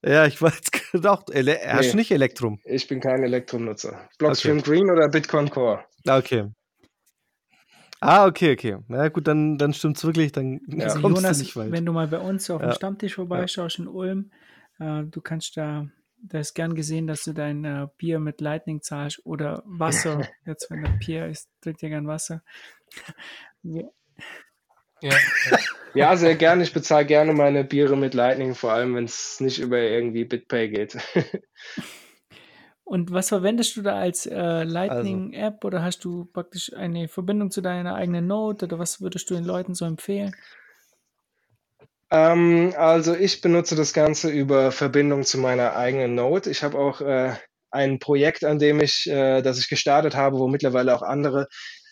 [0.04, 1.92] Ja, ich war jetzt gedacht, ele hast Nee.
[1.92, 2.60] du nicht Elektrum?
[2.64, 4.08] Ich bin kein Elektronutzer.
[4.20, 5.84] Blockstream Green oder Bitcoin Core?
[6.08, 6.46] Ah, okay.
[8.02, 8.78] Ah, okay, okay.
[8.88, 10.86] Na gut, dann, dann stimmt's wirklich, dann Ja.
[10.86, 11.72] Also kommst Jonas, du nicht weit.
[11.72, 12.76] wenn du mal bei uns auf dem Ja.
[12.76, 14.32] Stammtisch vorbeischaust in Ulm,
[14.80, 18.82] äh, du kannst da, da ist gern gesehen, dass du dein äh, Bier mit Lightning
[18.82, 20.28] zahlst oder Wasser.
[20.46, 22.44] Jetzt, wenn der Bier ist, trinkt ja gern Wasser.
[23.64, 23.84] Ja,
[25.02, 25.16] ja.
[25.94, 26.64] Ja, sehr gerne.
[26.64, 30.70] Ich bezahle gerne meine Biere mit Lightning, vor allem wenn es nicht über irgendwie BitPay
[30.70, 30.98] geht.
[32.86, 37.62] Und was verwendest du da als äh, Lightning-App oder hast du praktisch eine Verbindung zu
[37.62, 40.36] deiner eigenen Node oder was würdest du den Leuten so empfehlen?
[42.12, 46.52] Ähm, also ich benutze das Ganze über Verbindung zu meiner eigenen Node.
[46.52, 47.34] Ich habe auch äh,
[47.72, 51.48] ein Projekt, an dem ich, äh, das ich gestartet habe, wo mittlerweile auch andere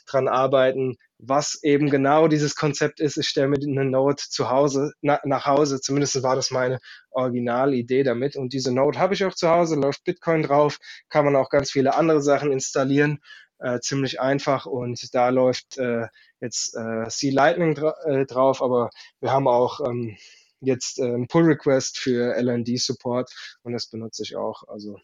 [0.06, 3.18] dran arbeiten, was eben genau dieses Konzept ist.
[3.18, 6.80] Ich stelle mir eine Node zu Hause, na, nach Hause, zumindest war das meine
[7.12, 8.36] Originalidee damit.
[8.36, 10.78] Und diese Node habe ich auch zu Hause, läuft Bitcoin drauf,
[11.10, 13.20] kann man auch ganz viele andere Sachen installieren.
[13.60, 16.08] Äh, ziemlich einfach und da läuft äh,
[16.42, 18.90] jetzt äh, C Lightning dra äh, drauf, aber
[19.22, 20.18] wir haben auch ähm,
[20.60, 23.32] jetzt äh, einen Pull Request für LND Support
[23.62, 24.64] und das benutze ich auch.
[24.68, 24.98] Also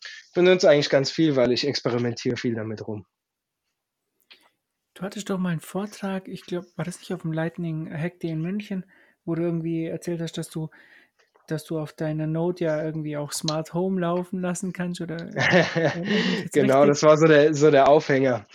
[0.00, 3.04] ich benutze eigentlich ganz viel, weil ich experimentiere viel damit rum.
[4.98, 8.18] Du hattest doch mal einen Vortrag, ich glaube, war das nicht auf dem Lightning Hack
[8.18, 8.84] Day in München,
[9.24, 10.70] wo du irgendwie erzählt hast, dass du,
[11.46, 15.16] dass du auf deiner Node ja irgendwie auch Smart Home laufen lassen kannst oder
[16.52, 16.88] genau, richtig?
[16.88, 18.48] das war so der, so der Aufhänger.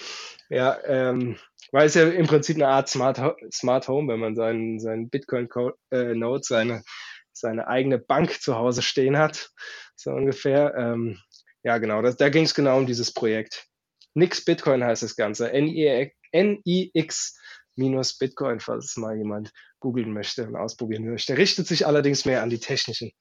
[0.50, 1.38] Ja, ähm,
[1.72, 5.10] weil es ja im Prinzip eine Art Smart, Ho Smart Home, wenn man seinen, seinen
[5.10, 6.84] Bitcoin-Node, seine,
[7.32, 9.50] seine eigene Bank zu Hause stehen hat,
[9.96, 10.76] so ungefähr.
[10.76, 11.20] Ähm,
[11.64, 13.70] ja, genau, das, da ging es genau um dieses Projekt.
[14.14, 15.52] Nix Bitcoin heißt das Ganze.
[15.52, 17.40] N-I-X
[17.76, 21.38] minus Bitcoin, falls es mal jemand googeln möchte und ausprobieren möchte.
[21.38, 23.12] Richtet sich allerdings mehr an die technischen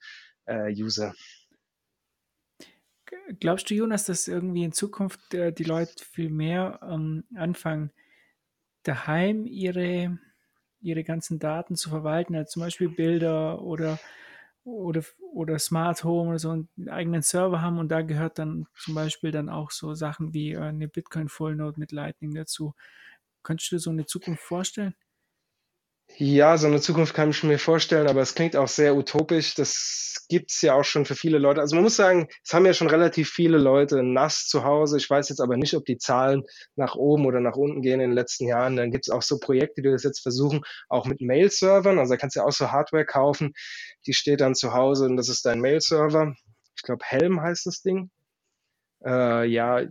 [0.46, 1.14] äh, User.
[3.40, 7.90] Glaubst du, Jonas, dass irgendwie in Zukunft äh, die Leute viel mehr ähm, anfangen,
[8.82, 10.18] daheim ihre,
[10.80, 13.98] ihre ganzen Daten zu verwalten, also zum Beispiel Bilder oder,
[14.64, 15.02] oder,
[15.32, 19.30] oder Smart Home oder so einen eigenen Server haben und da gehört dann zum Beispiel
[19.32, 22.74] dann auch so Sachen wie äh, eine Bitcoin Full Node mit Lightning dazu.
[23.42, 24.94] Könntest du dir so eine Zukunft vorstellen?
[26.18, 29.54] Ja, so eine Zukunft kann ich mir vorstellen, aber es klingt auch sehr utopisch.
[29.54, 31.60] Das gibt's ja auch schon für viele Leute.
[31.60, 34.98] Also man muss sagen, es haben ja schon relativ viele Leute NAS zu Hause.
[34.98, 36.44] Ich weiß jetzt aber nicht, ob die Zahlen
[36.76, 38.76] nach oben oder nach unten gehen in den letzten Jahren.
[38.76, 41.98] Dann gibt's auch so Projekte, die das jetzt versuchen, auch mit Mail-Servern.
[41.98, 43.52] Also da kannst du ja auch so Hardware kaufen,
[44.06, 46.34] die steht dann zu Hause und das ist dein Mail-Server.
[46.76, 48.10] Ich glaube, Helm heißt das Ding.
[49.04, 49.82] Äh, ja,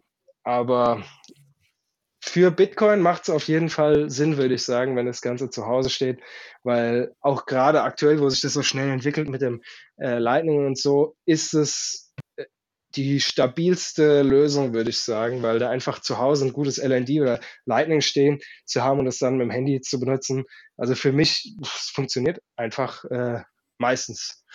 [0.44, 1.04] aber
[2.24, 5.66] für Bitcoin macht es auf jeden Fall Sinn, würde ich sagen, wenn das Ganze zu
[5.66, 6.22] Hause steht,
[6.64, 9.62] weil auch gerade aktuell, wo sich das so schnell entwickelt mit dem
[9.98, 12.46] äh, Lightning und so, ist es äh,
[12.96, 17.40] die stabilste Lösung, würde ich sagen, weil da einfach zu Hause ein gutes LND oder
[17.66, 20.44] Lightning stehen zu haben und das dann mit dem Handy zu benutzen.
[20.78, 21.56] Also für mich
[21.94, 23.42] funktioniert einfach äh,
[23.80, 24.46] meistens.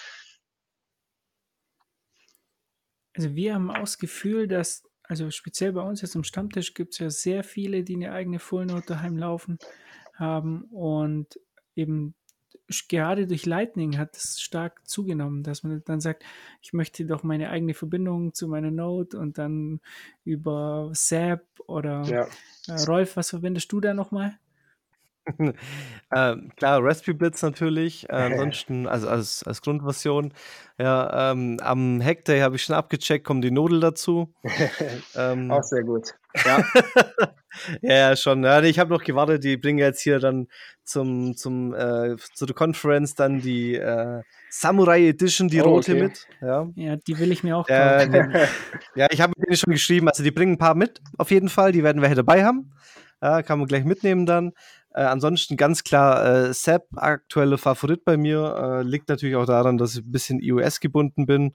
[3.16, 6.94] Also wir haben auch das Gefühl, dass, also speziell bei uns jetzt am Stammtisch gibt
[6.94, 9.58] es ja sehr viele, die eine eigene Full Node daheim laufen
[10.14, 11.38] haben und
[11.74, 12.14] eben
[12.88, 16.24] gerade durch Lightning hat es stark zugenommen, dass man dann sagt,
[16.62, 19.80] ich möchte doch meine eigene Verbindung zu meiner Node und dann
[20.24, 22.28] über SAP oder Ja.
[22.68, 24.38] äh, Rolf, was verwendest du da nochmal?
[26.14, 28.08] Ähm, klar, Raspberry Blitz natürlich.
[28.08, 30.32] Äh, ansonsten, also als, als Grundversion.
[30.78, 34.32] Ja, ähm, am Hackday habe ich schon abgecheckt, kommen die Nodel dazu.
[35.16, 36.14] ähm, Auch sehr gut.
[37.80, 38.44] Ja, ja, schon.
[38.44, 40.46] Ja, nee, ich habe noch gewartet, die bringen jetzt hier dann
[40.84, 44.20] zum, zum, äh, zu der Conference dann die äh,
[44.50, 46.02] Samurai Edition, die Oh, rote okay.
[46.02, 46.26] mit.
[46.42, 46.68] Ja.
[46.74, 48.46] Ja, die will ich mir auch Äh, nee,
[48.94, 51.48] ja, ich habe mit denen schon geschrieben, also die bringen ein paar mit, auf jeden
[51.48, 51.72] Fall.
[51.72, 52.72] Die werden wir hier dabei haben.
[53.22, 54.52] Ja, kann man gleich mitnehmen dann.
[54.96, 58.80] Äh, ansonsten ganz klar, äh, SAP, aktuelle Favorit bei mir.
[58.80, 61.54] Äh, liegt natürlich auch daran, dass ich ein bisschen iOS gebunden bin.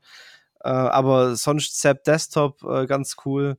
[0.64, 3.58] Äh, aber sonst SAP Desktop äh, ganz cool.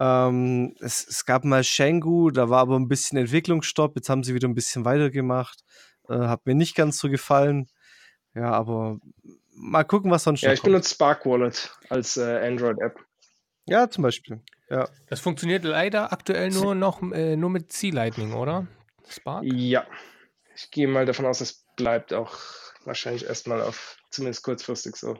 [0.00, 3.94] Ähm, es, es gab mal Shengu, da war aber ein bisschen Entwicklungsstopp.
[3.94, 5.62] Jetzt haben sie wieder ein bisschen weitergemacht.
[6.08, 7.68] Äh, hat mir nicht ganz so gefallen.
[8.34, 8.98] Ja, aber
[9.54, 10.72] mal gucken, was sonst ja noch ich kommt.
[10.72, 12.98] benutze Spark Wallet als äh, Android-App.
[13.66, 14.40] Ja, zum Beispiel.
[14.68, 14.88] Ja.
[15.06, 18.66] Das funktioniert leider aktuell nur noch äh, nur mit C-Lightning, oder?
[19.10, 19.44] Spark?
[19.44, 19.86] Ja,
[20.54, 22.38] ich gehe mal davon aus, es bleibt auch
[22.84, 25.18] wahrscheinlich erstmal auf, zumindest kurzfristig so,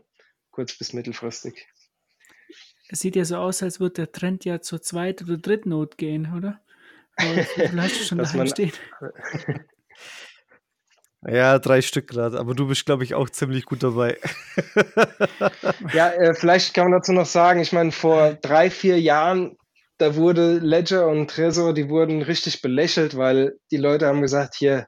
[0.51, 1.67] kurz bis mittelfristig.
[2.89, 5.99] es sieht ja so aus, als würde der Trend ja zur zweiten oder dritten Not
[5.99, 6.61] gehen, oder?
[7.17, 8.73] Vielleicht schon daheim stehen.
[11.27, 14.19] Ja, drei Stück gerade, aber du bist, glaube ich, auch ziemlich gut dabei.
[15.93, 19.57] Ja, äh, vielleicht kann man dazu noch sagen, ich meine, vor drei, vier Jahren,
[19.99, 24.87] da wurde Ledger und Trezor, die wurden richtig belächelt, weil die Leute haben gesagt, hier,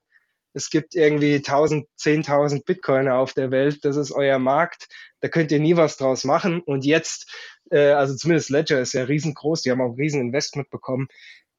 [0.53, 4.89] es gibt irgendwie 1000, 10.000 Bitcoiner auf der Welt, das ist euer Markt,
[5.21, 6.61] da könnt ihr nie was draus machen.
[6.61, 7.31] Und jetzt,
[7.71, 11.09] äh, also zumindest Ledger ist ja riesengroß, die haben auch riesen Investment bekommen.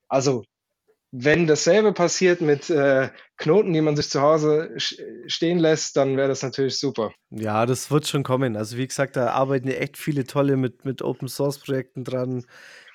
[0.08, 0.44] Also,
[1.14, 6.30] wenn dasselbe passiert mit äh, Knoten, die man sich zu Hause stehen lässt, dann wäre
[6.30, 7.12] das natürlich super.
[7.30, 8.56] Ja, das wird schon kommen.
[8.56, 12.46] Also wie gesagt, da arbeiten echt viele tolle mit, mit Open Source Projekten dran.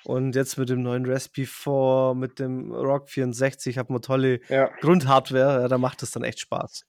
[0.07, 4.69] Und jetzt mit dem neuen Raspberry 4, mit dem Rock 64 hat man tolle Ja.
[4.79, 5.63] Grundhardware.
[5.63, 6.85] Ja, da macht es dann echt Spaß.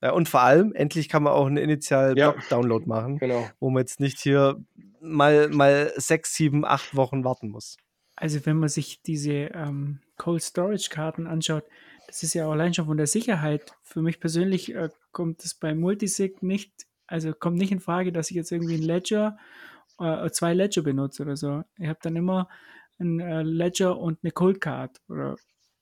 [0.00, 2.36] Ja, und vor allem, endlich kann man auch einen initial Ja.
[2.48, 3.44] Download machen, Genau.
[3.58, 4.62] wo man jetzt nicht hier
[5.00, 7.76] mal, mal sechs, sieben, acht Wochen warten muss.
[8.14, 11.64] Also wenn man sich diese ähm, Cold Storage Karten anschaut,
[12.06, 13.72] das ist ja auch allein schon von der Sicherheit.
[13.82, 18.30] Für mich persönlich äh, kommt es bei Multisig nicht, also kommt nicht in Frage, dass
[18.30, 19.38] ich jetzt irgendwie ein Ledger,
[20.00, 21.62] äh, zwei Ledger benutze oder so.
[21.76, 22.48] Ich habe dann immer
[22.98, 25.36] ein äh, Ledger und eine Cold Card oder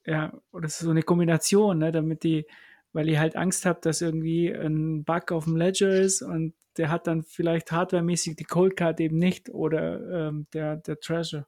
[0.06, 2.46] ja, oder so eine Kombination, ne, damit die,
[2.92, 6.90] weil ich halt Angst habe, dass irgendwie ein Bug auf dem Ledger ist und der
[6.90, 11.46] hat dann vielleicht hardwaremäßig die Cold Card eben nicht oder ähm, der, der Treasure.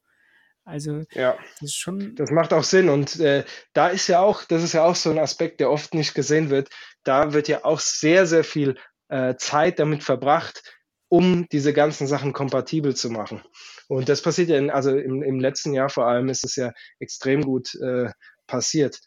[0.64, 1.36] Also Ja.
[1.60, 2.88] das ist schon, Das macht auch Sinn.
[2.88, 5.94] Und äh, da ist ja auch, das ist ja auch so ein Aspekt, der oft
[5.94, 6.68] nicht gesehen wird.
[7.02, 8.76] Da wird ja auch sehr, sehr viel
[9.08, 10.62] äh, Zeit damit verbracht,
[11.10, 13.42] um diese ganzen Sachen kompatibel zu machen.
[13.88, 16.72] Und das passiert ja, in, also im, im letzten Jahr vor allem ist es ja
[17.00, 18.10] extrem gut äh,
[18.46, 19.00] passiert.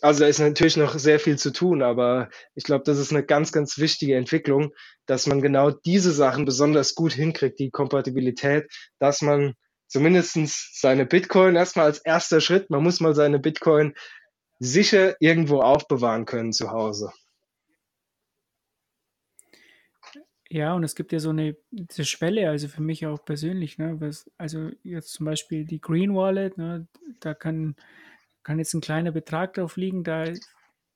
[0.00, 3.24] Also da ist natürlich noch sehr viel zu tun, aber ich glaube, das ist eine
[3.24, 4.72] ganz, ganz wichtige Entwicklung,
[5.06, 8.66] dass man genau diese Sachen besonders gut hinkriegt, die Kompatibilität,
[9.00, 9.54] dass man
[9.88, 13.94] zumindestens seine Bitcoin erstmal als erster Schritt, man muss mal seine Bitcoin
[14.60, 17.10] sicher irgendwo aufbewahren können zu Hause.
[20.50, 24.00] Ja, und es gibt ja so eine diese Schwelle, also für mich auch persönlich, ne,
[24.00, 26.86] was, also jetzt zum Beispiel die Green Wallet, ne,
[27.20, 27.74] da kann,
[28.42, 30.24] kann jetzt ein kleiner Betrag drauf liegen, da,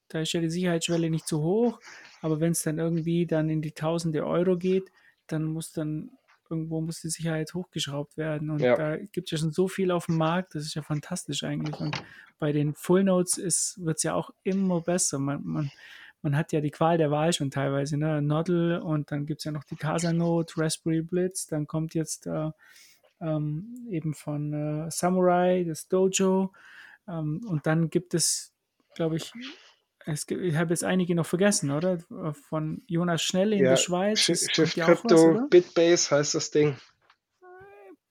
[0.08, 1.80] da ist ja die Sicherheitsschwelle nicht so hoch,
[2.22, 4.90] aber wenn es dann irgendwie dann in die tausende Euro geht,
[5.26, 6.10] dann muss dann
[6.48, 8.50] irgendwo muss die Sicherheit hochgeschraubt werden.
[8.50, 8.74] Und Ja.
[8.74, 11.78] da gibt es ja schon so viel auf dem Markt, das ist ja fantastisch eigentlich.
[11.78, 12.02] Und
[12.40, 15.20] bei den Full Notes wird es ja auch immer besser.
[15.20, 15.70] Man, man,
[16.22, 18.20] man hat ja die Qual der Wahl schon teilweise, ne?
[18.22, 22.26] Noddle und dann gibt es ja noch die Casa Note, Raspberry Blitz, dann kommt jetzt
[22.26, 22.50] äh,
[23.20, 26.52] ähm, eben von äh, Samurai, das Dojo.
[27.08, 28.52] Ähm, und dann gibt es,
[28.94, 29.32] glaube ich,
[30.06, 31.98] es gibt, ich habe jetzt einige noch vergessen, oder?
[32.48, 34.18] Von Jonas Schnelle in Ja, der Schweiz.
[34.20, 35.46] Shift ja auch was, Crypto, oder?
[35.48, 36.76] Bitbase heißt das Ding.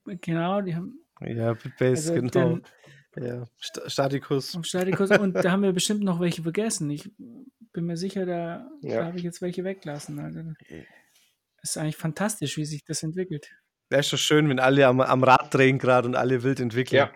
[0.05, 2.29] Genau, die haben Ja, Bitbase, also genau.
[2.55, 2.63] den,
[3.15, 4.55] Ja, St Statikus.
[4.55, 6.89] auf Statikus und da haben wir bestimmt noch welche vergessen.
[6.89, 7.09] Ich
[7.73, 8.99] bin mir sicher, da, Ja.
[9.01, 10.19] da habe ich jetzt welche weglassen.
[10.19, 10.41] Also,
[11.61, 13.49] es ist eigentlich fantastisch, wie sich das entwickelt.
[13.89, 16.97] Wäre schon schön, wenn alle am, am Rad drehen gerade und alle wild entwickeln.
[16.97, 17.11] Ja.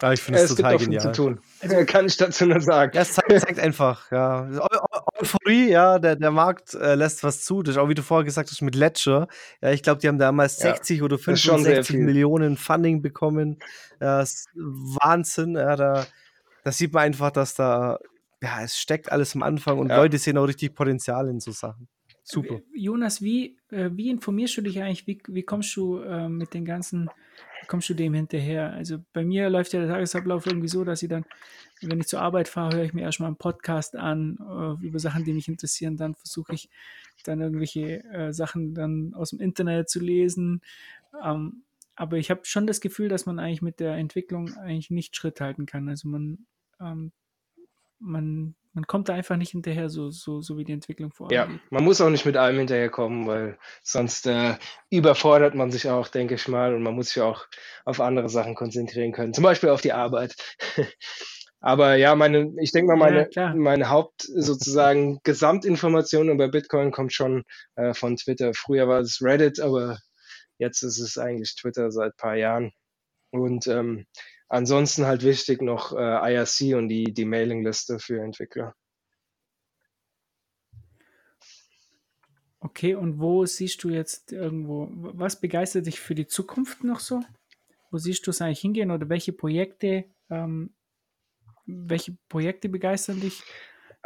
[0.00, 1.02] Aber ich finde es gibt total auch viel genial.
[1.02, 1.40] zu tun.
[1.86, 2.92] Kann ich dazu nur sagen.
[2.94, 4.48] Ja, es zeigt, zeigt einfach, ja.
[5.12, 7.62] Eu Eu Euphorie, ja, der, der Markt äh, lässt was zu.
[7.62, 9.28] Das ist auch, wie du vorher gesagt hast, mit Ledger.
[9.60, 12.04] Ja, ich glaube, die haben damals Ja, 60 oder ist schon sehr 65 viel.
[12.04, 13.58] Millionen Funding bekommen.
[14.00, 15.54] Ja, das ist Wahnsinn.
[15.56, 16.06] Ja, da,
[16.64, 17.98] da sieht man einfach, dass da,
[18.42, 19.96] ja, es steckt alles am Anfang und Ja.
[19.96, 21.88] Leute sehen auch richtig Potenzial in so Sachen.
[22.22, 22.60] Super.
[22.74, 25.06] Jonas, wie, äh, wie informierst du dich eigentlich?
[25.06, 27.10] Wie, wie kommst du äh, mit den ganzen,
[27.64, 28.72] kommst du dem hinterher?
[28.72, 31.24] Also bei mir läuft ja der Tagesablauf irgendwie so, dass ich dann,
[31.80, 35.24] wenn ich zur Arbeit fahre, höre ich mir erstmal einen Podcast an äh, über Sachen,
[35.24, 35.96] die mich interessieren.
[35.96, 36.68] Dann versuche ich
[37.24, 40.60] dann irgendwelche äh, Sachen dann aus dem Internet zu lesen.
[41.22, 41.64] Ähm,
[41.96, 45.40] aber ich habe schon das Gefühl, dass man eigentlich mit der Entwicklung eigentlich nicht Schritt
[45.40, 45.88] halten kann.
[45.88, 46.46] Also man,
[46.80, 47.12] ähm,
[47.98, 51.62] man, man kommt da einfach nicht hinterher, so, so, so wie die Entwicklung Ja, vorangeht.
[51.70, 54.56] man muss auch nicht mit allem hinterherkommen, weil sonst äh,
[54.90, 57.46] überfordert man sich auch, denke ich mal, und man muss sich auch
[57.84, 60.34] auf andere Sachen konzentrieren können, zum Beispiel auf die Arbeit.
[61.60, 63.54] Aber ja, meine, ich denke mal, Ja, meine, klar.
[63.54, 67.44] meine Haupt sozusagen Gesamtinformation über Bitcoin kommt schon
[67.76, 68.52] äh, von Twitter.
[68.54, 69.98] Früher war es Reddit, aber
[70.58, 72.72] jetzt ist es eigentlich Twitter seit ein paar Jahren.
[73.30, 74.06] Und ähm,
[74.48, 78.74] ansonsten halt wichtig noch äh, IRC und die, die Mailingliste für Entwickler.
[82.60, 87.20] Okay, und wo siehst du jetzt irgendwo, was begeistert dich für die Zukunft noch so?
[87.90, 90.74] Wo siehst du es eigentlich hingehen oder welche Projekte, ähm,
[91.66, 93.42] welche Projekte begeistern dich?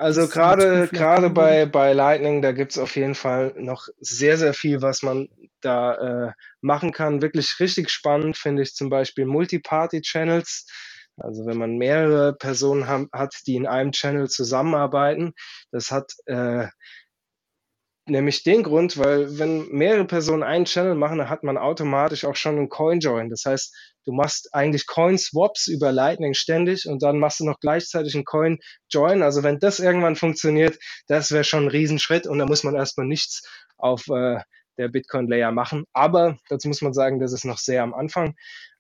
[0.01, 4.81] Also gerade gerade bei, bei Lightning, da gibt's auf jeden Fall noch sehr, sehr viel,
[4.81, 5.29] was man
[5.61, 7.21] da äh, machen kann.
[7.21, 10.67] Wirklich richtig spannend finde ich zum Beispiel Multi-Party-Channels.
[11.17, 15.33] Also wenn man mehrere Personen ham- hat, die in einem Channel zusammenarbeiten,
[15.73, 16.69] das hat äh,
[18.11, 22.37] nämlich den Grund, weil wenn mehrere Personen einen Channel machen, dann hat man automatisch auch
[22.37, 23.31] schon einen Coin-Join.
[23.31, 23.75] Das heißt,
[24.05, 29.23] du machst eigentlich Coin-Swaps über Lightning ständig und dann machst du noch gleichzeitig einen Coin-Join.
[29.23, 33.07] Also wenn das irgendwann funktioniert, das wäre schon ein Riesenschritt und da muss man erstmal
[33.07, 33.43] nichts
[33.77, 34.41] auf äh,
[34.79, 35.85] der Bitcoin-Layer machen.
[35.93, 38.35] Aber dazu muss man sagen, das ist noch sehr am Anfang.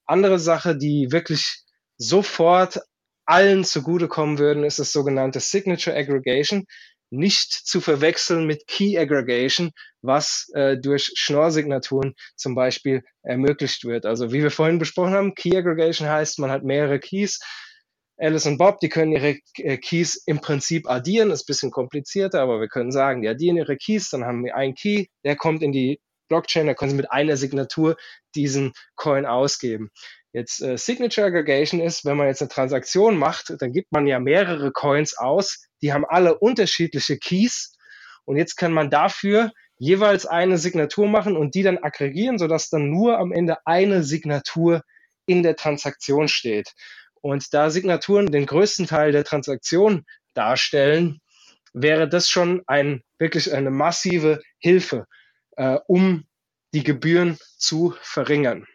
[0.06, 1.62] Andere Sache, die wirklich
[1.98, 2.80] sofort
[3.26, 6.64] allen zugutekommen würden, ist das sogenannte Signature Aggregation
[7.10, 9.72] nicht zu verwechseln mit Key Aggregation,
[10.02, 14.06] was äh, durch Schnorr-Signaturen zum Beispiel ermöglicht wird.
[14.06, 17.38] Also wie wir vorhin besprochen haben, Key Aggregation heißt, man hat mehrere Keys.
[18.20, 22.40] Alice und Bob, die können ihre äh, Keys im Prinzip addieren, ist ein bisschen komplizierter,
[22.40, 25.62] aber wir können sagen, die addieren ihre Keys, dann haben wir einen Key, der kommt
[25.62, 27.96] in die Blockchain, da können sie mit einer Signatur
[28.34, 29.90] diesen Coin ausgeben.
[30.32, 34.18] Jetzt äh, Signature Aggregation ist, wenn man jetzt eine Transaktion macht, dann gibt man ja
[34.18, 37.76] mehrere Coins aus, die haben alle unterschiedliche Keys
[38.24, 42.90] und jetzt kann man dafür jeweils eine Signatur machen und die dann aggregieren, sodass dann
[42.90, 44.82] nur am Ende eine Signatur
[45.26, 46.74] in der Transaktion steht.
[47.20, 51.20] Und da Signaturen den größten Teil der Transaktion darstellen,
[51.72, 55.06] wäre das schon ein, wirklich eine massive Hilfe,
[55.56, 56.24] äh, um
[56.74, 58.66] die Gebühren zu verringern.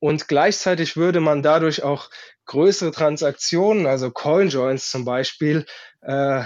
[0.00, 2.10] Und gleichzeitig würde man dadurch auch
[2.46, 5.66] größere Transaktionen, also Coinjoins zum Beispiel,
[6.00, 6.44] äh,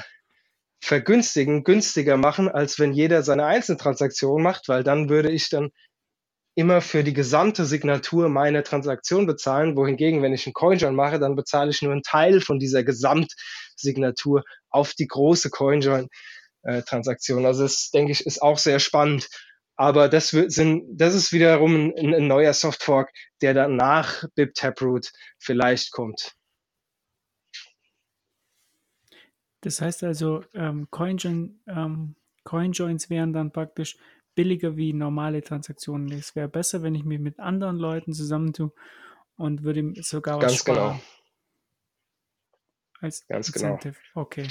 [0.80, 5.70] vergünstigen, günstiger machen, als wenn jeder seine einzelne Transaktion macht, weil dann würde ich dann
[6.56, 11.36] immer für die gesamte Signatur meine Transaktion bezahlen, wohingegen, wenn ich einen Coinjoin mache, dann
[11.36, 17.46] bezahle ich nur einen Teil von dieser Gesamtsignatur auf die große Coinjoin-Transaktion.
[17.46, 19.28] Also das, denke ich, ist auch sehr spannend.
[19.76, 25.12] Aber das, sind, das ist wiederum ein, ein neuer Softfork, der dann nach BIP Taproot
[25.38, 26.36] vielleicht kommt.
[29.62, 33.96] Das heißt also, ähm, CoinJoin, ähm, CoinJoins wären dann praktisch
[34.34, 36.12] billiger wie normale Transaktionen.
[36.12, 38.72] Es wäre besser, wenn ich mich mit anderen Leuten zusammentue
[39.36, 40.76] und würde sogar was Ganz genau.
[40.76, 41.00] sparen.
[43.00, 43.74] Als Ganz genau.
[43.74, 43.96] Incentive.
[44.14, 44.48] Okay,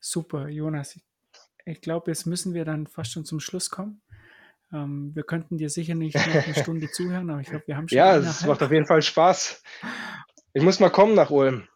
[0.00, 0.98] super, Jonas.
[1.66, 4.02] Ich glaube, jetzt müssen wir dann fast schon zum Schluss kommen.
[4.74, 7.88] Ähm, wir könnten dir sicher nicht noch eine Stunde zuhören, aber ich glaube, wir haben
[7.88, 9.62] schon Ja, es macht auf jeden Fall Spaß.
[10.52, 11.68] Ich muss mal kommen nach Ulm.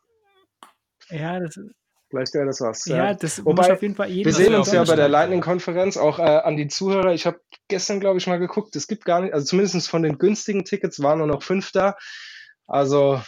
[1.11, 1.59] Ja, das,
[2.09, 2.87] Vielleicht wäre das was.
[2.87, 5.09] ja, das muss Wobei, auf jeden Fall jeden Wir sehen uns ja bei der.
[5.09, 7.13] Lightning-Konferenz auch äh, an die Zuhörer.
[7.13, 8.75] Ich habe gestern, glaube ich, mal geguckt.
[8.77, 11.97] Es gibt gar nicht, also zumindest von den günstigen Tickets waren nur noch fünf da.
[12.67, 13.21] Also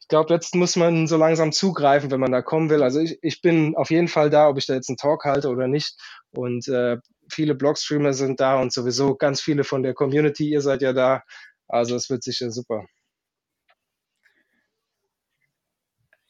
[0.00, 2.82] ich glaube, jetzt muss man so langsam zugreifen, wenn man da kommen will.
[2.82, 5.48] Also ich, ich bin auf jeden Fall da, ob ich da jetzt einen Talk halte
[5.48, 5.96] oder nicht.
[6.32, 6.98] Und äh,
[7.32, 10.50] viele Blogstreamer sind da und sowieso ganz viele von der Community.
[10.50, 11.22] Ihr seid ja da.
[11.68, 12.86] Also es wird sicher super.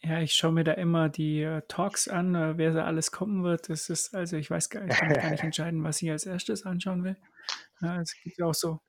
[0.02, 3.44] Ja, ich schaue mir da immer die äh, Talks an, äh, wer da alles kommen
[3.44, 3.68] wird.
[3.68, 6.24] Das ist, also ich weiß gar, ich kann mich gar nicht entscheiden, was ich als
[6.24, 7.16] erstes anschauen will.
[7.82, 8.80] Ja, es gibt ja auch so,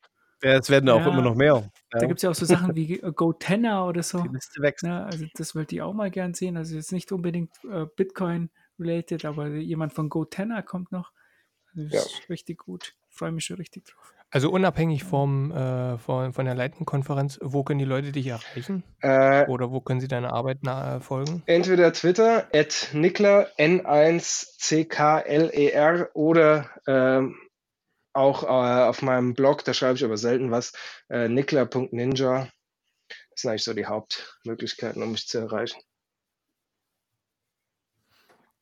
[0.43, 1.69] Ja, es werden auch Ja, immer noch mehr.
[1.91, 2.07] da Ja.
[2.07, 4.23] gibt es ja auch so Sachen wie äh, Go Tenor oder so.
[4.23, 4.83] Die Liste wächst.
[4.85, 6.55] Ja, also das wollte ich auch mal gern sehen.
[6.57, 11.11] Also jetzt nicht unbedingt äh, Bitcoin-related, aber jemand von Go Tenor kommt noch.
[11.75, 11.99] Also das Ja.
[12.19, 12.93] ist richtig gut.
[13.09, 14.13] Freue mich schon richtig drauf.
[14.33, 18.83] Also unabhängig vom, äh, von, von der Lightning-Konferenz, wo können die Leute dich erreichen?
[19.01, 21.43] Äh, Oder wo können sie deiner Arbeit na, folgen?
[21.47, 23.49] entweder Twitter, at Nickler,
[24.71, 27.35] N1CKLER oder ähm,
[28.13, 30.71] auch äh, auf meinem Blog, da schreibe ich aber selten was,
[31.09, 32.47] äh, nickler.ninja.
[33.31, 35.81] Das sind eigentlich so die Hauptmöglichkeiten, um mich zu erreichen.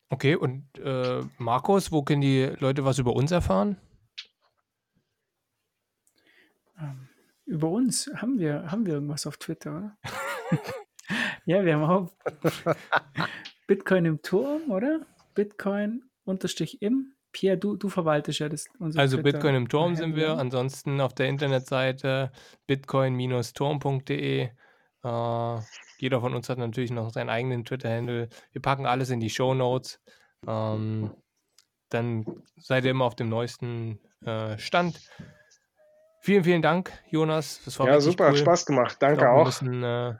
[0.10, 3.78] Okay, und äh, Markus, wo können die Leute was über uns erfahren?
[6.80, 7.10] Ähm,
[7.46, 9.98] über uns haben wir, haben wir irgendwas auf Twitter, oder?
[11.46, 12.12] ja, wir haben auch
[13.68, 15.06] Bitcoin im Turm, oder?
[15.36, 17.14] Bitcoin unterstrich im.
[17.32, 18.66] Pierre, du, du verwaltest ja das.
[18.80, 22.32] Unser Also Twitter Bitcoin im Turm sind wir, ansonsten auf der Internetseite
[22.66, 24.50] bitcoin-turm.de.
[25.04, 25.60] Äh,
[26.02, 28.30] jeder von uns hat natürlich noch seinen eigenen Twitter-Handle.
[28.52, 30.02] Wir packen alles in die Show Notes.
[30.48, 31.12] Ähm,
[31.90, 32.26] dann
[32.58, 35.02] seid ihr immer auf dem neuesten äh, Stand.
[36.22, 37.62] Vielen, vielen Dank, Jonas.
[37.66, 38.40] Das war Ja, super, hat cool.
[38.40, 38.98] Spaß gemacht.
[39.00, 39.46] Danke glaub, wir auch.
[39.46, 40.14] müssen, äh,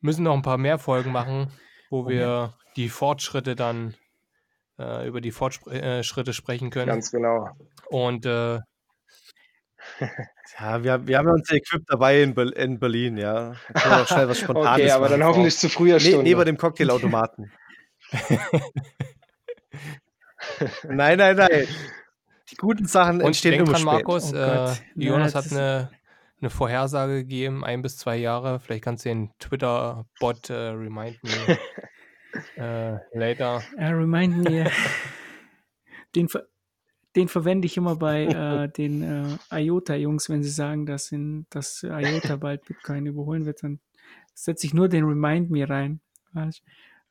[0.00, 1.50] müssen noch ein paar mehr Folgen machen,
[1.90, 3.94] wo wir die Fortschritte dann
[4.78, 6.86] äh, über die Fortschritte sprechen können.
[6.86, 7.48] Ganz genau.
[7.88, 8.60] Und äh,
[10.58, 13.54] Ja, wir, wir haben ja unser Equip dabei in, Ber- in Berlin, ja.
[13.72, 16.00] Da können wir auch schnell was Spontanes Okay, aber machen dann hoffentlich zu früher Ne,
[16.00, 16.22] Stunde.
[16.22, 17.52] neben dem Cocktailautomaten.
[20.88, 21.66] nein, nein, nein.
[22.50, 23.92] Die guten Sachen Und entstehen denk immer dran, spät.
[24.06, 24.72] Markus, Oh äh.
[24.96, 25.90] Jonas Ja, hat eine,
[26.40, 28.60] eine Vorhersage gegeben, ein bis zwei Jahre.
[28.60, 31.58] Vielleicht kannst du den Twitter-Bot äh, remind me
[32.56, 33.62] äh, later.
[33.76, 34.70] Äh, remind me,
[36.16, 36.46] den, ver
[37.16, 41.82] den verwende ich immer bei äh, den äh, IOTA-Jungs, wenn sie sagen, dass, in, dass
[41.82, 43.80] IOTA bald Bitcoin überholen wird, dann
[44.34, 46.00] setze ich nur den Remind Me rein.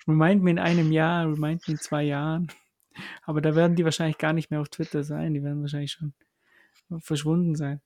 [0.07, 2.47] Remind Me in einem Jahr, Remind Me in zwei Jahren.
[3.23, 6.13] Aber da werden die wahrscheinlich gar nicht mehr auf Twitter sein, die werden wahrscheinlich schon
[6.99, 7.81] verschwunden sein.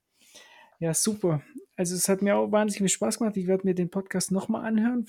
[0.80, 1.42] Ja, super.
[1.76, 3.38] Also es hat mir auch wahnsinnig viel Spaß gemacht.
[3.38, 5.08] Ich werde mir den Podcast nochmal anhören.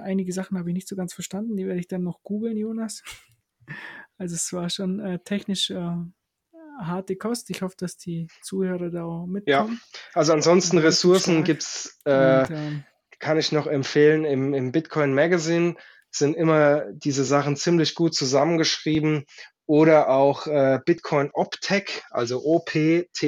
[0.00, 1.56] Einige Sachen habe ich nicht so ganz verstanden.
[1.56, 3.02] Die werde ich dann noch googeln, Jonas.
[4.18, 5.96] Also es war schon äh, technisch äh,
[6.78, 7.50] harte Kost.
[7.50, 9.80] Ich hoffe, dass die Zuhörer da auch mitkommen.
[10.14, 11.46] Also ansonsten Ja, Ressourcen stark.
[11.46, 12.84] gibt's, äh, ähm,
[13.18, 15.76] kann ich noch empfehlen, im, im Bitcoin Magazine
[16.10, 19.24] sind immer diese Sachen ziemlich gut zusammengeschrieben
[19.66, 22.42] oder auch äh, Bitcoin Optech, also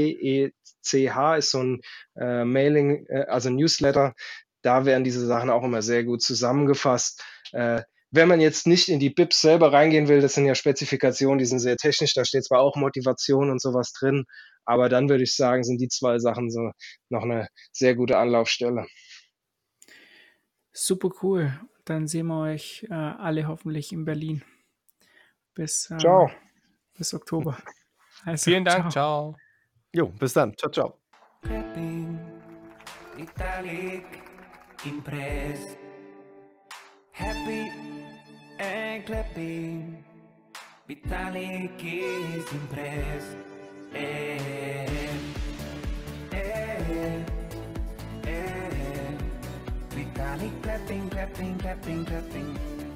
[0.09, 1.81] O-P-T-E-C-H ist so ein
[2.17, 4.15] äh, Mailing, äh, also Newsletter.
[4.63, 7.25] Da werden diese Sachen auch immer sehr gut zusammengefasst.
[7.53, 11.39] Äh, wenn man jetzt nicht in die BIPs selber reingehen will, das sind ja Spezifikationen,
[11.39, 14.25] die sind sehr technisch, da steht zwar auch Motivation und sowas drin,
[14.65, 16.71] aber dann würde ich sagen, sind die zwei Sachen so
[17.11, 18.87] noch eine sehr gute Anlaufstelle.
[20.73, 21.59] super cool.
[21.85, 24.45] Dann sehen wir euch äh, alle hoffentlich in Berlin.
[25.55, 26.31] Bis, äh, Ciao.
[26.97, 27.57] bis Oktober.
[28.25, 29.37] Also, Vielen Dank, ciao.
[29.95, 30.53] Jo, bis dann.
[30.57, 30.99] Ciao, ciao.
[37.13, 37.95] Happy
[38.59, 40.05] and clapping
[40.89, 43.37] Vitalik is impressed
[43.95, 44.89] eh,
[46.33, 47.25] eh, eh,
[48.25, 49.19] eh,
[50.15, 52.88] clapping, clapping, clapping, clapping.